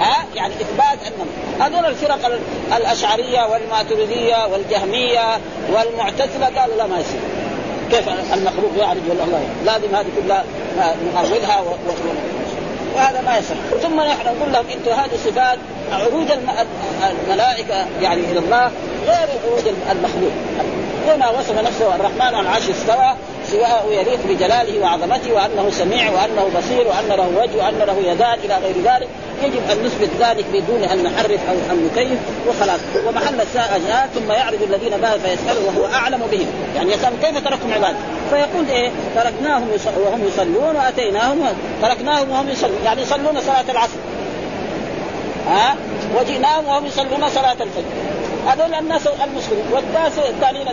ها 0.00 0.26
يعني 0.34 0.54
إثبات 0.54 0.98
انهم 1.06 1.28
هذول 1.60 1.90
الفرق 1.90 2.40
الأشعرية 2.76 3.46
والماتريدية 3.46 4.46
والجهمية 4.46 5.38
والمعتزلة 5.72 6.60
قالوا 6.60 6.76
لا 6.76 6.86
ما 6.86 6.98
يصير. 6.98 7.20
كيف 7.90 8.08
المخلوق 8.08 8.70
يعرج 8.78 9.00
ولا 9.10 9.24
الله 9.24 9.42
لازم 9.64 9.94
هذه 9.94 10.06
كلها. 10.22 10.44
و... 11.60 11.66
وهذا 12.96 13.20
ما 13.20 13.38
يصح 13.38 13.54
ثم 13.82 14.00
نحن 14.00 14.26
نقول 14.26 14.52
لهم 14.52 14.64
أنتم 14.66 14.90
هذه 14.90 15.16
صفات 15.24 15.58
عروج 15.92 16.26
الملائكة 17.28 17.86
يعني 18.00 18.20
إلى 18.20 18.38
الله 18.38 18.70
غير 19.06 19.28
عروج 19.44 19.62
المخلوق. 19.90 20.32
هنا 21.06 21.30
وصف 21.30 21.58
نفسه 21.58 21.94
الرحمن 21.94 22.20
على 22.22 22.40
العرش 22.40 22.68
استوى 22.68 23.14
سواء 23.52 23.86
يليق 23.90 24.20
بجلاله 24.28 24.80
وعظمته 24.80 25.32
وأنه 25.32 25.70
سميع 25.70 26.10
وأنه 26.10 26.50
بصير 26.58 26.88
وأن 26.88 27.08
له 27.08 27.28
وجه 27.42 27.56
وأن 27.64 27.78
له 27.78 28.12
يدان 28.12 28.38
إلى 28.44 28.56
غير 28.56 28.74
ذلك. 28.84 29.08
يجب 29.42 29.70
أن 29.70 29.84
نثبت 29.84 30.10
ذلك 30.20 30.44
بدون 30.52 30.82
أن 30.84 31.02
نحرف 31.02 31.40
أو 31.48 31.54
أن 31.70 31.90
نكيف 31.92 32.18
وخلاص. 32.48 32.80
ومحل 33.06 33.40
الساء 33.40 33.80
ثم 34.14 34.32
يعرض 34.32 34.62
الذين 34.62 34.96
بها 34.96 35.18
فيسألوا 35.18 35.62
وهو 35.66 35.94
أعلم 35.94 36.22
بهم. 36.32 36.46
يعني 36.76 36.92
يسأل 36.92 37.12
كيف 37.22 37.44
تركتم 37.44 37.72
عبادي 37.72 37.98
فيقول 38.30 38.68
إيه؟ 38.70 38.90
تركناهم 39.16 39.68
وهم 39.96 40.24
يصلون 40.26 40.76
وأتيناهم 40.76 41.46
تركناهم 41.82 42.30
وهم 42.30 42.48
يصلون. 42.48 42.78
يعني 42.84 43.02
يصلون 43.02 43.40
صلاة 43.40 43.70
العصر. 43.70 43.98
ها؟ 45.48 45.76
وجئناهم 46.20 46.66
وهم 46.66 46.86
يصلون 46.86 47.28
صلاة 47.28 47.52
الفجر. 47.52 47.92
هذول 48.48 48.74
الناس 48.74 49.06
المسلمين 49.06 49.64
والناس 49.72 50.18
الثانيين 50.18 50.68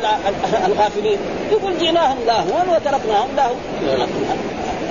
الغافلين. 0.66 1.18
يقول 1.52 1.78
جئناهم 1.78 2.18
لاهون 2.28 2.70
وتركناهم 2.70 3.30
لاهون 3.36 3.58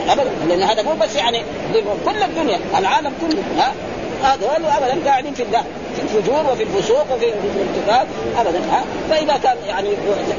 ابدا. 0.08 0.30
لأن 0.48 0.62
هذا 0.62 0.82
مو 0.82 0.94
بس 0.94 1.16
يعني 1.16 1.42
كل 2.04 2.22
الدنيا 2.22 2.58
العالم 2.78 3.12
كله. 3.20 3.42
ها؟ 3.58 3.72
هذول 4.22 4.66
ابدا 4.66 5.10
قاعدين 5.10 5.34
في 5.34 5.42
الله 5.42 5.64
في 5.96 6.02
الفجور 6.02 6.52
وفي 6.52 6.62
الفسوق 6.62 7.12
وفي 7.14 7.26
الارتكاب 7.26 8.06
ابدا. 8.38 8.58
ها؟ 8.72 8.84
فإذا 9.10 9.36
كان 9.42 9.56
يعني 9.68 9.88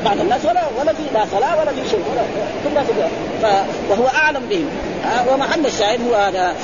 بعض 0.05 0.19
الناس 0.19 0.45
ولا 0.45 0.63
ولا 0.79 0.93
في 0.93 1.03
لا 1.13 1.25
صلاه 1.31 1.59
ولا 1.59 1.71
في 1.71 1.89
شيء. 1.89 2.03
ولا 2.71 2.83
في 2.83 2.91
وهو 3.89 4.07
أعلم 4.07 4.41
بهم. 4.49 4.69
ومحل 5.33 5.65
الشاهد 5.65 5.99
هو 6.09 6.15
هذا. 6.15 6.55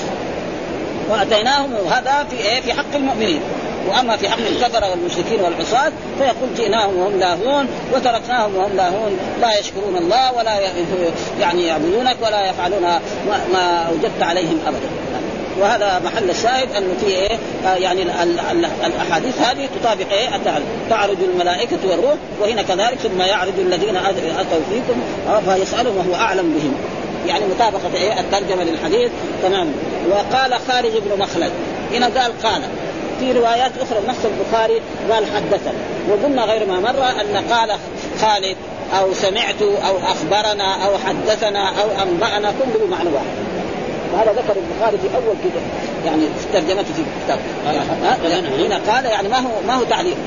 وأتيناهم 1.09 1.73
هذا 1.91 2.25
في 2.29 2.38
إيه؟ 2.38 2.61
في 2.61 2.73
حق 2.73 2.95
المؤمنين. 2.95 3.41
وأما 3.88 4.17
في 4.17 4.30
حق 4.30 4.39
الكفره 4.39 4.89
والمشركين 4.89 5.41
والعصاة 5.41 5.91
فيقول 6.17 6.50
جئناهم 6.58 6.98
وهم 6.98 7.19
لاهون 7.19 7.67
وتركناهم 7.93 8.56
وهم 8.56 8.76
لاهون 8.76 9.17
لا 9.41 9.60
يشكرون 9.60 9.98
الله 9.98 10.34
ولا 10.34 10.60
يعني 11.41 11.65
يعبدونك 11.65 12.17
ولا 12.21 12.50
يفعلون 12.50 12.82
ما 13.54 13.86
اوجدت 13.89 14.24
عليهم 14.24 14.60
أبدا. 14.67 14.89
وهذا 15.60 16.02
محل 16.06 16.30
الشاهد 16.30 16.76
انه 16.76 16.93
في 17.00 17.06
إيه؟ 17.06 17.38
آه 17.65 17.76
يعني 17.76 18.02
ال 18.02 18.10
ال 18.10 18.39
ال 18.39 18.65
الأحاديث 18.86 19.41
هذه 19.41 19.69
تطابق 19.82 20.12
إيه؟ 20.12 20.30
تعرج 20.89 21.17
الملائكة 21.34 21.78
والروح 21.89 22.15
وهنا 22.41 22.62
كذلك 22.62 22.98
ثم 22.98 23.21
يعرج 23.21 23.54
الذين 23.58 23.95
أتوا 23.95 24.60
فيكم 24.69 25.02
فيسألهم 25.45 25.98
وهو 25.98 26.15
أعلم 26.15 26.54
بهم. 26.54 26.74
يعني 27.28 27.45
مطابقة 27.45 27.95
إيه؟ 27.95 28.19
الترجمة 28.19 28.63
للحديث. 28.63 29.12
تمام. 29.43 29.67
وقال 30.12 30.54
خارج 30.67 30.91
بن 30.91 31.19
مخلد 31.19 31.52
هنا 31.93 32.06
قال 32.06 32.41
قال 32.43 32.62
في 33.19 33.32
روايات 33.32 33.71
أخرى 33.82 33.99
نص 34.08 34.25
البخاري 34.25 34.82
قال 35.12 35.25
حدثنا. 35.25 35.73
وقلنا 36.10 36.45
غير 36.45 36.65
ما 36.65 36.80
مر 36.80 37.21
أن 37.21 37.51
قال 37.51 37.71
خالد 38.21 38.58
أو 38.99 39.13
سمعت 39.13 39.62
أو 39.62 39.97
أخبرنا 39.97 40.86
أو 40.86 40.97
حدثنا 40.97 41.69
أو 41.69 42.04
أنبأنا 42.04 42.51
كله 42.51 42.88
معنى 42.91 43.10
واحد. 43.10 43.36
وهذا 44.13 44.32
ذكر 44.32 44.56
البخاري 44.60 44.97
في 44.97 45.15
أول 45.15 45.36
كده 45.43 45.62
يعني 46.06 46.21
في 46.21 46.47
ترجمته 46.54 46.93
في 46.93 47.01
الكتاب. 47.01 47.39
هنا 48.60 48.93
قال 48.93 49.06
يعني 49.06 49.30
ما 49.30 49.38
هو 49.38 49.62
ما 49.67 49.73
هو 49.73 49.84
تعليق. 49.84 50.17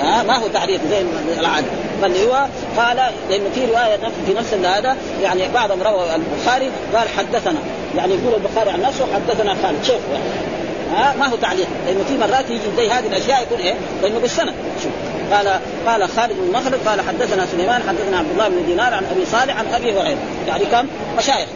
ها؟ 0.00 0.22
ما 0.22 0.36
هو 0.36 0.48
تعليق 0.48 0.80
زي 0.90 1.02
العادة. 1.40 1.66
بل 2.02 2.16
هو 2.16 2.46
قال 2.76 2.96
لأنه 3.30 3.50
في 3.54 3.64
رواية 3.64 3.96
في 4.26 4.34
نفس 4.34 4.54
هذا 4.54 4.96
يعني 5.22 5.48
بعضهم 5.54 5.82
روى 5.82 6.14
البخاري 6.14 6.70
قال 6.94 7.08
حدثنا. 7.08 7.58
يعني 7.96 8.14
يقول 8.14 8.34
البخاري 8.34 8.70
عن 8.70 8.80
نفسه 8.80 9.06
حدثنا 9.14 9.56
خالد. 9.62 9.84
شيخ 9.84 10.00
يعني. 10.12 10.53
ها؟ 10.92 11.14
ما 11.18 11.26
هو 11.26 11.36
تعليق. 11.36 11.66
لأنه 11.86 12.04
في 12.08 12.18
مرات 12.18 12.50
يجي 12.50 12.60
زي 12.76 12.90
هذه 12.90 13.06
الأشياء 13.06 13.42
يكون 13.42 13.58
إيه؟ 13.58 13.74
لأنه 14.02 14.18
بالسند. 14.18 14.54
شوف. 14.82 14.92
قال 15.32 15.60
قال 15.86 16.08
خالد 16.08 16.32
بن 16.32 16.52
مخلد 16.52 16.88
قال 16.88 17.00
حدثنا 17.00 17.46
سليمان 17.52 17.82
حدثنا 17.88 18.18
عبد 18.18 18.30
الله 18.30 18.48
بن 18.48 18.66
دينار 18.66 18.94
عن 18.94 19.04
أبي 19.04 19.26
صالح 19.32 19.58
عن 19.58 19.66
أبي 19.74 19.92
هريره 19.92 20.18
يعني 20.48 20.64
كم؟ 20.64 20.86
مشايخ. 21.18 21.48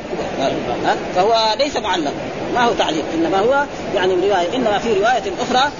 ها؟ 0.84 0.96
فهو 1.16 1.54
ليس 1.58 1.76
معلق. 1.76 2.12
ما 2.54 2.60
هو 2.60 2.72
تعليق. 2.72 3.04
إنما 3.14 3.38
هو 3.38 3.64
يعني 3.94 4.14
رواية. 4.14 4.56
إنما 4.56 4.78
في 4.78 4.92
رواية 4.92 5.32
أخرى 5.40 5.70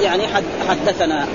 يعني 0.00 0.22
حدثنا. 0.68 1.26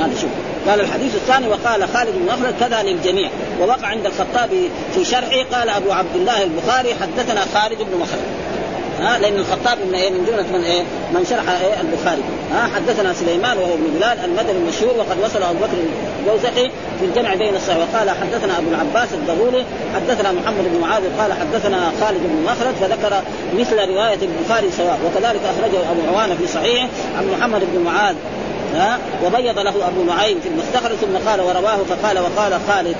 هذا 0.00 0.20
شوف. 0.20 0.30
قال 0.68 0.80
الحديث 0.80 1.14
الثاني 1.14 1.48
وقال 1.48 1.88
خالد 1.88 2.14
بن 2.14 2.26
مخلد 2.26 2.54
كذا 2.60 2.82
للجميع. 2.82 3.30
ووقع 3.60 3.86
عند 3.86 4.06
الخطابي 4.06 4.70
في 4.94 5.04
شرحه 5.04 5.42
قال 5.52 5.68
أبو 5.68 5.92
عبد 5.92 6.16
الله 6.16 6.42
البخاري 6.42 6.94
حدثنا 6.94 7.40
خالد 7.54 7.78
بن 7.78 7.98
مخلد. 7.98 8.41
ها 9.02 9.18
لأن 9.18 9.36
الخطاب 9.36 9.78
من 9.88 9.94
إيه؟ 9.94 10.10
من 10.10 10.24
جملة 10.26 10.58
من 10.58 10.64
إيه؟ 10.64 10.82
من 11.14 11.24
شرح 11.30 11.42
إيه؟ 11.48 11.80
البخاري. 11.80 12.22
ها 12.52 12.68
حدثنا 12.74 13.14
سليمان 13.14 13.58
وهو 13.58 13.74
ابن 13.74 13.86
بلال 13.96 14.18
المدني 14.24 14.52
المشهور 14.52 14.94
وقد 14.98 15.16
وصل 15.24 15.42
أبو 15.42 15.58
بكر 15.58 15.76
الجوزقي 16.20 16.70
في 17.00 17.04
الجمع 17.04 17.34
بين 17.34 17.56
الصحيح. 17.56 17.78
وقال 17.78 18.10
حدثنا 18.10 18.58
أبو 18.58 18.68
العباس 18.70 19.08
الدغولي 19.12 19.64
حدثنا 19.94 20.32
محمد 20.32 20.64
بن 20.72 20.80
معاذ 20.80 21.02
قال 21.18 21.32
حدثنا 21.32 21.92
خالد 22.00 22.20
بن 22.24 22.44
مخلد 22.44 22.74
فذكر 22.80 23.22
مثل 23.58 23.76
رواية 23.92 24.18
البخاري 24.22 24.70
سواء. 24.70 24.98
وكذلك 25.06 25.40
أخرجه 25.52 25.80
أبو 25.90 26.00
عوانة 26.08 26.34
في 26.34 26.46
صحيحه 26.46 26.88
عن 27.18 27.24
محمد 27.38 27.60
بن 27.74 27.80
معاذ 27.84 28.14
ها 28.74 28.98
وبيض 29.24 29.58
له 29.58 29.88
أبو 29.88 30.02
نعيم 30.02 30.40
في 30.40 30.48
المستخرج 30.48 30.96
ثم 30.96 31.28
قال 31.30 31.40
ورواه 31.40 31.76
فقال 31.76 32.18
وقال 32.18 32.60
خالد 32.68 32.96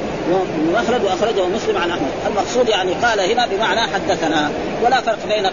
مخلد 0.75 1.05
واخرجه 1.05 1.47
مسلم 1.47 1.79
عن 1.79 1.91
أحمد. 1.91 2.09
المقصود 2.27 2.69
يعني 2.69 2.93
قال 2.93 3.21
هنا 3.21 3.47
بمعنى 3.47 3.81
حدثنا 3.81 4.51
ولا 4.85 5.01
فرق 5.01 5.19
بين 5.29 5.47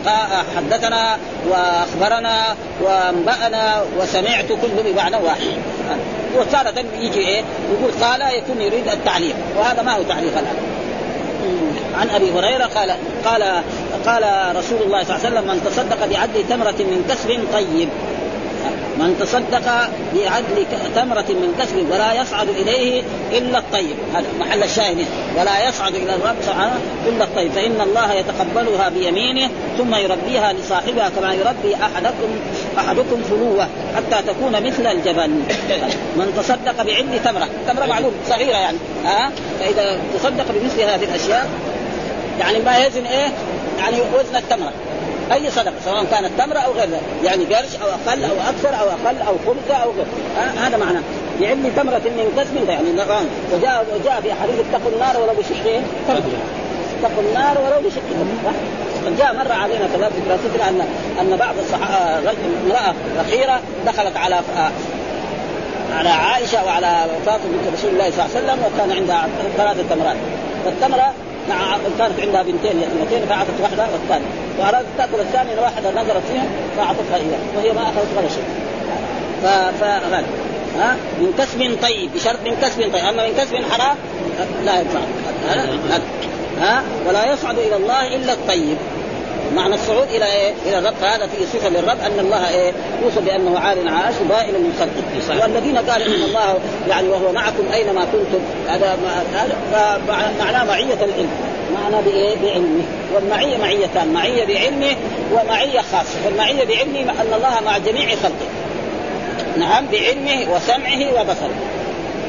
حدثنا 0.57 1.17
وأخبرنا 1.49 2.55
وأنبأنا 2.81 3.83
وسمعت 3.99 4.47
كله 4.47 4.91
بمعنى 4.91 5.15
واحد. 5.15 5.57
وتارة 6.37 6.85
يجي 6.99 7.19
إيه؟ 7.19 7.43
يقول 7.73 7.91
قال 8.01 8.21
يكون 8.21 8.61
يريد 8.61 8.87
التعليق 8.87 9.35
وهذا 9.57 9.81
ما 9.81 9.95
هو 9.95 10.03
تعليق 10.03 10.37
الآن. 10.37 10.55
عن 11.99 12.09
أبي 12.09 12.31
هريرة 12.31 12.65
قال 12.65 12.91
قال 13.25 13.63
قال 14.05 14.55
رسول 14.55 14.81
الله 14.81 15.03
صلى 15.03 15.15
الله 15.15 15.25
عليه 15.25 15.29
وسلم 15.29 15.47
من 15.47 15.63
تصدق 15.65 16.05
بعدل 16.05 16.47
تمرة 16.49 16.79
من 16.79 17.05
كسب 17.09 17.39
طيب. 17.53 17.89
من 18.99 19.17
تصدق 19.19 19.89
بعدل 20.15 20.65
تمرة 20.95 21.25
من 21.29 21.55
كسب 21.59 21.91
ولا 21.91 22.21
يصعد 22.21 22.49
إليه 22.49 23.03
إلا 23.31 23.59
الطيب. 23.59 23.95
هذا 24.13 24.25
محل 24.39 24.63
الشاهد. 24.63 25.05
ولا 25.37 25.69
يصعد 25.69 25.95
إلى 25.95 26.15
الرب 26.15 26.35
إلا 27.07 27.23
الطيب. 27.23 27.51
فإن 27.51 27.81
الله 27.81 28.13
يتقبلها 28.13 28.89
بيمينه 28.89 29.49
ثم 29.77 29.95
يربيها 29.95 30.53
لصاحبها 30.53 31.09
كما 31.09 31.33
يربي 31.33 31.75
أحدكم 31.75 32.29
أحدكم 32.77 33.21
فلوة 33.29 33.67
حتى 33.95 34.27
تكون 34.27 34.51
مثل 34.51 34.87
الجبل. 34.87 35.29
من 36.17 36.33
تصدق 36.37 36.83
بعدل 36.83 37.23
تمرة. 37.25 37.47
تمرة 37.67 37.85
معلوم 37.85 38.11
صغيرة 38.29 38.57
يعني. 38.57 38.77
ها؟ 39.05 39.31
فإذا 39.59 39.99
تصدق 40.19 40.45
بمثل 40.49 40.81
هذه 40.81 41.03
الأشياء 41.03 41.49
يعني 42.39 42.59
ما 42.59 42.85
يزن 42.85 43.05
إيه؟ 43.05 43.31
يعني 43.79 43.97
وزن 44.13 44.35
التمرة. 44.35 44.73
أي 45.33 45.51
صدقة 45.51 45.73
سواء 45.85 46.05
كانت 46.05 46.29
تمره 46.37 46.59
أو 46.59 46.71
غير 46.71 46.89
ذلك. 46.89 47.01
يعني 47.23 47.45
قرش 47.45 47.75
أو 47.81 47.87
أقل 47.87 48.23
أو 48.23 48.35
أكثر 48.49 48.69
أو 48.69 48.89
أقل 48.89 49.21
أو 49.27 49.35
خمسه 49.45 49.75
أو 49.75 49.91
غير. 49.91 50.05
آه 50.37 50.67
هذا 50.67 50.77
معناه. 50.77 51.01
يعني 51.41 51.69
تمرة 51.75 52.01
من 52.05 52.33
كسب 52.37 52.69
يعني 52.69 52.91
نغان 52.91 53.25
وجاء 53.53 53.85
وجاء 53.95 54.21
في 54.21 54.33
حديث 54.33 54.55
اتقوا 54.59 54.91
النار 54.91 55.21
ولو 55.21 55.33
بشقين 55.33 55.83
اتقوا 56.99 57.23
النار 57.29 57.57
ولو 57.61 57.89
بشق 57.89 58.01
جاء 59.19 59.33
مر 59.33 59.51
علينا 59.51 59.87
كذلك 59.93 60.11
في 60.11 60.21
دراستنا 60.29 60.69
ان 60.69 60.87
أن 61.19 61.37
بعض 61.37 61.55
الصحابه 61.57 62.31
امرأة 62.65 62.93
اخيره 63.19 63.59
دخلت 63.85 64.17
على 64.17 64.39
على 65.97 66.09
عائشة 66.09 66.65
وعلى 66.65 67.05
فاطمة 67.25 67.43
بنت 67.45 67.77
رسول 67.77 67.91
الله 67.91 68.11
صلى 68.11 68.25
الله 68.25 68.35
عليه 68.35 68.45
وسلم 68.45 68.59
وكان 68.65 68.91
عندها 68.97 69.27
ثلاثة 69.57 69.95
تمرات. 69.95 70.15
فالتمرة 70.65 71.13
مع 71.49 71.77
كانت 71.99 72.19
عندها 72.19 72.41
بنتين 72.41 72.81
يتيمتين 72.81 73.27
فأعطت 73.29 73.61
واحدة 73.61 73.87
والثانيه 73.93 74.25
وأرادت 74.59 74.87
تأكل 74.97 75.19
الثانية 75.19 75.61
واحدة 75.61 75.91
نظرت 75.91 76.23
فيها 76.31 76.45
فأعطتها 76.77 77.15
إياها 77.15 77.39
وهي 77.57 77.73
ما 77.73 77.81
أخذت 77.81 78.17
ولا 78.17 78.27
شيء. 78.27 78.43
ف 79.43 79.83
ها؟ 80.79 80.95
من 81.19 81.33
كسب 81.37 81.77
طيب 81.81 82.13
بشرط 82.15 82.39
من 82.45 82.55
كسب 82.61 82.81
طيب. 82.81 82.95
أما 82.95 83.27
من 83.27 83.33
كسب 83.37 83.55
حرام 83.55 83.97
لا 84.65 84.79
ينفع. 84.79 84.99
ها؟ 86.61 86.83
ولا 87.07 87.33
يصعد 87.33 87.57
إلى 87.59 87.75
الله 87.75 88.15
إلا 88.15 88.33
الطيب. 88.33 88.77
معنى 89.55 89.75
الصعود 89.75 90.07
إلى 90.07 90.25
إيه؟ 90.25 90.53
إلى 90.65 90.79
الرب. 90.79 90.93
فهذا 91.01 91.27
فيه 91.27 91.45
صفة 91.45 91.69
للرب 91.69 91.97
أن 91.99 92.19
الله 92.19 92.49
إيه؟ 92.49 92.71
يوصف 93.03 93.19
بأنه 93.19 93.59
عال 93.59 93.87
عاش 93.87 94.13
بائن 94.29 94.53
من 94.53 94.73
خلقه 94.79 95.41
والذين 95.41 95.77
قالوا 95.77 96.07
إن 96.07 96.23
الله 96.23 96.59
يعني 96.89 97.07
وهو 97.09 97.31
معكم 97.31 97.71
أينما 97.73 98.01
كنتم. 98.01 98.39
هذا 98.67 98.97
هذا 99.33 100.01
معناه 100.39 100.63
معية 100.63 100.93
العلم. 100.93 101.29
معنى 101.73 102.03
بإيه؟ 102.05 102.35
بعلمه. 102.43 102.83
والمعية 103.15 103.57
معيتان. 103.57 104.13
معية 104.13 104.45
بعلمه 104.45 104.95
ومعية 105.33 105.79
خاصة. 105.79 106.19
فالمعية 106.23 106.63
بعلمه 106.65 107.11
أن 107.21 107.33
الله 107.35 107.59
مع 107.65 107.77
جميع 107.77 108.15
خلقه. 108.15 108.49
نعم 109.57 109.85
بعلمه 109.91 110.55
وسمعه 110.55 111.21
وبصره. 111.21 111.53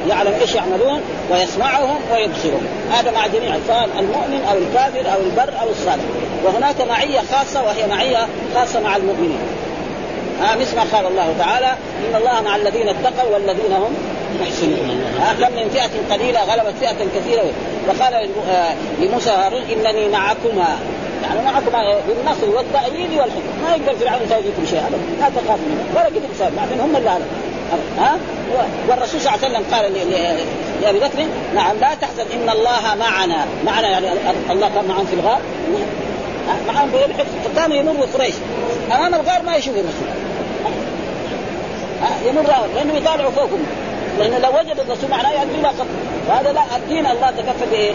يعلم 0.09 0.35
إيش 0.41 0.55
يعملون 0.55 1.01
ويسمعهم 1.31 1.99
ويبصرهم. 2.13 2.67
هذا 2.93 3.11
مع 3.11 3.27
جميع 3.27 3.55
سواء 3.67 3.89
المؤمن 3.99 4.45
أو 4.51 4.59
الكافر 4.59 5.13
أو 5.13 5.21
البر 5.21 5.61
أو 5.61 5.71
الصالح. 5.71 6.05
وهناك 6.45 6.81
معية 6.89 7.21
خاصة 7.33 7.63
وهي 7.63 7.87
معية 7.87 8.27
خاصة 8.55 8.81
مع 8.81 8.97
المؤمنين. 8.97 9.39
ها 10.43 10.57
مثل 10.57 10.77
ما 10.77 10.85
قال 10.93 11.07
الله 11.07 11.35
تعالى 11.39 11.67
إن 11.67 12.17
الله 12.17 12.41
مع 12.41 12.57
الذين 12.57 12.89
اتقوا 12.89 13.35
والذين 13.35 13.73
هم 13.73 13.95
محسنون. 14.41 15.05
كم 15.41 15.53
من 15.57 15.69
فئة 15.69 16.15
قليلة 16.15 16.41
غلبت 16.45 16.75
فئة 16.81 17.07
كثيرة. 17.15 17.45
وقال 17.89 18.15
آه، 18.15 18.75
لموسى 19.01 19.31
هارون 19.31 19.63
إنني 19.63 20.09
معكما. 20.09 20.77
يعني 21.23 21.43
معكما 21.45 21.95
بالنصر 22.09 22.57
والتأييد 22.57 23.11
والحكم 23.13 23.63
ما 23.63 23.77
يقدر 23.77 23.99
فرعون 23.99 24.23
يسوي 24.23 24.43
فيكم 24.43 24.67
شيء 24.71 24.79
ابدا. 24.79 24.99
لا 25.21 25.29
تخاف 25.29 25.59
منه 25.59 25.85
ولا 25.95 26.07
قدر 26.07 26.51
بعدين 26.57 26.81
هم 26.81 26.97
اللي 26.97 27.11
ها؟ 27.99 28.19
والرسول 28.89 29.21
صلى 29.21 29.35
الله 29.35 29.45
عليه 29.45 29.59
وسلم 29.59 29.75
قال 29.75 29.93
لابي 30.83 30.99
بكر 30.99 31.27
نعم 31.55 31.77
لا 31.81 31.95
تحزن 31.95 32.25
إن 32.35 32.51
الله 32.51 32.95
معنا. 32.99 33.47
معنا 33.67 33.89
يعني 33.89 34.09
الله 34.51 34.69
كان 34.75 34.85
معهم 34.85 35.07
في 35.07 35.15
الغار. 35.15 35.41
معهم 36.69 36.91
بين 36.91 37.03
الحفظ 37.05 37.57
كانوا 37.57 37.77
يمروا 37.77 38.07
قريش. 38.15 38.35
أمام 38.93 39.15
الغار 39.15 39.43
ما 39.47 39.57
يشوفوا 39.57 39.81
الرسول. 39.81 40.09
يمر 42.27 42.43
لأنهم 42.75 42.97
يطالعوا 42.97 43.31
فوقهم. 43.31 43.67
لأنه 44.19 44.39
لو 44.39 44.59
وجد 44.59 44.81
الرسول 44.81 45.11
معناه 45.11 45.31
يؤدي 45.31 45.61
إلى 45.61 45.69
قتل 45.69 45.87
وهذا 46.29 46.53
لا 46.53 46.77
الدين 46.77 47.07
الله 47.07 47.31
تكفل 47.31 47.71
بايه؟ 47.71 47.93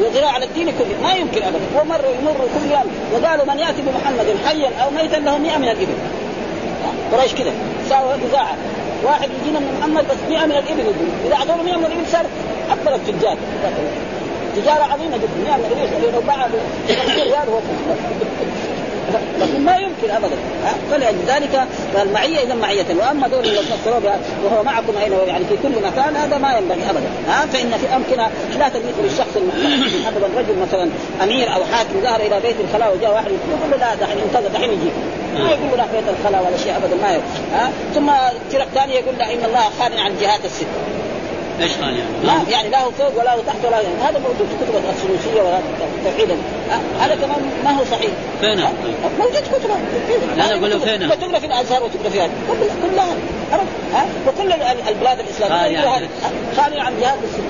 يظهر 0.00 0.24
على 0.24 0.44
الدين 0.44 0.66
كله. 0.66 0.96
ما 1.02 1.14
يمكن 1.14 1.42
ابدا. 1.42 1.80
ومروا 1.80 2.14
يمروا 2.20 2.48
كل 2.54 2.70
يوم. 2.70 2.92
وقالوا 3.12 3.44
من 3.44 3.58
يأتي 3.58 3.82
بمحمد 3.82 4.36
حيا 4.46 4.70
أو 4.84 4.90
ميتا 4.90 5.16
له 5.16 5.38
100 5.38 5.56
من 5.56 5.68
الإبل. 5.68 5.94
قريش 7.12 7.34
كذا 7.34 7.52
ساووا 7.88 8.14
اذاعه 8.14 8.56
واحد 9.04 9.28
يجينا 9.40 9.58
من 9.58 9.78
محمد 9.78 10.04
بس 10.04 10.16
100 10.28 10.46
من 10.46 10.52
الإبل 10.52 10.80
يقول 10.80 11.08
إذا 11.26 11.34
أعطونا 11.34 11.62
100 11.62 11.76
من 11.76 11.84
الإبل 11.84 12.06
صار 12.12 12.26
أكبر 12.70 12.94
التجار. 12.94 13.36
تجارة 14.56 14.82
عظيمة 14.92 15.16
جدا. 15.16 15.28
100 15.44 15.56
من 15.56 15.64
الإبل 15.64 16.14
لو 16.14 16.20
باع 16.20 16.46
ريال 17.16 17.48
هو 17.48 17.60
لكن 19.40 19.64
ما 19.64 19.76
يمكن 19.76 20.10
ابدا. 20.10 20.36
فلذلك 20.90 21.66
فالمعيه 21.94 22.38
اذا 22.38 22.54
معية. 22.54 22.86
وأما 23.00 23.28
دول 23.28 23.42
بها 23.86 24.18
وهو 24.44 24.62
معكم 24.62 24.96
أين 25.02 25.12
يعني 25.26 25.44
في 25.44 25.56
كل 25.62 25.86
مكان 25.86 26.16
هذا 26.16 26.38
ما 26.38 26.56
ينبغي 26.58 26.90
ابدا. 26.90 27.08
ها؟ 27.28 27.46
فإن 27.46 27.70
في 27.70 27.96
أمكنة 27.96 28.30
لا 28.58 28.68
تليق 28.68 28.94
بالشخص 29.02 29.36
ابدا. 30.08 30.26
رجل 30.40 30.58
مثلا 30.58 30.88
أمير 31.22 31.54
أو 31.54 31.64
حاكم 31.64 32.00
ظهر 32.02 32.20
إلى 32.20 32.40
بيت 32.40 32.56
الخلاء 32.60 32.96
وجاء 32.96 33.14
واحد 33.14 33.26
يقول 33.26 33.70
له 33.70 33.76
لا 33.76 33.94
دحين 33.94 34.18
انتظر 34.18 34.48
دحين 34.54 34.70
يجي. 34.70 34.90
ما 35.34 35.50
يقول 35.50 35.78
له 35.78 35.86
بيت 35.92 36.04
الخلاء 36.20 36.46
ولا 36.46 36.56
شيء 36.56 36.76
ابدا 36.76 36.96
ما 37.02 37.10
يقول. 37.10 37.24
ها؟ 37.54 37.70
ثم 37.94 38.10
فرق 38.52 38.68
ثانية 38.74 38.94
يقول 38.94 39.18
له 39.18 39.34
إن 39.34 39.44
الله 39.44 39.62
خارج 39.78 39.98
عن 39.98 40.10
الجهات 40.10 40.44
الست. 40.44 40.66
قال 41.60 41.96
يعني؟ 41.96 42.10
لا 42.24 42.50
يعني 42.50 42.68
لا 42.68 42.80
هو 42.82 42.90
فوق 42.90 43.20
ولا 43.20 43.34
هو 43.34 43.40
تحت 43.40 43.64
ولا 43.64 43.80
يعني. 43.80 43.94
هذا 44.02 44.18
موجود 44.18 44.48
في 44.48 44.64
كتب 44.64 44.82
السلوكيه 44.90 45.42
ولا 45.42 45.58
التوحيد. 45.98 46.38
هذا 47.00 47.14
كمان 47.14 47.50
ما 47.64 47.70
هو 47.70 47.84
صحيح. 47.84 48.10
فين؟ 48.40 48.60
موجود 49.18 49.42
كتب 49.42 49.70
لا 50.36 50.54
أقول 50.54 50.70
له 50.70 50.78
فين؟ 50.78 51.10
وتقرا 51.10 51.38
في 51.38 51.46
الازهر 51.46 51.82
وتقرأ 51.84 52.08
في 52.08 52.20
هذا 52.20 52.30
كلها. 52.82 53.14
ها؟ 53.94 54.06
وكل 54.28 54.52
البلاد 54.88 55.20
الإسلامية. 55.20 55.78
يعني. 55.78 56.08
خالي 56.56 56.80
عن 56.80 57.00
جهاد 57.00 57.18
السنة 57.24 57.44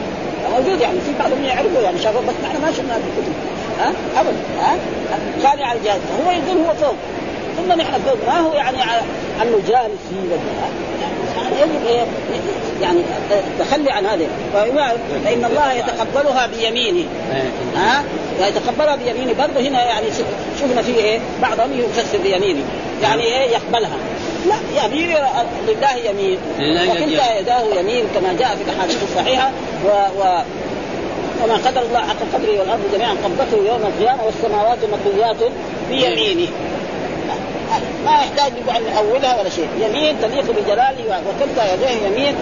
موجود 0.56 0.80
يعني. 0.80 1.00
في 1.00 1.12
بعضهم 1.18 1.44
يعرفوا 1.44 1.80
يعني. 1.82 1.98
شافوا 1.98 2.20
بس 2.20 2.34
نحن 2.44 2.62
ما 2.62 2.72
شفنا 2.72 2.96
هذه 2.96 3.02
الكتب. 3.18 3.32
ها؟ 3.80 4.20
ابدا 4.20 4.36
ها؟ 4.60 4.76
خالي 5.48 5.64
عن 5.64 5.76
الجهاد 5.76 6.00
هو 6.26 6.30
يقول 6.30 6.66
هو 6.66 6.74
فوق. 6.74 6.96
ثم 7.56 7.72
نحن 7.72 7.92
فوق. 8.06 8.18
ما 8.26 8.40
هو 8.40 8.52
يعني 8.52 8.76
انه 9.42 9.56
جالس 9.68 10.00
في 10.10 10.16
يجب 11.62 11.86
إيه؟ 11.86 12.04
يعني 12.82 13.00
التخلي 13.30 13.90
عن 13.90 14.06
هذه. 14.06 14.28
فإن 15.24 15.44
الله 15.44 15.72
يتقبلها 15.72 16.46
بيمينه. 16.46 17.08
ها؟ 17.76 18.04
يتقبلها 18.40 18.96
بيمينه. 18.96 19.32
برضه 19.38 19.60
هنا 19.60 19.84
يعني 19.84 20.06
شفنا 20.60 20.82
فيه 20.82 20.94
إيه؟ 20.94 21.20
بعضهم 21.42 21.72
يفسر 21.72 22.18
بيمينه. 22.22 22.64
يعني 23.02 23.22
إيه؟ 23.22 23.50
يقبلها. 23.50 23.96
لا 24.48 24.84
يمين 24.84 25.16
لله 25.68 25.96
يمين. 26.10 26.38
وكلتا. 26.90 27.38
يداه 27.38 27.62
يمين 27.80 28.04
كما 28.14 28.32
جاء 28.38 28.56
في 28.56 28.70
الأحاديث 28.70 29.02
الصحيحة 29.02 29.50
و, 29.84 29.88
و 29.88 30.42
وما 31.44 31.54
قدر 31.54 31.82
الله 31.82 32.00
حق 32.00 32.16
قدره 32.34 32.60
والأرض 32.60 32.80
جميعا 32.94 33.16
قبضته 33.24 33.56
يوم 33.56 33.80
القيامة 33.86 34.24
والسماوات 34.24 34.78
مطويات 34.92 35.36
بيمينه. 35.90 36.48
ما 38.04 38.12
يحتاج 38.12 38.52
ان 38.76 38.82
نحولها 38.92 39.40
ولا 39.40 39.48
شيء، 39.50 39.68
يمين 39.80 40.16
تليق 40.22 40.44
بجلاله 40.50 41.22
وكلتا 41.28 41.74
يديه 41.74 42.06
يمين 42.06 42.34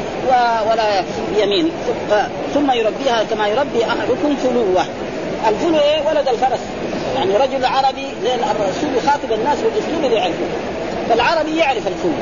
ولا 0.71 1.05
يمين 1.39 1.71
ثم 2.55 2.71
يربيها 2.71 3.25
كما 3.31 3.49
يربي 3.49 3.85
أحدكم 3.85 4.37
فلوه. 4.43 4.85
الفلو 5.49 5.79
إيه؟ 5.79 6.09
ولد 6.09 6.29
الفرس. 6.29 6.61
يعني 7.17 7.37
رجل 7.37 7.65
عربي 7.65 8.07
لأن 8.25 8.39
الرسول 8.39 8.97
يخاطب 8.97 9.33
الناس 9.33 9.59
بالأسلوب 9.59 10.05
اللي 10.05 10.17
يعرفه. 10.17 10.47
فالعربي 11.09 11.57
يعرف 11.57 11.87
الفلو 11.87 12.13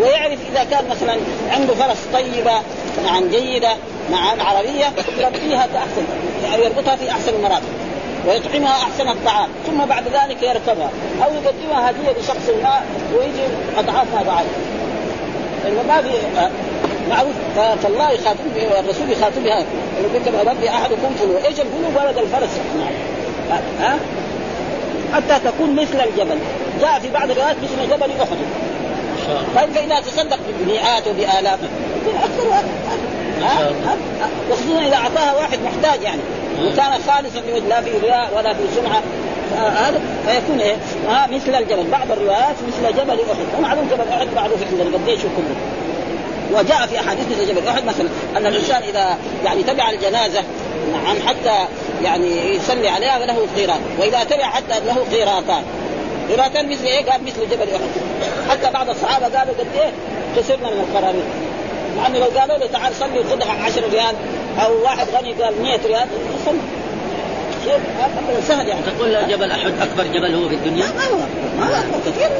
ويعرف 0.00 0.38
إذا 0.52 0.64
كان 0.64 0.84
مثلا 0.90 1.16
عنده 1.50 1.74
فرس 1.74 1.98
طيبة 2.12 2.60
نعم 3.04 3.28
جيدة 3.28 3.72
نعم 4.10 4.40
عربية 4.40 4.92
يربيها 5.18 5.66
باحسن 5.66 6.04
يعني 6.44 6.64
يربطها 6.64 6.96
في 6.96 7.10
أحسن 7.10 7.34
المراتب 7.34 7.85
ويطعمها 8.26 8.72
أحسن 8.72 9.08
الطعام 9.08 9.48
ثم 9.66 9.84
بعد 9.84 10.04
ذلك 10.04 10.42
يركبها 10.42 10.90
أو 11.24 11.30
يقدمها 11.34 11.90
هدية 11.90 12.20
لشخص 12.20 12.50
ما 12.62 12.80
ويجي 13.18 13.46
اضعاف 13.78 14.14
ما 14.14 14.22
بعد 14.22 14.44
لأنه 15.64 15.82
ما 15.88 16.02
في 16.02 16.38
آه، 16.38 16.50
معروف 17.10 17.34
فالله 17.82 18.10
يخاطب 18.10 18.38
والرسول 18.56 19.10
يخاطب 19.10 19.42
بها 19.44 19.64
يقول 20.00 20.22
كما 20.24 20.52
ربي 20.52 20.68
أحدكم 20.68 21.14
فلو 21.20 21.36
إيش 21.36 21.60
الفلو 21.60 22.00
ولد 22.00 22.18
الفرس. 22.18 22.50
نعم 22.78 23.62
ها؟ 23.80 23.98
حتى 25.14 25.40
تكون 25.44 25.76
مثل 25.76 26.00
الجبل. 26.00 26.38
جاء 26.80 26.98
في 26.98 27.10
بعض 27.10 27.30
الروايات 27.30 27.56
مثل 27.62 27.90
جبل 27.90 28.10
أحد. 28.10 28.36
طيب 29.56 29.70
فاذا 29.74 30.00
تصدق 30.00 30.38
بمئات 30.60 31.08
وبآلاف. 31.08 31.58
أكثر 32.24 32.64
وخصوصا 34.50 34.86
إذا 34.86 34.96
أعطاها 34.96 35.34
واحد 35.34 35.58
محتاج 35.64 36.02
يعني 36.02 36.20
وكان 36.64 36.92
خالصا 36.92 37.40
لوجه 37.48 37.68
لا 37.68 37.80
في 37.80 37.90
رياء 38.02 38.30
ولا 38.36 38.54
في 38.54 38.60
سمعة 38.76 39.02
هذا 39.56 40.00
فيكون 40.26 40.60
إيه؟ 40.60 40.76
ها 41.08 41.26
مثل 41.26 41.54
الجبل، 41.54 41.86
بعض 41.90 42.10
الروايات 42.10 42.56
مثل 42.68 42.96
جبل 42.96 43.18
أحد، 43.32 43.58
ومعلوم 43.58 43.88
جبل 43.90 44.08
أحد 44.08 44.26
معروف 44.36 44.58
عندنا 44.70 44.96
قديش 44.96 45.20
كله. 45.20 45.56
وجاء 46.52 46.86
في 46.86 47.00
أحاديث 47.00 47.24
مثل 47.30 47.48
جبل 47.48 47.68
أحد 47.68 47.84
مثلا 47.84 48.08
أن 48.36 48.46
الإنسان 48.46 48.82
إذا 48.82 49.18
يعني 49.44 49.62
تبع 49.62 49.90
الجنازة 49.90 50.42
نعم 50.92 51.16
حتى 51.26 51.66
يعني 52.02 52.54
يصلي 52.54 52.88
عليها 52.88 53.18
فله 53.18 53.46
قيراط، 53.56 53.80
وإذا 53.98 54.24
تبع 54.24 54.44
حتى 54.44 54.80
له 54.86 54.96
قيراطان. 55.12 55.62
قيراطان 56.28 56.68
مثل 56.68 56.84
إيه؟ 56.84 57.10
قال 57.10 57.24
مثل 57.24 57.50
جبل 57.50 57.68
أحد. 57.70 57.90
حتى 58.50 58.70
بعض 58.70 58.90
الصحابة 58.90 59.38
قالوا 59.38 59.54
قد 59.54 59.66
إيه؟ 59.74 59.90
كسرنا 60.36 60.70
من 60.70 60.86
القراريط. 60.88 61.24
مع 61.96 62.06
انه 62.06 62.18
لو 62.18 62.24
قالوا 62.24 62.56
له 62.56 62.66
تعال 62.66 62.94
صلي 62.94 63.20
وخذ 63.20 63.42
10 63.42 63.88
ريال 63.88 64.14
أو 64.58 64.82
واحد 64.82 65.06
غني 65.10 65.32
قال 65.32 65.62
100 65.62 65.76
ريال 65.86 66.08
أمر 67.68 68.40
سهل 68.48 68.68
يعني. 68.68 68.80
تقول 68.82 69.28
جبل 69.28 69.50
أحد 69.50 69.72
أكبر 69.80 70.04
جبل 70.14 70.34
هو 70.34 70.48
في 70.48 70.54
الدنيا 70.54 70.86
ما 70.86 71.04
هو 71.04 71.18
ما 71.58 71.66
هو 71.66 72.00
كثير 72.06 72.30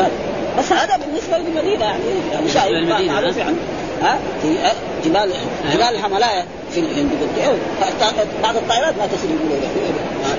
آه. 0.00 0.10
بس 0.58 0.72
هذا 0.72 0.96
بالنسبة 0.96 1.38
للمدينة 1.38 1.84
يعني 1.84 2.02
يعني 2.32 2.48
شايف 2.48 3.10
معروف؟ 3.10 3.36
يعني 3.36 3.56
ها؟ 4.02 4.18
في 4.42 4.48
آه، 4.48 4.72
جبال 5.04 5.30
جبال 5.72 5.82
الحملايا 5.94 6.44
في 6.74 6.80
الهند 6.80 7.10
بعض 8.42 8.56
الطائرات 8.56 8.94
ما 8.98 9.06
تصل 9.06 9.28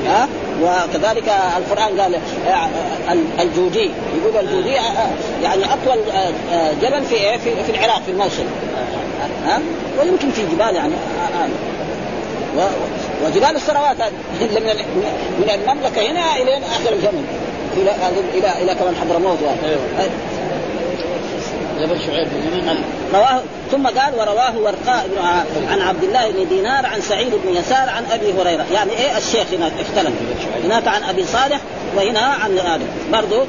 ها؟ 0.07 0.27
وكذلك 0.63 1.31
القرآن 1.57 1.99
قال 2.01 2.15
آه، 2.47 2.69
ال- 3.11 3.39
الجودي. 3.41 3.91
يقول 4.17 4.45
الجودي 4.45 4.77
آه، 4.79 4.81
آه، 4.81 5.09
يعني 5.43 5.63
أطول 5.65 5.97
آه، 6.13 6.31
آه، 6.55 6.71
جبل 6.81 7.03
في 7.05 7.15
إيه؟ 7.15 7.37
في 7.37 7.63
في 7.63 7.69
العراق 7.71 8.01
في 8.05 8.11
الموصل. 8.11 8.43
ها؟ 9.45 9.59
ويمكن 9.99 10.31
في 10.31 10.41
جبال 10.41 10.75
يعني. 10.75 10.93
آه، 10.93 11.43
آه. 12.61 12.69
وجبال 13.25 13.55
السروات 13.55 13.97
من 14.41 14.63
من 15.39 15.49
المملكة 15.53 16.01
هنا 16.11 16.35
إلى 16.35 16.57
آخر 16.57 16.93
الجبل 16.93 17.21
إلى 17.77 17.91
إلى 18.33 18.61
إلى 18.63 18.75
كمان 18.75 18.95
حضرموت 18.95 19.37
يعني. 19.41 19.77
جبل 21.79 21.99
شعيب 22.05 22.27
بن 22.27 22.59
يمن 22.59 22.83
رواه 23.13 23.41
ثم 23.71 23.87
قال 23.87 24.15
ورواه 24.15 24.57
ورقاء 24.57 25.09
عن 25.71 25.81
عبد 25.81 26.03
الله 26.03 26.31
بن 26.31 26.49
دينار 26.49 26.85
عن 26.85 27.01
سعيد 27.01 27.31
بن 27.45 27.55
يسار 27.55 27.89
عن 27.89 28.03
أبي 28.11 28.33
هريرة. 28.33 28.65
يعني 28.73 28.91
إيه 28.91 29.17
الشيخ 29.17 29.53
هناك؟ 29.53 29.71
اختلف. 29.79 30.13
هناك 30.63 30.87
عن 30.87 31.03
أبي 31.03 31.25
صالح 31.25 31.59
وهنا 31.95 32.19
عن 32.19 32.59
هذا 32.59 32.83
برضه 33.11 33.45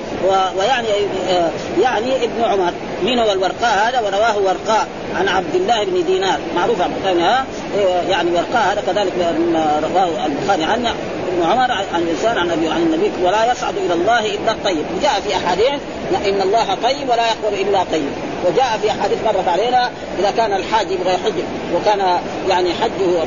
ويعني 0.59 0.89
آه، 1.31 1.51
يعني 1.83 2.25
ابن 2.25 2.45
عمر. 2.45 2.73
مين 3.05 3.19
هو 3.19 3.33
الورقاء 3.33 3.89
هذا؟ 3.89 4.01
ورواه 4.01 4.39
ورقاء 4.39 4.89
عن 5.17 5.29
عبد 5.29 5.55
الله 5.55 5.85
بن 5.85 6.05
دينار. 6.07 6.39
معروف 6.57 6.81
ها؟ 7.05 7.45
إيه، 7.79 7.87
يعني 8.11 8.31
ورقاء 8.31 8.73
هذا 8.73 8.83
كذلك 8.87 9.13
مما 9.39 9.83
رواه 9.95 10.27
البخاري 10.27 10.65
عنه. 10.65 10.95
ابن 11.33 11.51
عمر 11.51 11.73
عن 11.73 12.03
الإنسان 12.03 12.39
عن 12.39 12.51
ابي 12.51 12.69
عن 12.69 12.83
النبي 12.83 13.11
ولا 13.25 13.53
يصعد 13.53 13.77
إلى 13.77 13.95
الله 13.95 14.27
إلا 14.27 14.53
الطيب. 14.53 14.85
وجاء 14.99 15.21
في 15.21 15.37
أحاديث 15.37 15.81
إن 16.27 16.41
الله 16.41 16.75
طيب 16.83 17.09
ولا 17.09 17.23
يقبل 17.27 17.69
إلا 17.69 17.85
طيب. 17.93 18.11
وجاء 18.47 18.79
في 18.83 18.91
أحاديث 18.91 19.19
مرت 19.25 19.49
علينا 19.49 19.91
إذا 20.19 20.31
كان 20.31 20.53
الحاج 20.53 20.91
يبغى 20.91 21.15
يحج 21.15 21.35
وكان 21.75 22.21
يعني 22.49 22.75
حجه 22.75 23.25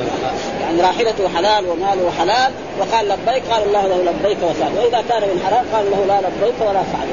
يعني 0.61 0.81
راحلته 0.81 1.29
حلال 1.35 1.69
وماله 1.69 2.11
حلال 2.19 2.51
وقال 2.79 3.05
لبيك 3.05 3.43
قال 3.51 3.63
الله 3.67 3.87
له 3.87 4.11
لبيك 4.11 4.37
وسعد. 4.37 4.77
وإذا 4.77 5.03
كان 5.09 5.21
من 5.21 5.41
حرام 5.45 5.65
قال 5.73 5.85
له 5.91 6.05
لا 6.05 6.27
لبيك 6.27 6.61
ولا 6.61 6.81
سعد. 6.93 7.07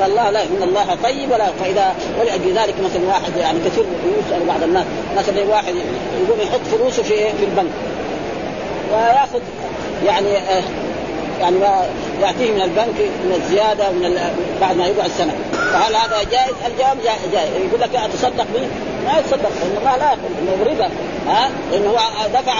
فالله 0.00 0.30
لا 0.30 0.42
إن 0.42 0.62
الله 0.62 0.96
طيب 1.02 1.30
ولا 1.30 1.46
فإذا 1.60 1.94
ولاجل 2.20 2.58
ذلك 2.58 2.74
مثلا 2.84 3.06
واحد 3.08 3.36
يعني 3.36 3.58
كثير 3.66 3.84
يسأل 4.26 4.46
بعض 4.46 4.62
الناس 4.62 4.84
مثلا 5.16 5.44
واحد 5.48 5.74
يقوم 6.22 6.40
يحط 6.40 6.60
فلوسه 6.72 7.02
في 7.02 7.16
في 7.16 7.44
البنك. 7.44 7.70
وياخذ 8.92 9.40
يعني 10.06 10.36
آه 10.38 10.62
يعني 11.40 11.56
ما 11.58 11.86
ياتيه 12.22 12.52
من 12.52 12.62
البنك 12.62 12.98
من 13.24 13.40
الزيادة 13.42 13.90
من 13.90 14.18
بعد 14.60 14.76
ما 14.76 14.86
يقعد 14.86 15.10
سنة. 15.18 15.34
فهل 15.72 15.96
هذا 15.96 16.22
جائز؟ 16.32 16.54
الجواب 16.66 16.96
جا- 17.04 17.30
جائز. 17.32 17.50
يقول 17.68 17.80
لك 17.80 17.94
اتصدق 17.96 18.46
به. 18.54 18.66
ما 19.06 19.18
يتصدق 19.18 19.50
لأن 19.60 19.76
الله 19.78 19.96
لا 19.96 20.04
يقبل 20.06 20.30
انه 20.40 20.70
ربا. 20.70 20.90
ها؟ 21.28 21.50
لأنه 21.72 21.88
هو 21.90 21.98
دفع 22.40 22.52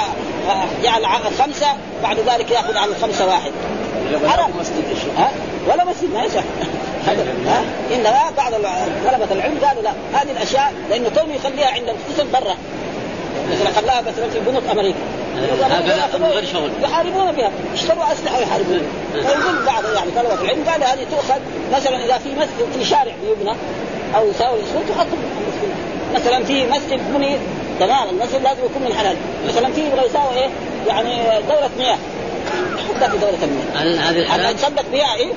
آه، 0.48 0.64
جعل 0.82 1.06
خمسة 1.38 1.66
بعد 2.02 2.16
ذلك 2.26 2.50
يأخذ 2.50 2.76
عن 2.76 2.88
الخمسه 2.88 3.26
واحد. 3.26 3.52
حرام. 4.26 4.50
ها؟ 5.18 5.30
ولا 5.68 5.84
مسجد. 5.84 6.10
ما 6.14 6.24
يصح. 6.24 6.42
ها؟ 7.46 7.62
انما 7.94 8.30
بعض 8.36 8.52
طلبة 9.10 9.32
العلم 9.32 9.58
قالوا 9.66 9.82
لا. 9.82 9.90
هذه 10.14 10.30
الأشياء 10.30 10.72
لأنه 10.90 11.08
كونه 11.16 11.34
يخليها 11.34 11.66
عند 11.68 11.88
الخصم 11.88 12.26
برا. 12.32 12.54
مثلا 13.52 13.70
خلاها 13.80 14.00
مثلا 14.00 14.28
في 14.32 14.40
بنوك 14.50 14.62
أمريكا. 14.72 14.98
هكذا 15.62 16.18
من 16.18 16.24
غير 16.24 16.44
شغل. 16.44 16.70
يحاربون 16.82 17.32
بها 17.32 17.50
يشتروا 17.74 18.12
أسلحة 18.12 18.38
ويحاربون 18.38 18.82
فيقول 19.12 19.64
بعض 19.66 19.84
يعني 19.94 20.10
طلبة 20.16 20.42
العلم 20.42 20.64
قال 20.68 20.84
هذه 20.84 21.06
تؤخذ 21.10 21.40
مثلا 21.72 22.04
إذا 22.04 22.18
في 22.18 22.28
مسجد 22.28 22.78
في 22.78 22.84
شارع 22.84 23.12
بيبنى 23.22 23.56
أو 24.16 24.30
يساوي 24.30 24.58
اسود 24.58 24.86
تحط 24.94 25.06
مثلا 26.14 26.44
في 26.44 26.66
مسجد 26.66 27.00
بني 27.14 27.36
تمام 27.80 28.08
المسجد 28.08 28.42
لازم 28.42 28.64
يكون 28.64 28.82
من 28.82 28.94
حلال 28.98 29.16
مثلا 29.48 29.72
في 29.72 29.80
يبغى 29.80 30.06
يساوي 30.06 30.34
إيه 30.34 30.48
يعني 30.88 31.40
دوره 31.48 31.70
مياه 31.78 31.98
حطها 32.88 33.08
في 33.08 33.18
دوره 33.18 33.38
المياه 33.42 33.82
هل 33.82 33.98
هذه 33.98 34.18
الحلال؟ 34.18 34.50
يتصدق 34.50 34.84
بها 34.92 35.14
إيه؟ 35.14 35.32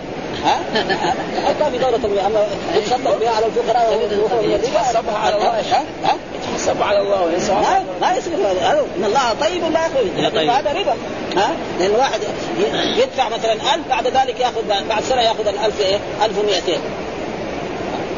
ها؟ 0.45 0.59
حطها 1.47 1.69
في 1.69 1.77
دورة 1.77 1.99
المياه، 2.03 2.27
أما 2.27 2.47
يتصدق 2.75 3.19
بها 3.19 3.29
على 3.29 3.45
الفقراء 3.45 4.09
يتحسبها 4.43 5.17
على 5.17 5.35
الله. 5.35 5.49
ها؟ 5.49 5.83
ها؟ 6.03 6.15
يتحسب 6.60 6.84
على 6.84 7.00
الله 7.02 7.24
وينسى 7.24 7.52
ما 7.54 7.84
ما 8.02 8.12
يصير 8.17 8.34
هذا. 8.34 8.62
هذا 8.72 8.86
إن 8.98 9.04
الله 9.06 9.34
طيب 9.41 9.63
لا 9.74 9.80
يخرج 9.86 10.36
طيب. 10.36 10.50
هذا 10.50 10.72
ربا. 10.74 10.93
ها؟ 11.38 11.50
لأن 11.80 11.91
واحد 11.91 12.19
ي- 12.60 13.02
يدفع 13.02 13.30
مثلا 13.30 13.54
1000 13.54 13.88
بعد 13.89 14.08
ذلك 14.08 14.39
يأخذ 14.39 14.88
بعد 14.89 15.04
سنة 15.04 15.22
يأخذ 15.22 15.48
ال 15.48 15.60
1000 15.65 15.80
إيه 15.82 16.00
1200 16.24 16.78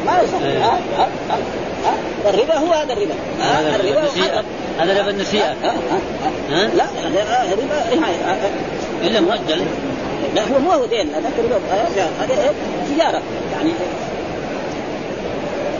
ما 0.06 0.12
يصح 0.24 0.38
إيه. 0.44 0.58
ها؟ 0.64 0.78
ها؟ 0.98 1.08
ها؟ 1.30 1.38
ها؟ 1.84 1.94
والربا 2.24 2.54
هو 2.54 2.72
هذا 2.72 2.92
الربا. 2.92 3.14
هذا 3.40 3.76
الربا. 3.76 4.00
هذا. 4.80 5.00
ربا 5.00 5.10
النسيئة. 5.10 5.52
ها؟ 6.50 6.66
لا 6.76 6.84
هذا 6.84 7.52
ربا 7.52 7.90
إيه. 7.92 9.08
إلا 9.08 9.20
مؤجل. 9.20 9.64
لا 10.34 10.42
هو 10.42 10.58
مو 10.58 10.70
هو 10.70 10.86
دين 10.86 11.08
هذاك 11.14 11.32
ربا. 11.38 11.56
آه، 11.72 12.24
هذا 12.24 12.34
إيه؟ 12.42 12.50
تجارة. 12.94 13.22
يعني 13.56 13.70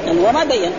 يعني 0.07 0.19
وما 0.19 0.45
بين 0.45 0.73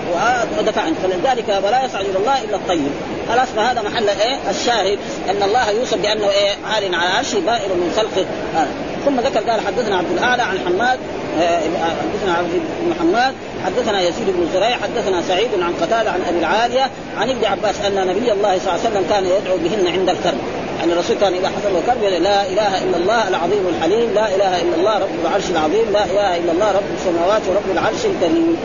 ودفع 0.59 0.81
عنه 0.81 0.95
فلذلك 1.03 1.61
ولا 1.65 1.85
يصعد 1.85 2.05
إلى 2.05 2.17
الله 2.17 2.43
إلا 2.43 2.55
الطيب. 2.55 2.91
خلاص 3.29 3.47
فهذا 3.55 3.81
محل 3.81 4.09
إيه؟ 4.09 4.37
الشاهد 4.49 4.99
أن 5.29 5.43
الله 5.43 5.71
يوصف 5.71 5.97
بأنه 5.97 6.29
إيه؟ 6.29 6.51
عال 6.73 6.95
على 6.95 7.09
عرشه 7.09 7.39
بائر 7.39 7.69
من 7.73 7.93
خلقه. 7.97 8.25
آه. 8.57 8.67
ثم 9.05 9.19
ذكر 9.19 9.39
قال 9.49 9.61
حدثنا 9.61 9.97
عبد 9.97 10.11
الأعلى 10.11 10.41
عن 10.41 10.59
حماد 10.65 10.99
آه، 11.41 11.59
حدثنا 12.01 12.33
عبد 12.37 12.61
بن 12.85 12.93
حماد 12.99 13.33
حدثنا 13.65 14.01
يزيد 14.01 14.27
بن 14.27 14.47
زريع 14.53 14.77
حدثنا 14.77 15.21
سعيد 15.27 15.49
عن 15.61 15.73
قتادة 15.81 16.11
عن 16.11 16.21
أبي 16.29 16.39
العالية 16.39 16.89
عن 17.17 17.29
ابن 17.29 17.45
عباس 17.45 17.75
أن 17.87 18.07
نبي 18.07 18.31
الله 18.31 18.59
صلى 18.59 18.73
الله 18.73 18.79
عليه 18.85 18.89
وسلم 18.89 19.05
كان 19.09 19.25
يدعو 19.25 19.57
بهن 19.57 19.87
عند 19.87 20.09
الكرب. 20.09 20.37
يعني 20.79 20.93
الرسول 20.93 21.17
كان 21.17 21.33
إذا 21.33 21.47
حصل 21.47 21.73
له 21.73 21.81
كرب 21.87 22.03
لا 22.03 22.45
إله 22.45 22.83
إلا 22.83 22.97
الله 22.97 23.27
العظيم 23.27 23.67
الحليم 23.77 24.13
لا 24.13 24.35
إله 24.35 24.61
إلا 24.61 24.75
الله 24.75 24.97
رب 24.97 25.15
العرش 25.25 25.43
العظيم 25.49 25.85
لا 25.93 26.05
إله 26.05 26.37
إلا 26.37 26.51
الله 26.51 26.71
رب 26.71 26.89
السماوات 26.97 27.41
ورب 27.49 27.71
العرش 27.71 28.05
الكريم. 28.05 28.57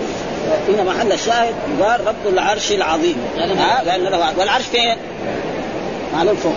هنا 0.68 0.82
محل 0.82 1.12
الشاهد 1.12 1.54
قال 1.82 2.06
رب 2.06 2.26
العرش 2.32 2.72
العظيم. 2.72 3.16
ها؟ 3.38 3.82
لأن 3.84 4.32
والعرش 4.38 4.64
فين؟ 4.64 4.96
معلوم 6.14 6.36
فوق. 6.36 6.54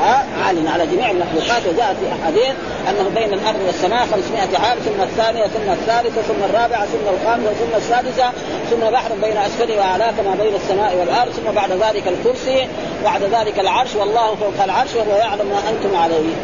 ها؟ 0.00 0.26
عال 0.44 0.68
على 0.68 0.86
جميع 0.86 1.10
المخلوقات. 1.10 1.62
وجاء 1.66 1.96
في 2.00 2.22
أحاديث 2.22 2.54
أنه 2.90 3.10
بين 3.14 3.32
الأرض 3.34 3.60
والسماء 3.66 4.06
500 4.06 4.58
عام 4.58 4.78
ثم 4.78 5.02
الثانية 5.02 5.46
ثم 5.46 5.72
الثالثة 5.72 6.22
ثم 6.22 6.44
الرابعة 6.44 6.86
ثم 6.86 7.08
الخامسة 7.14 7.52
ثم 7.52 7.76
السادسة 7.76 8.30
ثم 8.70 8.90
بحر 8.90 9.10
بين 9.22 9.36
اسفله 9.36 9.76
واعلاه 9.78 10.10
كما 10.10 10.34
بين 10.42 10.54
السماء 10.54 10.96
والأرض 10.96 11.32
ثم 11.32 11.50
بعد 11.50 11.70
ذلك 11.72 12.08
الكرسي 12.08 12.68
بعد 13.04 13.22
ذلك 13.22 13.58
العرش. 13.58 13.94
والله 13.94 14.34
فوق 14.34 14.64
العرش 14.64 14.94
وهو 14.94 15.16
يعلم 15.16 15.46
ما 15.46 15.70
أنتم 15.70 15.96
عليه. 15.96 16.34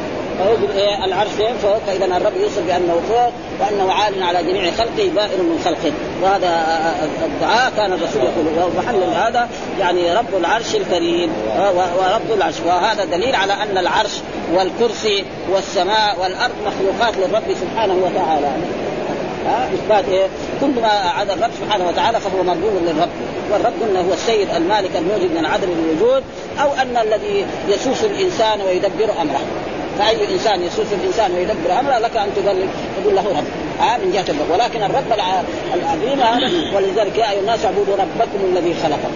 فيوجد 0.43 0.77
إيه 0.77 1.05
العرش 1.05 1.31
فوق؟ 1.63 1.79
فإذا 1.87 2.05
الرب 2.05 2.37
يوصف 2.37 2.63
بأنه 2.67 3.01
فوق 3.09 3.33
وأنه 3.61 3.93
عال 3.93 4.23
على 4.23 4.43
جميع 4.43 4.71
خلقه 4.71 5.11
بائن 5.15 5.41
من 5.41 5.61
خلقه. 5.65 5.93
وهذا 6.23 6.67
الدعاء 7.25 7.73
كان 7.77 7.93
الرسول 7.93 8.23
يقول 8.23 8.71
ومحل 8.77 9.03
هذا 9.15 9.49
يعني 9.81 10.15
رب 10.15 10.37
العرش 10.41 10.75
الكريم. 10.75 11.31
ورب 11.75 12.37
العرش. 12.37 12.55
وهذا 12.67 13.05
دليل 13.05 13.35
على 13.35 13.53
أن 13.53 13.79
العرش 13.79 14.13
والكرسي 14.55 15.25
والسماء 15.51 16.17
والأرض 16.23 16.55
مخلوقات 16.67 17.15
للرب 17.17 17.57
سبحانه 17.61 17.95
وتعالى. 17.95 18.51
إثبات 19.75 20.05
إيه؟ 20.09 20.27
كل 20.61 20.81
ما 20.83 20.89
عدا 20.89 21.35
الرب 21.35 21.51
سبحانه 21.65 21.89
وتعالى 21.89 22.21
فهو 22.21 22.43
مربوب 22.43 22.73
للرب، 22.83 23.09
والرب 23.53 23.73
قلنا 23.83 24.01
هو 24.01 24.13
السيد 24.13 24.49
المالك 24.57 24.91
الموجد 24.97 25.31
من 25.31 25.39
العدم 25.41 25.69
للوجود 25.69 26.23
أو 26.63 26.69
أن 26.83 26.97
الذي 26.97 27.47
يسوس 27.69 28.05
الإنسان 28.05 28.61
ويدبر 28.61 29.11
أمره، 29.23 29.41
فاي 30.01 30.35
انسان 30.35 30.63
يسوس 30.63 30.87
الإنسان 30.93 31.33
ويدبر 31.35 31.81
أمره 31.81 31.99
لك 31.99 32.17
أن 32.17 32.29
تقول 32.37 32.57
تقول 33.03 33.17
له 33.17 33.23
رب. 33.23 33.45
آه 33.81 33.97
من 33.97 34.13
جهة 34.13 34.25
الرب. 34.29 34.51
ولكن 34.51 34.83
الرب 34.83 35.13
العظيم 35.75 36.21
هذا 36.21 36.77
ولذلك 36.77 37.19
يا 37.19 37.31
أيها 37.31 37.41
الناس 37.41 37.65
اعبدوا 37.65 37.97
ربكم 37.97 38.45
الذي 38.45 38.75
خلقكم. 38.83 39.13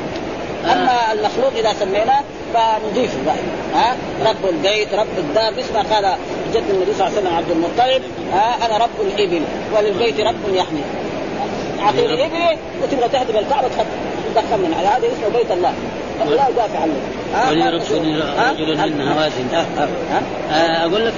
أما 0.64 1.12
المخلوق 1.12 1.52
إذا 1.56 1.72
سميناه 1.80 2.20
فنضيفه 2.54 3.18
بقى. 3.26 3.36
ها 3.74 3.96
رب 4.26 4.48
البيت 4.48 4.94
رب 4.94 5.18
الدار 5.18 5.52
مثل 5.58 5.74
ما 5.74 5.94
قال 5.94 6.16
جد 6.54 6.70
النبي 6.70 6.94
صلى 6.94 7.06
الله 7.06 7.18
عليه 7.18 7.18
وسلم 7.18 7.34
عبد 7.36 7.50
المطلب 7.50 8.02
ها 8.32 8.66
أنا 8.66 8.84
رب 8.84 9.00
الإبل 9.00 9.42
وللبيت 9.76 10.20
رب 10.20 10.54
يحمي. 10.54 10.82
أعطيني 11.82 12.26
ابلي 12.26 12.58
وتبغى 12.82 13.08
تهدم 13.08 13.38
الكعبة 13.38 13.68
تدخل 14.34 14.58
من 14.58 14.74
هذا 14.74 15.06
اسمه 15.06 15.38
بيت 15.38 15.50
الله. 15.52 15.72
لا 16.18 16.48
يدافع 16.48 16.78
عنه 16.78 16.92
من 18.94 19.08
هوازن 19.08 19.44
أقول 20.50 21.06
لك 21.06 21.12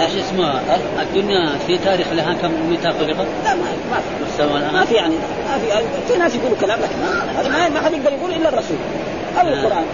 إيش 0.00 0.10
اسمه؟ 0.24 0.60
الدنيا 1.02 1.50
في 1.66 1.78
تاريخ 1.78 2.06
لها 2.12 2.34
كم 2.34 2.50
متى 2.70 2.88
خلقت؟ 2.88 3.26
لا 3.44 3.54
ما 3.54 3.64
ما 3.90 4.70
ما 4.72 4.84
في 4.84 4.94
يعني 4.94 5.14
ما 5.14 5.58
في. 5.58 6.12
في 6.12 6.18
ناس 6.18 6.34
يقولوا 6.34 6.56
كلام 6.60 6.78
لكن 6.80 6.94
هذا 7.36 7.48
ما 7.48 7.68
ما 7.68 7.80
حد 7.80 7.92
يقدر 7.92 8.12
يقول 8.12 8.32
إلا 8.32 8.48
الرسول. 8.48 8.76
أو 9.40 9.48
القرآن. 9.48 9.84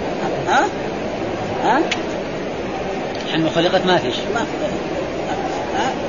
ها؟ 0.49 0.65
ها؟ 1.65 1.81
حين 3.33 3.51
خلقت 3.51 3.87
ما 3.87 3.97
فيش. 3.97 4.15
ما 4.35 4.41
في. 4.41 4.67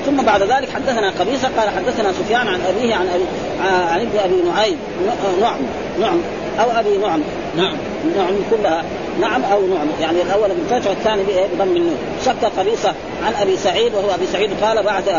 ثم 0.05 0.23
بعد 0.23 0.41
ذلك 0.41 0.69
حدثنا 0.69 1.09
قبيصة 1.19 1.49
قال 1.57 1.69
حدثنا 1.69 2.11
سفيان 2.11 2.47
عن 2.47 2.59
أبيه 2.61 2.95
عن 2.95 3.07
أبي 3.07 3.23
عن 3.69 3.99
ابن 3.99 4.19
أبي 4.19 4.49
نعيم 4.49 4.77
نعم 5.41 5.57
نعم 6.01 6.17
أو 6.59 6.71
أبي 6.71 6.97
نعم. 6.97 7.21
نعم. 7.57 7.77
نعم 8.17 8.33
كلها. 8.51 8.83
نعم 9.21 9.43
أو 9.43 9.67
نعم. 9.67 9.87
يعني 10.01 10.21
الأول 10.21 10.49
بالفتح 10.49 10.89
والثاني 10.89 11.23
بضم 11.23 11.75
النون. 11.75 11.97
شك 12.25 12.59
قبيصه 12.59 12.93
عن 13.25 13.33
أبي 13.41 13.57
سعيد 13.57 13.93
وهو 13.93 14.15
أبي 14.15 14.27
سعيد 14.33 14.49
قال 14.63 14.83
بعث 14.83 15.09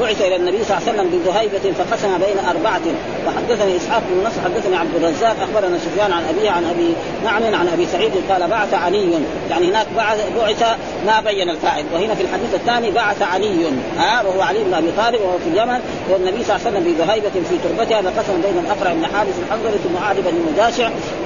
بعث 0.00 0.22
إلى 0.22 0.36
النبي 0.36 0.64
صلى 0.64 0.76
الله 0.76 0.88
عليه 0.88 0.92
وسلم 0.92 1.10
بذهيبة 1.10 1.74
فقسم 1.78 2.18
بين 2.18 2.38
أربعة. 2.50 2.80
وحدثني 3.26 3.76
إسحاق 3.76 4.02
بن 4.10 4.26
نصر 4.26 4.40
حدثني 4.44 4.76
عبد 4.76 4.94
الرزاق 4.96 5.36
أخبرنا 5.42 5.78
سفيان 5.78 6.12
عن 6.12 6.22
أبيه 6.24 6.50
عن 6.50 6.64
أبي 6.64 6.94
نعم 7.24 7.54
عن 7.54 7.68
أبي 7.68 7.86
سعيد 7.86 8.12
قال 8.30 8.48
بعث 8.48 8.74
علي. 8.74 9.10
يعني 9.50 9.70
هناك 9.70 9.86
بعث 9.96 10.62
ما 11.06 11.20
بين 11.20 11.50
الفاعل. 11.50 11.84
وهنا 11.94 12.14
في 12.14 12.22
الحديث 12.22 12.54
الثاني 12.54 12.90
بعث 12.90 13.22
علي. 13.22 13.70
ها 13.98 14.22
وهو 14.22 14.40
علي 14.42 14.58
بن 14.64 14.74
أبي 14.74 14.88
طالب 14.96 15.20
وهو 15.20 15.38
في 15.38 15.48
اليمن. 15.48 15.80
والنبي 16.10 16.44
صلى 16.44 16.56
الله 16.56 16.66
عليه 16.66 16.78
وسلم 16.78 16.84
بذهيبة 16.92 17.30
في 17.48 17.56
تربتها 17.64 18.02
فقسم 18.02 18.40
بين 18.42 18.64
الأقرع 18.64 18.92
بن 18.92 19.06
حارث 19.06 19.38
الحنظلي 19.46 19.78
ثم 19.84 19.96
عاد 20.04 20.16
بن 20.16 20.52
مجاشع 20.52 20.90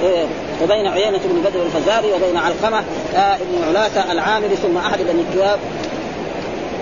وبين 0.63 0.87
عيينة 0.87 1.19
بن 1.25 1.41
بدر 1.41 1.61
الفزاري 1.61 2.13
وبين 2.13 2.37
علقمة 2.37 2.83
آه 3.15 3.37
بن 3.37 3.67
علاة 3.67 4.11
العامري 4.11 4.55
ثم 4.55 4.77
أحد 4.77 4.99
بن 4.99 5.25
الكواب 5.29 5.59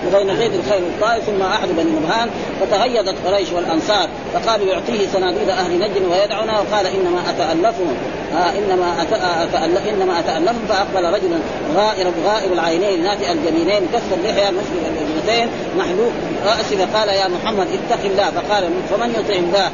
وبين 0.06 0.36
زيد 0.36 0.54
الخير 0.54 0.78
الطائف 0.78 1.24
ثم 1.24 1.42
أحد 1.42 1.68
بني 1.68 1.90
نبهان 1.90 2.30
فتهيدت 2.60 3.14
قريش 3.26 3.52
والأنصار 3.52 4.08
فقالوا 4.34 4.66
يعطيه 4.66 5.08
صناديد 5.12 5.48
أهل 5.48 5.78
نجد 5.78 6.02
ويدعنا 6.10 6.60
وقال 6.60 6.86
إنما 6.86 7.20
أتألفهم 7.30 7.94
آه 8.34 8.50
إنما 8.58 9.02
أتألف 9.02 9.88
إنما 9.88 10.20
أتألفهم 10.20 10.62
فأقبل 10.68 11.04
رجل 11.04 11.38
غائر 11.76 12.12
غائر 12.26 12.52
العينين 12.52 13.02
ناتئ 13.02 13.32
الجبينين 13.32 13.88
كف 13.92 14.12
اللحية 14.12 14.50
مسلم 14.50 14.96
الجبهتين 15.00 15.48
محلوق 15.78 16.12
راسه 16.46 16.86
فقال 16.86 17.08
يا 17.08 17.28
محمد 17.28 17.66
اتق 17.66 18.04
الله 18.04 18.30
فقال 18.30 18.64
فمن 18.90 19.10
يطع 19.10 19.34
الله؟ 19.34 19.70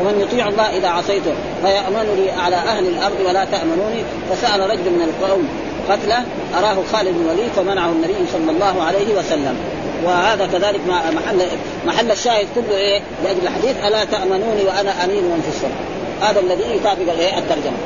ومن 0.00 0.20
يطيع 0.20 0.48
الله 0.48 0.76
إذا 0.78 0.88
عصيته 0.88 1.32
فيامنني 1.62 2.30
على 2.30 2.56
أهل 2.56 2.86
الأرض 2.86 3.16
ولا 3.26 3.44
تامنوني 3.44 4.02
فسأل 4.30 4.60
رجل 4.60 4.90
من 4.90 5.02
القوم 5.02 5.48
قتله 5.90 6.24
أراه 6.58 6.76
خالد 6.92 7.08
بن 7.08 7.22
الوليد 7.24 7.50
فمنعه 7.56 7.88
النبي 7.88 8.16
صلى 8.32 8.50
الله 8.50 8.82
عليه 8.82 9.14
وسلم. 9.18 9.56
وهذا 10.04 10.46
كذلك 10.46 10.80
محل 10.88 11.46
محل 11.86 12.10
الشاهد 12.10 12.46
كله 12.54 12.76
إيه؟ 12.76 13.00
لأجل 13.24 13.38
الحديث 13.42 13.76
ألا 13.86 14.04
تأمنوني 14.04 14.64
وأنا 14.64 15.04
أمين 15.04 15.24
من 15.24 15.40
في 15.42 15.48
السماء. 15.48 15.80
هذا 16.22 16.40
الذي 16.40 16.76
يطابق 16.76 17.12
إيه 17.18 17.38
الترجمة. 17.38 17.76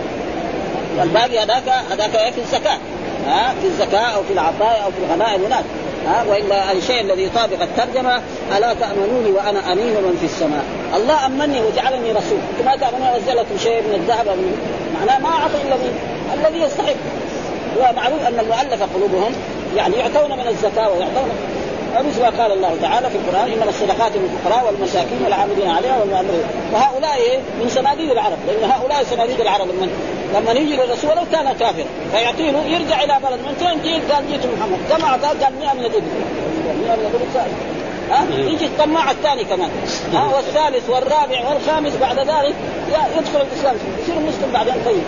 والباقي 0.98 1.38
هذاك 1.38 1.68
هذاك 1.90 2.32
في 2.34 2.40
الزكاة. 2.40 2.78
ها؟ 3.26 3.54
في 3.60 3.66
الزكاة 3.66 4.06
أو 4.16 4.22
في 4.22 4.32
العطايا 4.32 4.82
أو 4.84 4.90
في 4.90 4.96
الغنائم 5.06 5.44
هناك. 5.44 5.64
ها 6.06 6.24
وإلا 6.28 6.72
الشيء 6.72 7.00
الذي 7.00 7.22
يطابق 7.22 7.62
الترجمة 7.62 8.22
ألا 8.56 8.74
تامنوني 8.74 9.30
وأنا 9.30 9.72
أمين 9.72 9.94
من 9.94 10.16
في 10.20 10.26
السماء. 10.26 10.64
الله 10.96 11.26
أمني 11.26 11.60
وجعلني 11.60 12.12
رسول. 12.12 12.38
ما 12.64 12.76
تامنون 12.76 13.08
أنزل 13.08 13.36
لكم 13.36 13.58
شيء 13.58 13.82
من 13.82 13.94
الذهب 13.94 14.28
أو 14.28 14.34
من 14.34 14.56
معناه 15.00 15.18
ما 15.18 15.28
أعطي 15.28 15.62
الا 15.62 15.76
الذي 16.34 16.62
يستحق. 16.62 16.94
ومعلوم 17.78 18.18
أن 18.18 18.38
المؤلف 18.40 18.82
قلوبهم 18.94 19.32
يعني 19.76 19.94
يعطون 19.96 20.30
من 20.38 20.46
الزكاة 20.48 20.88
ويعطون 20.88 21.30
ومثل 21.96 22.22
ما 22.22 22.42
قال 22.42 22.52
الله 22.52 22.76
تعالى 22.82 23.10
في 23.10 23.16
القرآن 23.16 23.52
إنما 23.52 23.68
الصدقات 23.68 24.12
للفقراء 24.14 24.66
والمساكين 24.66 25.18
والعاملين 25.24 25.70
عليها 25.70 25.98
والمؤمنين. 26.00 26.44
وهؤلاء 26.72 27.42
من 27.60 27.68
صناديد 27.68 28.10
العرب 28.10 28.38
لأن 28.46 28.70
هؤلاء 28.70 29.04
صناديد 29.10 29.40
العرب 29.40 29.66
من 29.66 29.90
لما 30.34 30.52
يجي 30.52 30.76
للرسول 30.76 31.10
ولو 31.10 31.22
كان 31.32 31.52
كافرا 31.52 31.84
فيعطيه 32.12 32.50
يرجع 32.50 33.02
إلى 33.02 33.18
بلد 33.22 33.40
من 33.40 33.54
فين؟ 33.58 33.82
جيت؟ 33.82 34.12
قال 34.12 34.24
جيت 34.30 34.40
محمد. 34.46 34.78
كم 34.90 35.04
اعطاه؟ 35.04 35.28
قال 35.28 35.54
100 35.60 35.74
من 35.74 35.80
الابل 35.80 36.02
100 36.02 36.96
من 36.96 37.00
الابل 37.00 37.20
ها؟ 38.10 38.50
يجي 38.50 38.66
الطماع 38.66 39.10
الثاني 39.10 39.44
كمان. 39.44 39.70
ها؟ 40.12 40.34
والثالث 40.36 40.90
والرابع 40.90 41.48
والخامس 41.48 41.92
بعد 42.00 42.18
ذلك 42.18 42.54
يدخل 43.18 43.40
الإسلام. 43.40 43.76
يصير 44.02 44.14
مسلم 44.14 44.50
بعدين 44.52 44.74
طيب 44.86 45.02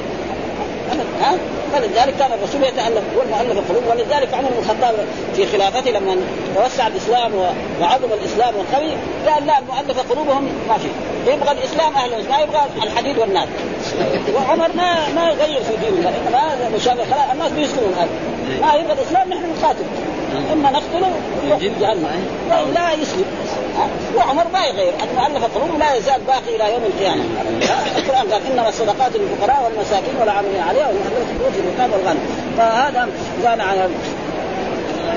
ها 1.01 1.39
فلذلك 1.73 2.15
كان 2.19 2.33
الرسول 2.33 2.63
يتالف 2.63 3.03
هو 3.17 3.23
المؤلف 3.23 3.59
القلوب 3.59 3.83
ولذلك 3.91 4.35
عمر 4.35 4.49
بن 4.49 4.59
الخطاب 4.59 4.95
في 5.37 5.47
خلافته 5.47 5.91
لما 5.91 6.17
توسع 6.57 6.87
الإسلام 6.87 7.33
وعظم 7.81 8.13
الإسلام 8.13 8.55
وقوي 8.55 8.91
قال 9.27 9.47
لا 9.47 9.59
المؤلف 9.59 10.13
قلوبهم 10.13 10.49
ما 10.69 10.79
في 10.79 10.89
يبغى 11.27 11.51
الإسلام 11.53 11.95
أهل 11.95 12.11
ما 12.11 12.41
يبغى 12.41 12.63
الحديد 12.83 13.19
والنار. 13.19 13.47
وعمر 14.35 14.69
ما 14.77 15.09
ما 15.15 15.31
يغير 15.31 15.63
في 15.63 15.77
دينه 15.77 16.09
انما 16.09 16.71
مشابه 16.77 17.33
الناس 17.33 17.53
بيسلموا 17.53 17.89
الآن. 17.89 18.09
ما 18.61 18.75
يبغى 18.75 18.93
الإسلام 18.93 19.29
نحن 19.29 19.43
نقاتل 19.61 19.85
إما 20.53 20.71
نقتله 20.71 21.11
يروح 21.47 21.59
جهنم 21.81 22.27
لا 22.75 22.93
يسلم. 22.93 23.25
وعمر 24.17 24.45
ما 24.53 24.65
يغير. 24.65 24.93
المؤلف 25.03 25.45
القلوب 25.45 25.79
لا 25.79 25.95
يزال 25.95 26.21
باقي 26.27 26.57
إلى 26.57 26.73
يوم 26.73 26.83
القيامة. 26.85 27.25
القرآن 27.97 28.33
قال 28.33 28.43
إنما 28.53 28.69
الصدقات 28.69 29.11
للفقراء 29.15 29.65
والمساكين 29.65 30.15
والعاملين 30.21 30.63
عليها 30.63 30.87
والمؤلفه 30.87 31.51
في 31.53 31.61
الرقاب 31.61 31.93
والغنم. 31.93 32.21
فهذا 32.59 33.09
قال 33.47 33.61
على 33.61 33.89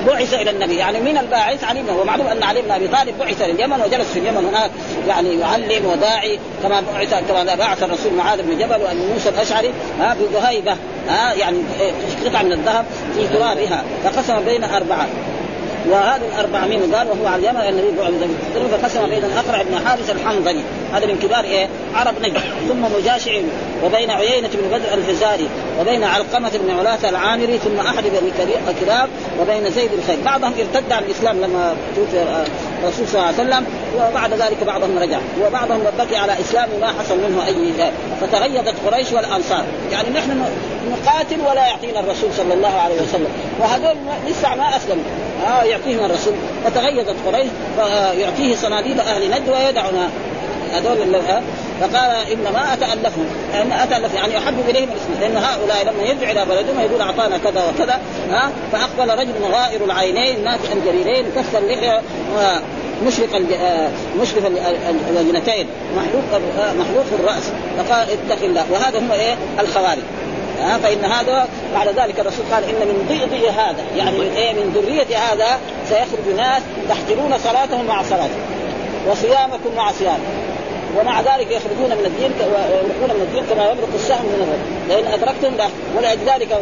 بعث 0.06 0.34
إلى 0.34 0.50
النبي. 0.50 0.76
يعني 0.76 1.00
من 1.00 1.18
الباعث 1.18 1.64
علي 1.64 1.82
بن 1.82 1.90
هو 1.90 2.04
معلوم 2.04 2.26
أن 2.26 2.42
علي 2.42 2.62
بن 2.62 2.70
أبي 2.70 2.88
طالب 2.88 3.18
بعث 3.18 3.42
لليمن 3.42 3.80
وجلس 3.80 4.08
في 4.12 4.18
اليمن 4.18 4.44
هناك 4.44 4.70
يعني 5.08 5.40
يعلم 5.40 5.86
وداعي 5.86 6.38
كما 6.62 6.82
بعث 6.94 7.14
كما 7.28 7.54
بعث 7.54 7.82
الرسول 7.82 8.12
معاذ 8.12 8.42
بن 8.42 8.58
جبل 8.58 8.82
وابي 8.82 9.06
موسى 9.12 9.28
الأشعري 9.28 9.70
ها 10.00 10.16
بذهيبة. 10.20 10.76
ها 11.08 11.32
يعني 11.34 11.58
قطعة 12.26 12.42
من 12.42 12.52
الذهب 12.52 12.84
في 13.16 13.28
ترابها 13.28 13.84
فقسم 14.04 14.44
بين 14.44 14.64
أربعة. 14.64 15.06
وهذا 15.90 16.22
الأربعمين 16.34 16.94
قال؟ 16.94 17.08
وهو 17.08 17.26
على 17.26 17.50
اليمن 17.50 17.60
النبي 17.60 18.68
فقسم 18.70 19.06
بين 19.08 19.24
الأقرع 19.24 19.62
بن 19.62 19.86
حارث 19.86 20.10
الحنظلي. 20.10 20.62
هذا 20.92 21.06
من 21.06 21.18
كبار 21.18 21.44
إيه؟ 21.44 21.68
عرب 21.94 22.14
نجد 22.22 22.40
ثم 22.68 22.82
مجاشع 22.98 23.32
وبين 23.84 24.10
عيينة 24.10 24.48
بن 24.48 24.78
بدر 24.78 24.94
الفزاري 24.94 25.48
وبين 25.80 26.04
علقمة 26.04 26.50
بن 26.54 26.70
علاة 26.78 27.08
العامري 27.08 27.58
ثم 27.58 27.80
أحد 27.80 28.04
بن 28.04 28.32
كلاب 28.80 29.08
وبين 29.40 29.70
زيد 29.70 29.90
الخير 29.92 30.18
بعضهم 30.24 30.52
ارتد 30.58 30.92
عن 30.92 31.02
الإسلام 31.02 31.40
لما 31.40 31.76
توفي 31.96 32.24
الرسول 32.82 33.08
صلى 33.08 33.20
الله 33.20 33.26
عليه 33.26 33.36
وسلم. 33.36 33.66
وبعد 33.96 34.32
ذلك 34.32 34.64
بعضهم 34.66 34.98
رجع. 34.98 35.18
وبعضهم 35.46 35.82
بقي 35.98 36.16
على 36.16 36.32
إسلام 36.40 36.68
ما 36.80 36.86
حصل 36.86 37.18
منه 37.18 37.46
أي 37.46 37.72
ذلك 37.78 37.92
فتغيظت 38.20 38.74
قريش 38.86 39.12
والأنصار. 39.12 39.64
يعني 39.92 40.10
نحن 40.10 40.44
نقاتل 40.90 41.40
ولا 41.40 41.66
يعطينا 41.66 42.00
الرسول 42.00 42.30
صلى 42.36 42.54
الله 42.54 42.80
عليه 42.80 43.02
وسلم. 43.02 43.28
وهذول 43.60 43.96
لسه 44.28 44.54
ما 44.54 44.76
أسلموا. 44.76 45.04
آه 45.48 45.62
يعطيهم 45.62 46.04
الرسول. 46.04 46.34
فتغيظت 46.64 47.16
قريش 47.26 47.46
فيعطيه 47.76 48.56
صناديد 48.56 49.00
أهل 49.00 49.30
نجد 49.30 49.48
ويدعنا 49.48 50.08
هذول 50.72 51.22
فقال 51.80 52.10
إنما 52.32 52.72
أتألفهم. 52.72 53.26
إن 53.54 53.72
اتالف 53.72 54.14
يعني 54.14 54.38
أحب 54.38 54.54
إليهم 54.68 54.88
الإسلام. 54.88 55.20
لأن 55.20 55.36
هؤلاء 55.36 55.84
لما 55.84 56.02
يرجع 56.02 56.30
إلى 56.30 56.44
بلدهم 56.44 56.80
يقول 56.80 57.00
أعطانا 57.00 57.38
كذا 57.38 57.64
وكذا. 57.68 58.00
ها 58.30 58.50
فأقبل 58.72 59.18
رجل 59.18 59.32
غائر 59.52 59.84
العينين 59.84 60.44
ناتئ 60.44 60.72
الجريرين 60.72 61.26
كف 61.36 61.56
اللحية 61.56 62.02
مشرق 63.04 63.42
مشرف 64.20 64.46
الوجنتين 65.10 65.66
محلوق 65.96 66.24
محلوق 66.78 67.06
الرأس. 67.18 67.42
فقال 67.78 68.08
اتق 68.10 68.44
الله. 68.44 68.64
وهذا 68.72 68.98
هم 68.98 69.12
إيه؟ 69.12 69.34
الخوارج. 69.60 70.02
ها 70.60 70.78
فإن 70.78 71.04
هذا 71.04 71.48
بعد 71.74 71.88
ذلك 71.88 72.20
الرسول 72.20 72.44
قال 72.52 72.64
إن 72.64 72.88
من 72.88 73.06
ضئضئ 73.08 73.50
هذا. 73.50 73.84
يعني 73.96 74.18
من 74.18 74.32
إيه؟ 74.36 74.52
من 74.52 74.72
ذريه 74.74 75.16
هذا 75.16 75.58
سيخرج 75.88 76.36
ناس 76.36 76.62
تحقرون 76.88 77.38
صلاتهم 77.38 77.86
مع 77.86 78.02
صلاتهم. 78.02 78.40
وصيامكم 79.10 79.76
مع 79.76 79.92
صيامكم. 79.92 80.46
ومع 80.98 81.20
ذلك 81.20 81.50
يخرجون 81.50 81.90
من 81.98 82.06
الدين 82.06 82.32
ويمرقون 82.40 83.10
من 83.16 83.22
الدين 83.22 83.44
كما 83.50 83.64
يمرق 83.64 83.88
السهم 83.94 84.26
من 84.26 84.40
الرجل 84.42 84.88
لأن 84.88 85.12
أدركتم 85.12 85.56
لا. 85.56 85.68
ولذلك 85.96 86.60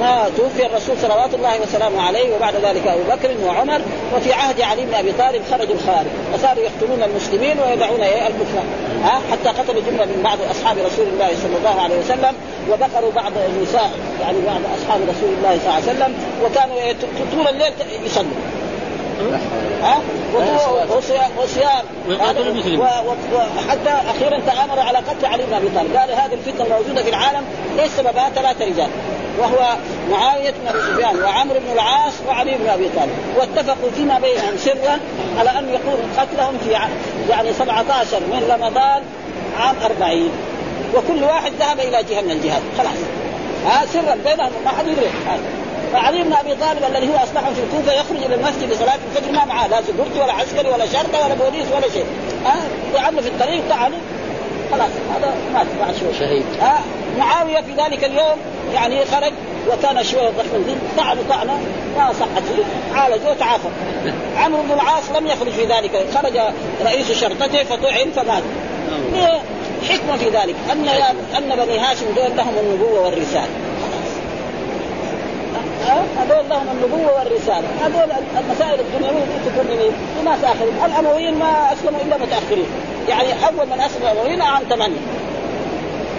ما 0.00 0.30
توفي 0.36 0.66
الرسول 0.66 0.96
صلوات 0.98 1.34
الله 1.34 1.60
وسلامه 1.60 2.02
عليه 2.02 2.36
وبعد 2.36 2.54
ذلك 2.54 2.86
أبو 2.86 3.02
بكر 3.02 3.30
وعمر 3.46 3.80
وفي 4.16 4.32
عهد 4.32 4.60
علي 4.60 4.84
بن 4.86 4.94
أبي 4.94 5.12
طالب 5.12 5.42
خرجوا 5.50 5.74
الخارج 5.74 6.06
وصاروا 6.34 6.62
يقتلون 6.64 7.02
المسلمين 7.02 7.56
ويدعون 7.60 8.00
إيه 8.00 8.26
الكفار 8.26 8.64
ها؟ 9.04 9.20
حتى 9.32 9.48
قتلوا 9.48 9.82
جملة 9.82 10.04
من 10.04 10.20
بعض 10.24 10.38
أصحاب 10.50 10.78
رسول 10.78 11.06
الله 11.08 11.28
صلى 11.42 11.56
الله 11.58 11.80
عليه 11.80 11.98
وسلم 11.98 12.34
وبقروا 12.70 13.12
بعض 13.12 13.32
النساء 13.48 13.90
يعني 14.20 14.38
بعض 14.46 14.60
أصحاب 14.78 15.00
رسول 15.02 15.30
الله 15.38 15.58
صلى 15.58 15.68
الله 15.68 15.74
عليه 15.74 15.84
وسلم 15.92 16.14
وكانوا 16.44 16.92
طول 17.34 17.48
الليل 17.48 17.72
يصلوا 18.06 18.30
ها؟ 19.82 20.00
وصيام. 21.38 21.82
وحتى 23.56 23.90
أخيرا 24.10 24.40
تآمر 24.46 24.80
على 24.80 24.98
قتل 24.98 25.26
علي 25.26 25.42
بن 25.42 25.54
أبي 25.54 25.68
طالب. 25.74 25.96
قال 25.96 26.10
هذه 26.10 26.32
الفتنة 26.32 26.66
الموجوده 26.66 27.02
في 27.02 27.08
العالم. 27.08 27.44
ليس 27.76 27.90
سببها؟ 27.96 28.30
ثلاثة 28.34 28.64
رجال. 28.64 28.88
وهو 29.38 29.76
معاوية 30.10 30.50
بن 30.50 30.68
أبي 30.68 30.78
سفيان 30.78 31.22
وعمرو 31.22 31.58
بن 31.58 31.72
العاص 31.72 32.12
وعلي 32.28 32.54
بن 32.54 32.68
أبي 32.68 32.88
طالب. 32.96 33.12
واتفقوا 33.38 33.90
فيما 33.96 34.18
بينهم 34.18 34.56
سرا 34.56 34.98
على 35.38 35.50
أن 35.58 35.68
يقول 35.68 35.98
قتلهم 36.18 36.58
في 36.64 36.70
يعني 37.30 37.52
17 37.52 38.20
من 38.20 38.50
رمضان 38.50 39.02
عام 39.60 39.76
40 39.84 40.30
وكل 40.94 41.24
واحد 41.24 41.52
ذهب 41.60 41.80
إلى 41.80 42.02
جهة 42.02 42.20
من 42.20 42.30
الجهات. 42.30 42.62
خلاص. 42.78 42.98
ها 43.66 43.86
سرا 43.86 44.14
بينهم. 44.24 44.50
ما 44.64 44.70
حد 44.70 44.86
يدري. 44.86 45.10
فعلي 45.92 46.22
بن 46.22 46.32
أبي 46.32 46.54
طالب 46.54 46.84
الذي 46.96 47.08
هو 47.08 47.16
اصلحهم 47.16 47.54
في 47.54 47.60
الكوفة 47.60 47.92
يخرج 47.92 48.16
إلى 48.16 48.34
المسجد 48.34 48.72
لصلاة 48.72 48.98
الفجر 49.10 49.32
ما 49.32 49.44
معاه 49.44 49.68
لا 49.68 49.82
سكرتي 49.82 50.20
ولا 50.20 50.32
عسكري 50.32 50.68
ولا 50.68 50.86
شرطة 50.86 51.24
ولا 51.24 51.34
بوليس 51.34 51.66
ولا 51.72 51.88
شيء. 51.92 52.06
ها؟ 52.44 53.08
أه؟ 53.08 53.20
في 53.20 53.28
الطريق 53.28 53.68
تعالوا 53.68 53.98
خلاص 54.72 54.90
هذا 55.16 55.34
مات 55.54 55.66
بعد 55.80 55.94
شوي. 56.00 56.14
شهيد. 56.18 56.44
ها؟ 56.60 56.80
معاوية 57.18 57.60
في 57.60 57.72
ذلك 57.72 58.04
اليوم 58.04 58.36
يعني 58.74 59.04
خرج 59.04 59.32
وكان 59.70 60.04
شوية 60.04 60.28
ضخم 60.28 60.54
الدين 60.56 60.78
طعنوا 60.96 61.22
طعنه 61.28 61.60
ما 61.96 62.12
صحت. 62.12 62.42
فيه 62.42 62.98
عالجوه 63.00 63.30
وتعافى 63.30 63.68
عمرو 64.44 64.62
بن 64.62 64.72
العاص 64.72 65.10
لم 65.16 65.26
يخرج 65.26 65.50
في 65.50 65.64
ذلك. 65.64 66.06
خرج 66.14 66.38
رئيس 66.84 67.12
شرطته 67.12 67.64
فطعن 67.64 68.10
فمات. 68.16 68.42
حكمة 69.88 70.16
في 70.16 70.28
ذلك. 70.28 70.54
أن 70.72 70.88
أن 71.36 71.56
بني 71.56 71.78
هاشم 71.78 72.06
دول 72.16 72.36
لهم 72.36 72.54
النبوة 72.58 73.00
والرسالة. 73.00 73.48
هذول 75.92 76.48
لهم 76.50 76.66
النبوة 76.72 77.12
والرسالة، 77.18 77.68
هذول 77.82 78.10
المسائل 78.38 78.80
الدنيوية 78.80 79.24
تكون 79.46 79.66
لمين؟ 79.66 79.92
لناس 80.22 80.44
آخرين، 80.44 80.74
الأمويين 80.86 81.34
ما 81.38 81.72
أسلموا 81.72 82.00
إلا 82.00 82.16
متأخرين، 82.16 82.66
يعني 83.08 83.28
أول 83.46 83.66
من 83.66 83.80
أسلم 83.80 84.02
الأمويين 84.02 84.42
عام 84.42 84.62
ثمانية. 84.70 85.00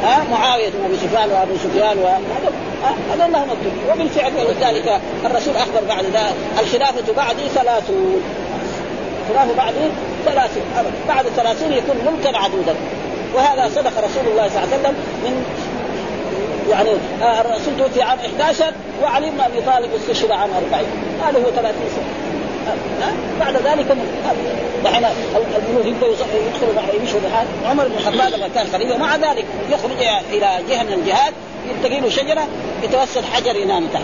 ها؟ 0.04 0.24
معاوية 0.32 0.70
بن 0.70 0.86
ابي 0.86 0.96
سفيان 0.96 1.30
وأبو 1.30 1.56
سفيان 1.64 1.98
وهذول 1.98 2.54
هذول 3.12 3.32
لهم 3.32 3.50
الدنيا. 3.52 3.94
وبالفعل 3.94 4.32
ولذلك 4.36 5.02
الرسول 5.26 5.56
أخبر 5.56 5.82
بعد 5.90 6.06
ذلك 6.06 6.34
الخلافة 6.60 7.14
بعدي 7.18 7.50
ثلاثون. 7.50 8.22
الخلافة 9.30 9.56
بعدي 9.58 9.90
ثلاثون. 10.26 10.64
بعد 11.08 11.26
ثلاثين 11.26 11.72
يكون 11.72 11.96
ملكا 12.06 12.38
عدودا. 12.38 12.76
وهذا 13.36 13.70
صدق 13.76 13.98
رسول 13.98 14.32
الله 14.32 14.48
صلى 14.48 14.64
الله 14.64 14.68
عليه 14.74 14.80
وسلم 14.80 14.96
من 15.24 15.46
يعني 16.70 16.90
آه، 17.22 17.42
الرسول 17.42 17.78
توفي 17.78 18.02
عام 18.02 18.20
11 18.20 18.74
وعلي 19.04 19.30
بن 19.30 19.40
أبي 19.40 19.62
طالب 19.62 19.90
استشهد 19.94 20.32
عام 20.32 20.50
40 20.74 20.86
هذا 21.22 21.40
هو 21.40 21.52
30 21.52 21.74
سنة. 21.96 22.06
آه، 22.68 23.04
آه، 23.04 23.14
بعد 23.40 23.56
ذلك 23.56 23.98
دحين 24.84 25.06
الجنود 25.36 25.86
يبداوا 25.86 26.14
يدخلوا 26.14 27.02
يمشوا 27.02 27.20
بحال 27.20 27.48
عمر 27.66 27.88
بن 27.88 27.94
الخطاب 27.94 28.40
لما 28.40 28.48
كان 28.56 28.68
خليفة. 28.74 28.98
مع 28.98 29.16
ذلك 29.16 29.46
يخرج 29.72 30.02
إلى 30.32 30.50
جهة 30.70 30.84
من 30.84 30.94
الجهات 30.94 31.34
يلتقي 31.70 32.00
له 32.00 32.10
شجرة 32.10 32.48
يتوسد 32.84 33.24
حجر 33.34 33.56
ينام 33.56 33.88
تحت 33.94 34.04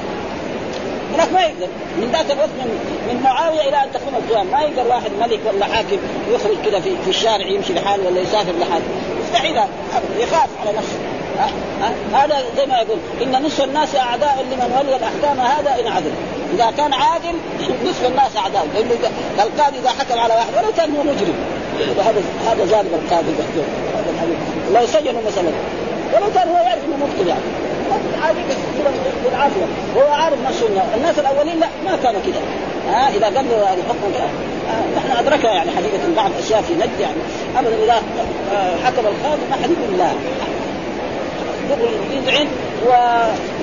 هناك 1.14 1.34
ما 1.34 1.42
يقدر. 1.42 1.68
من 1.98 2.10
ذاك 2.12 2.32
الوقت 2.32 2.50
من 2.50 2.80
من 3.08 3.22
معاوية 3.24 3.70
إلى 3.70 3.84
أن 3.84 3.92
تقوم 3.94 4.16
القيامه 4.16 4.52
ما 4.52 4.62
يقدر 4.62 4.88
واحد 4.88 5.12
ملك 5.20 5.40
ولا 5.54 5.66
حاكم 5.66 5.98
يخرج 6.32 6.56
كذا 6.66 6.80
في, 6.80 6.90
في 7.04 7.10
الشارع 7.10 7.46
يمشي 7.46 7.74
لحاله 7.74 8.08
ولا 8.08 8.22
يسافر 8.22 8.52
لحاله 8.60 8.86
مستحيل. 9.24 9.56
يخاف 10.20 10.50
على 10.62 10.78
نفسه. 10.78 11.15
هذا 12.14 12.44
زي 12.58 12.66
ما 12.66 12.78
يقول 12.78 12.98
إن 13.22 13.46
نصف 13.46 13.64
الناس 13.64 13.96
أعداء 13.96 14.46
لمن 14.52 14.78
ولي 14.80 14.96
الأحكام 14.96 15.40
هذا 15.40 15.80
إن 15.80 15.88
عدل. 15.92 16.12
إذا 16.54 16.72
كان 16.78 16.94
عادل 16.94 17.36
نصف 17.86 18.06
الناس 18.06 18.38
أعداء. 18.38 18.68
لأنه 18.74 18.92
القاضي 19.40 19.78
إذا 19.80 19.90
حكم 19.90 20.20
على 20.20 20.34
واحد 20.34 20.50
ولو 20.58 20.74
كان 20.78 20.96
هو 20.96 21.04
مجرم. 21.04 21.36
هذا 21.98 22.22
هذا 22.48 22.66
ظالم 22.66 22.90
القاضي. 23.04 23.32
هذا 23.94 24.10
الحديث 24.14 24.38
لا 24.74 24.82
يسجن 24.82 25.16
مثلا 25.28 25.50
ولو 26.14 26.34
كان 26.36 26.48
هو 26.50 26.56
يعرف 26.56 26.82
إنه 26.86 26.98
مقتل 27.06 27.28
يعني. 27.28 27.42
بالعافية. 29.24 29.66
هو 29.98 30.14
عارف 30.14 30.38
نفسه 30.48 30.68
الناس. 30.96 31.20
الأولين 31.20 31.60
لا 31.60 31.68
ما 31.86 31.98
كانوا 32.04 32.22
كذا 32.26 32.42
ها 32.90 33.10
إذا 33.10 33.26
قبلوا 33.26 33.74
الحكم 33.74 34.14
كذا 34.14 34.30
نحن 34.98 35.18
أدركنا 35.18 35.52
يعني 35.52 35.72
حقيقة 35.72 36.16
بعض 36.16 36.32
الأشياء 36.32 36.62
في 36.62 36.74
نجد 36.74 37.00
يعني. 37.00 37.16
ابدا 37.58 37.84
إذا 37.84 37.94
حكم 38.86 39.08
القاضي 39.08 39.42
ما 39.50 39.56
حديث 39.64 39.78
الله 41.74 41.90
يذعن 42.12 42.48
و... 42.88 42.92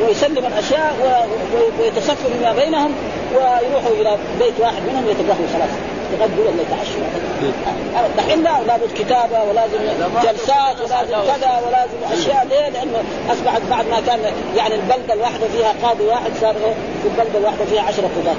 ويسلم 0.04 0.46
الأشياء 0.46 0.94
و... 1.02 1.82
ويتصفوا 1.82 2.30
فيما 2.30 2.52
بينهم 2.52 2.92
ويروحوا 3.34 3.90
إلى 4.00 4.16
بيت 4.38 4.54
واحد 4.60 4.82
منهم 4.90 5.04
يتقهووا 5.10 5.48
خلاص 5.54 5.70
يتغدوا 6.14 6.44
ولا 6.44 6.62
يتعشوا 6.62 7.00
دحين 8.16 8.42
لا 8.42 8.62
لابد 8.66 8.92
كتابة 8.94 9.42
ولازم 9.42 9.78
جلسات 10.22 10.80
ولازم 10.80 11.16
كذا 11.26 11.62
ولازم 11.66 12.20
أشياء. 12.20 12.46
ليه؟ 12.50 12.68
لأنه 12.68 13.02
أصبحت 13.30 13.62
بعد 13.70 13.84
ما 13.86 14.00
كان 14.06 14.18
يعني 14.56 14.74
البلدة 14.74 15.14
الواحدة 15.14 15.46
فيها 15.48 15.74
قاضي 15.88 16.04
واحد 16.04 16.30
صار 16.40 16.54
في 17.02 17.08
البلدة 17.08 17.38
الواحدة 17.38 17.64
فيها 17.64 17.82
عشرة 17.82 18.10
قضاة. 18.16 18.36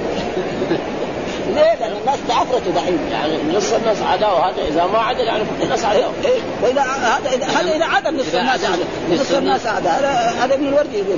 ليه؟ 1.48 1.74
لأن 1.74 1.92
الناس 2.00 2.18
تعفرتوا 2.28 2.72
دحين. 2.76 2.98
يعني 3.12 3.38
نص 3.56 3.72
الناس 3.72 4.02
عداوة. 4.02 4.48
هذا 4.48 4.62
إذا 4.68 4.86
ما 4.86 4.98
عدل 4.98 5.20
يعني 5.20 5.44
كل 5.44 5.64
الناس 5.64 5.84
عداوه 5.84 6.12
إيه, 6.24 6.30
إيه. 6.30 6.40
وإذا 6.62 6.82
هذا 6.82 7.46
هذا 7.46 7.76
إذا 7.76 7.84
عدل 7.84 8.16
نصف 8.16 8.34
الناس 8.34 8.64
اعداء 8.64 8.86
نصف 9.12 9.38
الناس 9.38 9.66
اعداء 9.66 9.92
هذا 9.92 10.44
هذا 10.44 10.54
ابن 10.54 10.66
الوردي 10.66 10.98
يقول. 10.98 11.16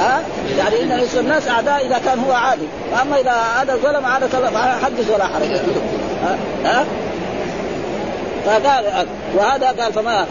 ها؟ 0.00 0.22
يعني 0.58 0.82
ان 0.82 1.02
نصف 1.02 1.18
الناس 1.18 1.48
اعداء 1.48 1.86
إذا 1.86 2.00
كان 2.04 2.18
هو 2.18 2.32
عادل. 2.32 2.66
اما 3.02 3.20
إذا 3.20 3.32
هذا 3.32 3.76
ظلم 3.76 4.06
هذا 4.06 4.78
حدث 4.82 5.10
ولا 5.14 5.26
حرج 5.26 5.50
ها؟ 6.22 6.36
ها؟ 6.64 6.84
فقال 8.46 9.06
وهذا 9.36 9.66
قال 9.66 9.92
فما 9.92 10.26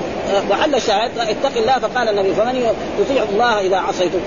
وحل 0.50 0.76
الشاهد 0.76 1.12
اتق 1.18 1.58
الله 1.58 1.80
فقال 1.80 2.10
النبي 2.10 2.34
فمن 2.34 2.74
يطيع 3.00 3.24
الله 3.24 3.60
إذا 3.60 3.78
عصيته 3.78 4.20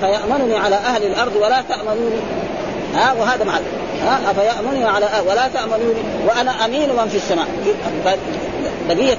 فيأمنني 0.00 0.56
على 0.56 0.74
أهل 0.74 1.02
الأرض 1.02 1.36
ولا 1.36 1.62
تأمنوني. 1.68 2.20
ها؟ 2.94 3.12
وهذا 3.12 3.44
محل. 3.44 3.62
ها؟ 4.02 4.30
افيامنني 4.30 4.84
على 4.84 5.06
ولا 5.28 5.48
تأمنوني. 5.48 6.02
وأنا 6.26 6.64
أمين 6.64 6.88
من 6.88 7.08
في 7.08 7.16
السماء. 7.16 7.46
بقية 8.88 9.18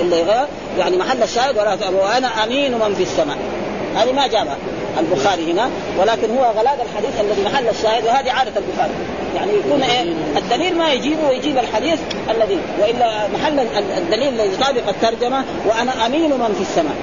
اللي 0.00 0.46
يعني 0.78 0.96
محل 0.96 1.22
الشاهد 1.22 1.58
ولا 1.58 1.78
وأنا 2.02 2.44
أمين 2.44 2.72
من 2.72 2.94
في 2.94 3.02
السماء. 3.02 3.36
هذه 3.96 4.12
ما 4.12 4.26
جابها 4.26 4.56
البخاري 4.98 5.52
هنا 5.52 5.70
ولكن 5.98 6.36
هو 6.36 6.44
غلاظ 6.44 6.78
الحديث 6.80 7.20
الذي 7.20 7.42
محل 7.44 7.68
الشاهد 7.68 8.04
وهذه 8.04 8.30
عادة 8.30 8.52
البخاري. 8.56 8.92
يعني 9.36 9.52
يكون 9.52 9.82
إيه 9.82 10.02
الدليل 10.36 10.76
ما 10.78 10.92
يجيبه 10.92 11.28
ويجيب 11.28 11.58
الحديث 11.58 11.98
الذي 12.30 12.58
وإلا 12.82 13.28
محل 13.28 13.66
الدليل 13.98 14.28
الذي 14.28 14.54
يطابق 14.54 14.88
الترجمة 14.88 15.44
وأنا 15.66 16.06
أمين 16.06 16.30
من 16.30 16.54
في 16.56 16.62
السماء. 16.62 16.94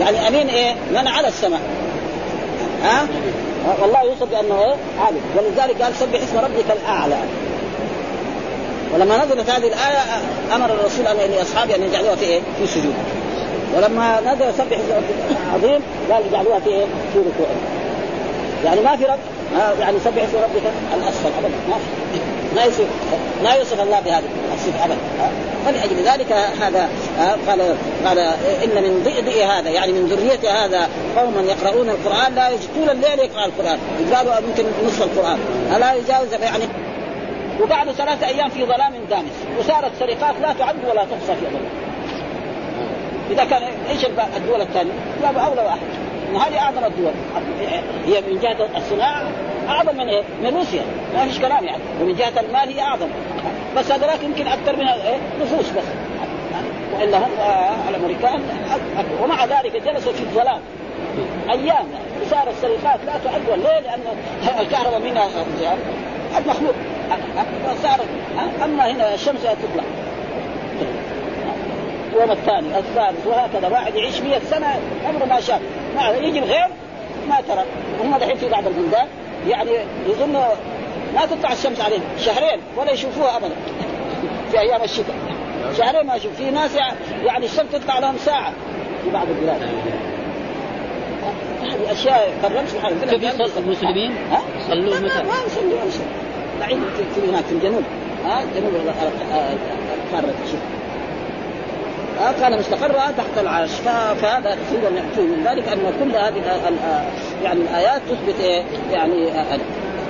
يعني 0.00 0.28
أمين 0.28 0.48
إيه؟ 0.48 0.74
من 0.90 1.08
على 1.08 1.28
السماء. 1.28 1.60
ها؟ 2.84 3.06
والله 3.82 4.02
يوصف 4.02 4.30
بأنه 4.30 4.64
إيه؟ 4.64 4.74
عالم 5.00 5.20
ولذلك 5.36 5.82
قال 5.82 5.94
سبح 5.94 6.20
اسم 6.22 6.38
ربك 6.38 6.64
الأعلى 6.70 7.16
ولما 8.94 9.24
نزلت 9.24 9.50
هذه 9.50 9.66
الآية 9.66 9.98
أمر 10.54 10.70
الرسول 10.70 11.06
ان 11.06 11.30
لاصحابه 11.30 11.74
أن 11.74 11.82
يجعلوها 11.82 12.16
في 12.16 12.24
إيه؟ 12.24 12.40
في 12.58 12.66
سجود 12.66 12.94
ولما 13.76 14.20
نزل 14.20 14.54
سبح 14.54 14.78
اسم 14.78 14.92
ربك 14.96 15.36
العظيم 15.46 15.80
قال 16.10 16.22
اجعلوها 16.30 16.58
في 16.58 16.70
إيه؟ 16.70 16.84
في 17.12 17.18
ركوع 17.18 17.46
يعني 18.64 18.80
ما 18.80 18.96
في 18.96 19.04
رب 19.04 19.18
يعني 19.80 19.96
سبح 20.04 20.22
اسم 20.22 20.36
ربك 20.36 20.62
الأسفل 20.94 21.30
ابدا 21.38 21.54
ما 21.68 21.76
في 22.12 22.18
ما 22.56 22.64
يصف 22.64 22.86
ما 23.44 23.52
يوصف 23.54 23.82
الله 23.82 24.00
بهذه 24.00 24.24
الصفة 24.54 24.84
ابدا. 24.84 24.98
فلأجل 25.66 25.96
ذلك 25.96 26.32
هذا 26.32 26.88
قال 27.48 27.76
قال 28.06 28.18
إن 28.64 28.82
من 28.82 29.02
ضئضئ 29.04 29.44
هذا 29.44 29.70
يعني 29.70 29.92
من 29.92 30.06
ذريه 30.06 30.50
هذا 30.50 30.88
قوما 31.16 31.40
يقرؤون 31.40 31.88
القرآن 31.88 32.34
لا 32.34 32.48
طول 32.74 32.90
الليل 32.90 33.18
يقرأ 33.18 33.46
القرآن. 33.46 33.78
قالوا 34.14 34.34
يمكن 34.36 34.64
نصف 34.86 35.02
القرآن. 35.02 35.38
لا 35.80 35.94
يجاوز 35.94 36.32
يعني 36.32 36.64
وقعدوا 37.60 37.92
ثلاثة 37.92 38.26
أيام 38.26 38.48
في 38.48 38.64
ظلام 38.64 38.92
دامس. 39.10 39.32
وصارت 39.58 39.92
سرقات 39.98 40.34
لا 40.42 40.52
تعد 40.58 40.76
ولا 40.90 41.04
تحصى 41.04 41.40
في 41.40 41.46
أبدا 41.46 41.68
إذا 43.30 43.44
كان 43.44 43.62
إيش 43.90 44.04
الدول 44.36 44.60
الثانية؟ 44.60 44.92
لا 45.22 45.40
أولى 45.40 45.62
وأحد. 45.62 46.05
وهذه 46.34 46.58
أعظم 46.58 46.84
الدول. 46.84 47.12
هي 48.06 48.20
من 48.20 48.38
جهة 48.42 48.56
الصناعة 48.76 49.22
أعظم 49.68 49.96
من 49.96 50.08
إيه؟ 50.08 50.22
من 50.42 50.56
روسيا. 50.56 50.82
ما 51.14 51.24
فيش 51.24 51.38
كلام 51.38 51.64
يعني. 51.64 51.82
ومن 52.00 52.14
جهة 52.14 52.40
المال 52.40 52.76
هي 52.76 52.80
أعظم. 52.80 53.08
بس 53.76 53.92
هذولاك 53.92 54.22
يمكن 54.22 54.46
أكثر 54.46 54.76
من 54.76 54.88
إيه؟ 54.88 55.16
نفوس 55.42 55.70
بس. 55.70 55.84
والا 57.00 57.18
هم 57.18 57.30
آه 57.40 57.88
الأمريكان 57.90 58.42
ومع 59.22 59.44
ذلك 59.44 59.82
جلسوا 59.86 60.12
في 60.12 60.20
الظلام. 60.20 60.60
أيام. 61.50 61.66
يعني 61.66 61.86
وصار 62.26 62.50
السرقات 62.50 63.00
لا 63.06 63.12
تعد 63.24 63.58
ليه؟ 63.58 63.80
لأن 63.80 64.00
الكهرباء 64.60 65.00
منها 65.00 65.28
يعني 65.62 65.80
المخلوق. 66.38 66.74
صار 67.82 68.00
أما 68.64 68.90
هنا 68.90 69.14
الشمس 69.14 69.42
تطلع. 69.42 69.84
اليوم 72.12 72.30
الثاني 72.30 72.78
الثالث 72.78 73.26
وهكذا. 73.26 73.68
واحد 73.68 73.94
يعيش 73.94 74.20
100 74.20 74.38
سنة 74.38 74.66
عمره 75.06 75.24
ما 75.24 75.40
شاف. 75.40 75.60
ما 75.96 76.08
يجي 76.08 76.38
الغير 76.38 76.68
ما 77.28 77.40
ترى 77.48 77.64
هم 78.02 78.16
دحين 78.16 78.36
في 78.36 78.48
بعض 78.48 78.66
البلدان 78.66 79.06
يعني 79.48 79.70
يظنوا 80.06 80.54
ما 81.14 81.26
تطلع 81.26 81.52
الشمس 81.52 81.80
عليهم 81.80 82.02
شهرين 82.18 82.60
ولا 82.76 82.92
يشوفوها 82.92 83.36
ابدا 83.36 83.54
في 84.50 84.60
أيام 84.60 84.82
الشتاء 84.82 85.16
شهرين 85.78 86.06
ما 86.06 86.14
يشوف 86.14 86.32
في 86.36 86.50
ناس 86.50 86.70
يعني 87.24 87.46
الشمس 87.46 87.72
تطلع 87.72 87.98
لهم 87.98 88.16
ساعه 88.16 88.52
في 89.04 89.10
بعض 89.10 89.28
البلاد 89.28 89.62
هذه 91.62 91.92
اشياء 91.92 92.34
قررت 92.42 92.68
سبحان 92.68 92.92
الله 92.92 93.18
كيف 93.18 93.58
المسلمين؟ 93.58 94.14
يصلوا 94.58 94.96
متى؟ 94.96 95.22
ما 95.22 95.34
يصلوا 95.46 96.06
بعيد 96.60 96.78
في 97.14 97.30
هناك 97.30 97.44
في 97.44 97.52
الجنوب 97.52 97.82
ها 98.24 98.44
جنوب 98.54 98.74
قاره 100.12 100.34
الشتاء 100.44 100.85
كان 102.40 102.58
مستقرها 102.58 103.10
تحت 103.10 103.38
العرش. 103.38 103.70
فهذا 104.20 104.54
تفسير 104.54 104.90
من 105.26 105.44
ذلك 105.46 105.68
أن 105.68 105.92
كل 106.00 106.16
هذه 106.16 106.62
يعني 107.44 107.60
الآيات 107.60 108.02
تثبت 108.02 108.40
إيه؟ 108.40 108.62
يعني 108.92 109.30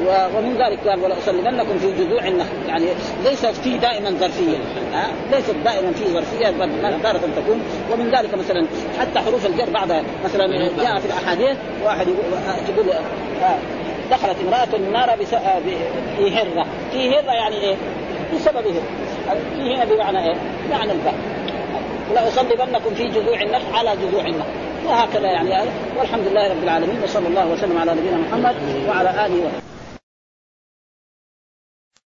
ومن 0.07 0.57
ذلك 0.59 0.89
قال 0.89 1.05
ولأسلمنكم 1.05 1.79
في 1.79 1.93
جذوع 1.93 2.27
النخل. 2.27 2.69
يعني 2.69 2.87
ليست 3.25 3.47
في 3.47 3.79
دائما 3.79 4.11
ظرفية. 4.11 4.57
ها 4.93 5.07
ليست 5.33 5.55
دائما 5.65 5.93
في 5.93 6.05
ظرفية 6.05 6.51
بل 6.51 7.03
تارة 7.03 7.19
تكون. 7.19 7.61
ومن 7.93 8.11
ذلك 8.11 8.35
مثلا 8.35 8.67
حتى 9.01 9.19
حروف 9.19 9.47
الجر 9.47 9.71
بعد 9.71 10.03
مثلا 10.25 10.47
جاء 10.83 10.99
في 10.99 11.07
الأحاديث 11.07 11.57
واحد 11.85 12.09
يقول 12.09 12.87
دخلت 14.11 14.37
امرأة 14.47 14.77
النار 14.77 15.17
في 15.27 15.37
هرة. 16.37 16.67
في 16.93 17.11
هرة 17.11 17.33
يعني 17.33 17.57
إيه؟ 17.57 17.77
بسبب 18.35 18.57
هرة. 18.57 18.83
في 19.57 19.75
هنا 19.75 19.85
بمعنى 19.85 20.29
إيه؟ 20.29 20.37
معنى 20.71 20.93
الباب 20.93 21.15
لأصلبنكم 22.15 22.95
في 22.95 23.09
جذوع 23.09 23.43
النخل 23.43 23.75
على 23.75 23.97
جذوع 23.97 24.27
النخل. 24.27 24.51
وهكذا 24.87 25.27
يعني 25.27 25.71
والحمد 25.99 26.27
لله 26.27 26.51
رب 26.51 26.63
العالمين 26.63 27.03
وصلى 27.03 27.29
الله 27.29 27.47
وسلم 27.47 27.79
على 27.79 27.93
نبينا 27.95 28.17
محمد 28.17 28.55
وعلى 28.89 29.11
آله 29.11 29.35
وصحبه. 29.35 29.76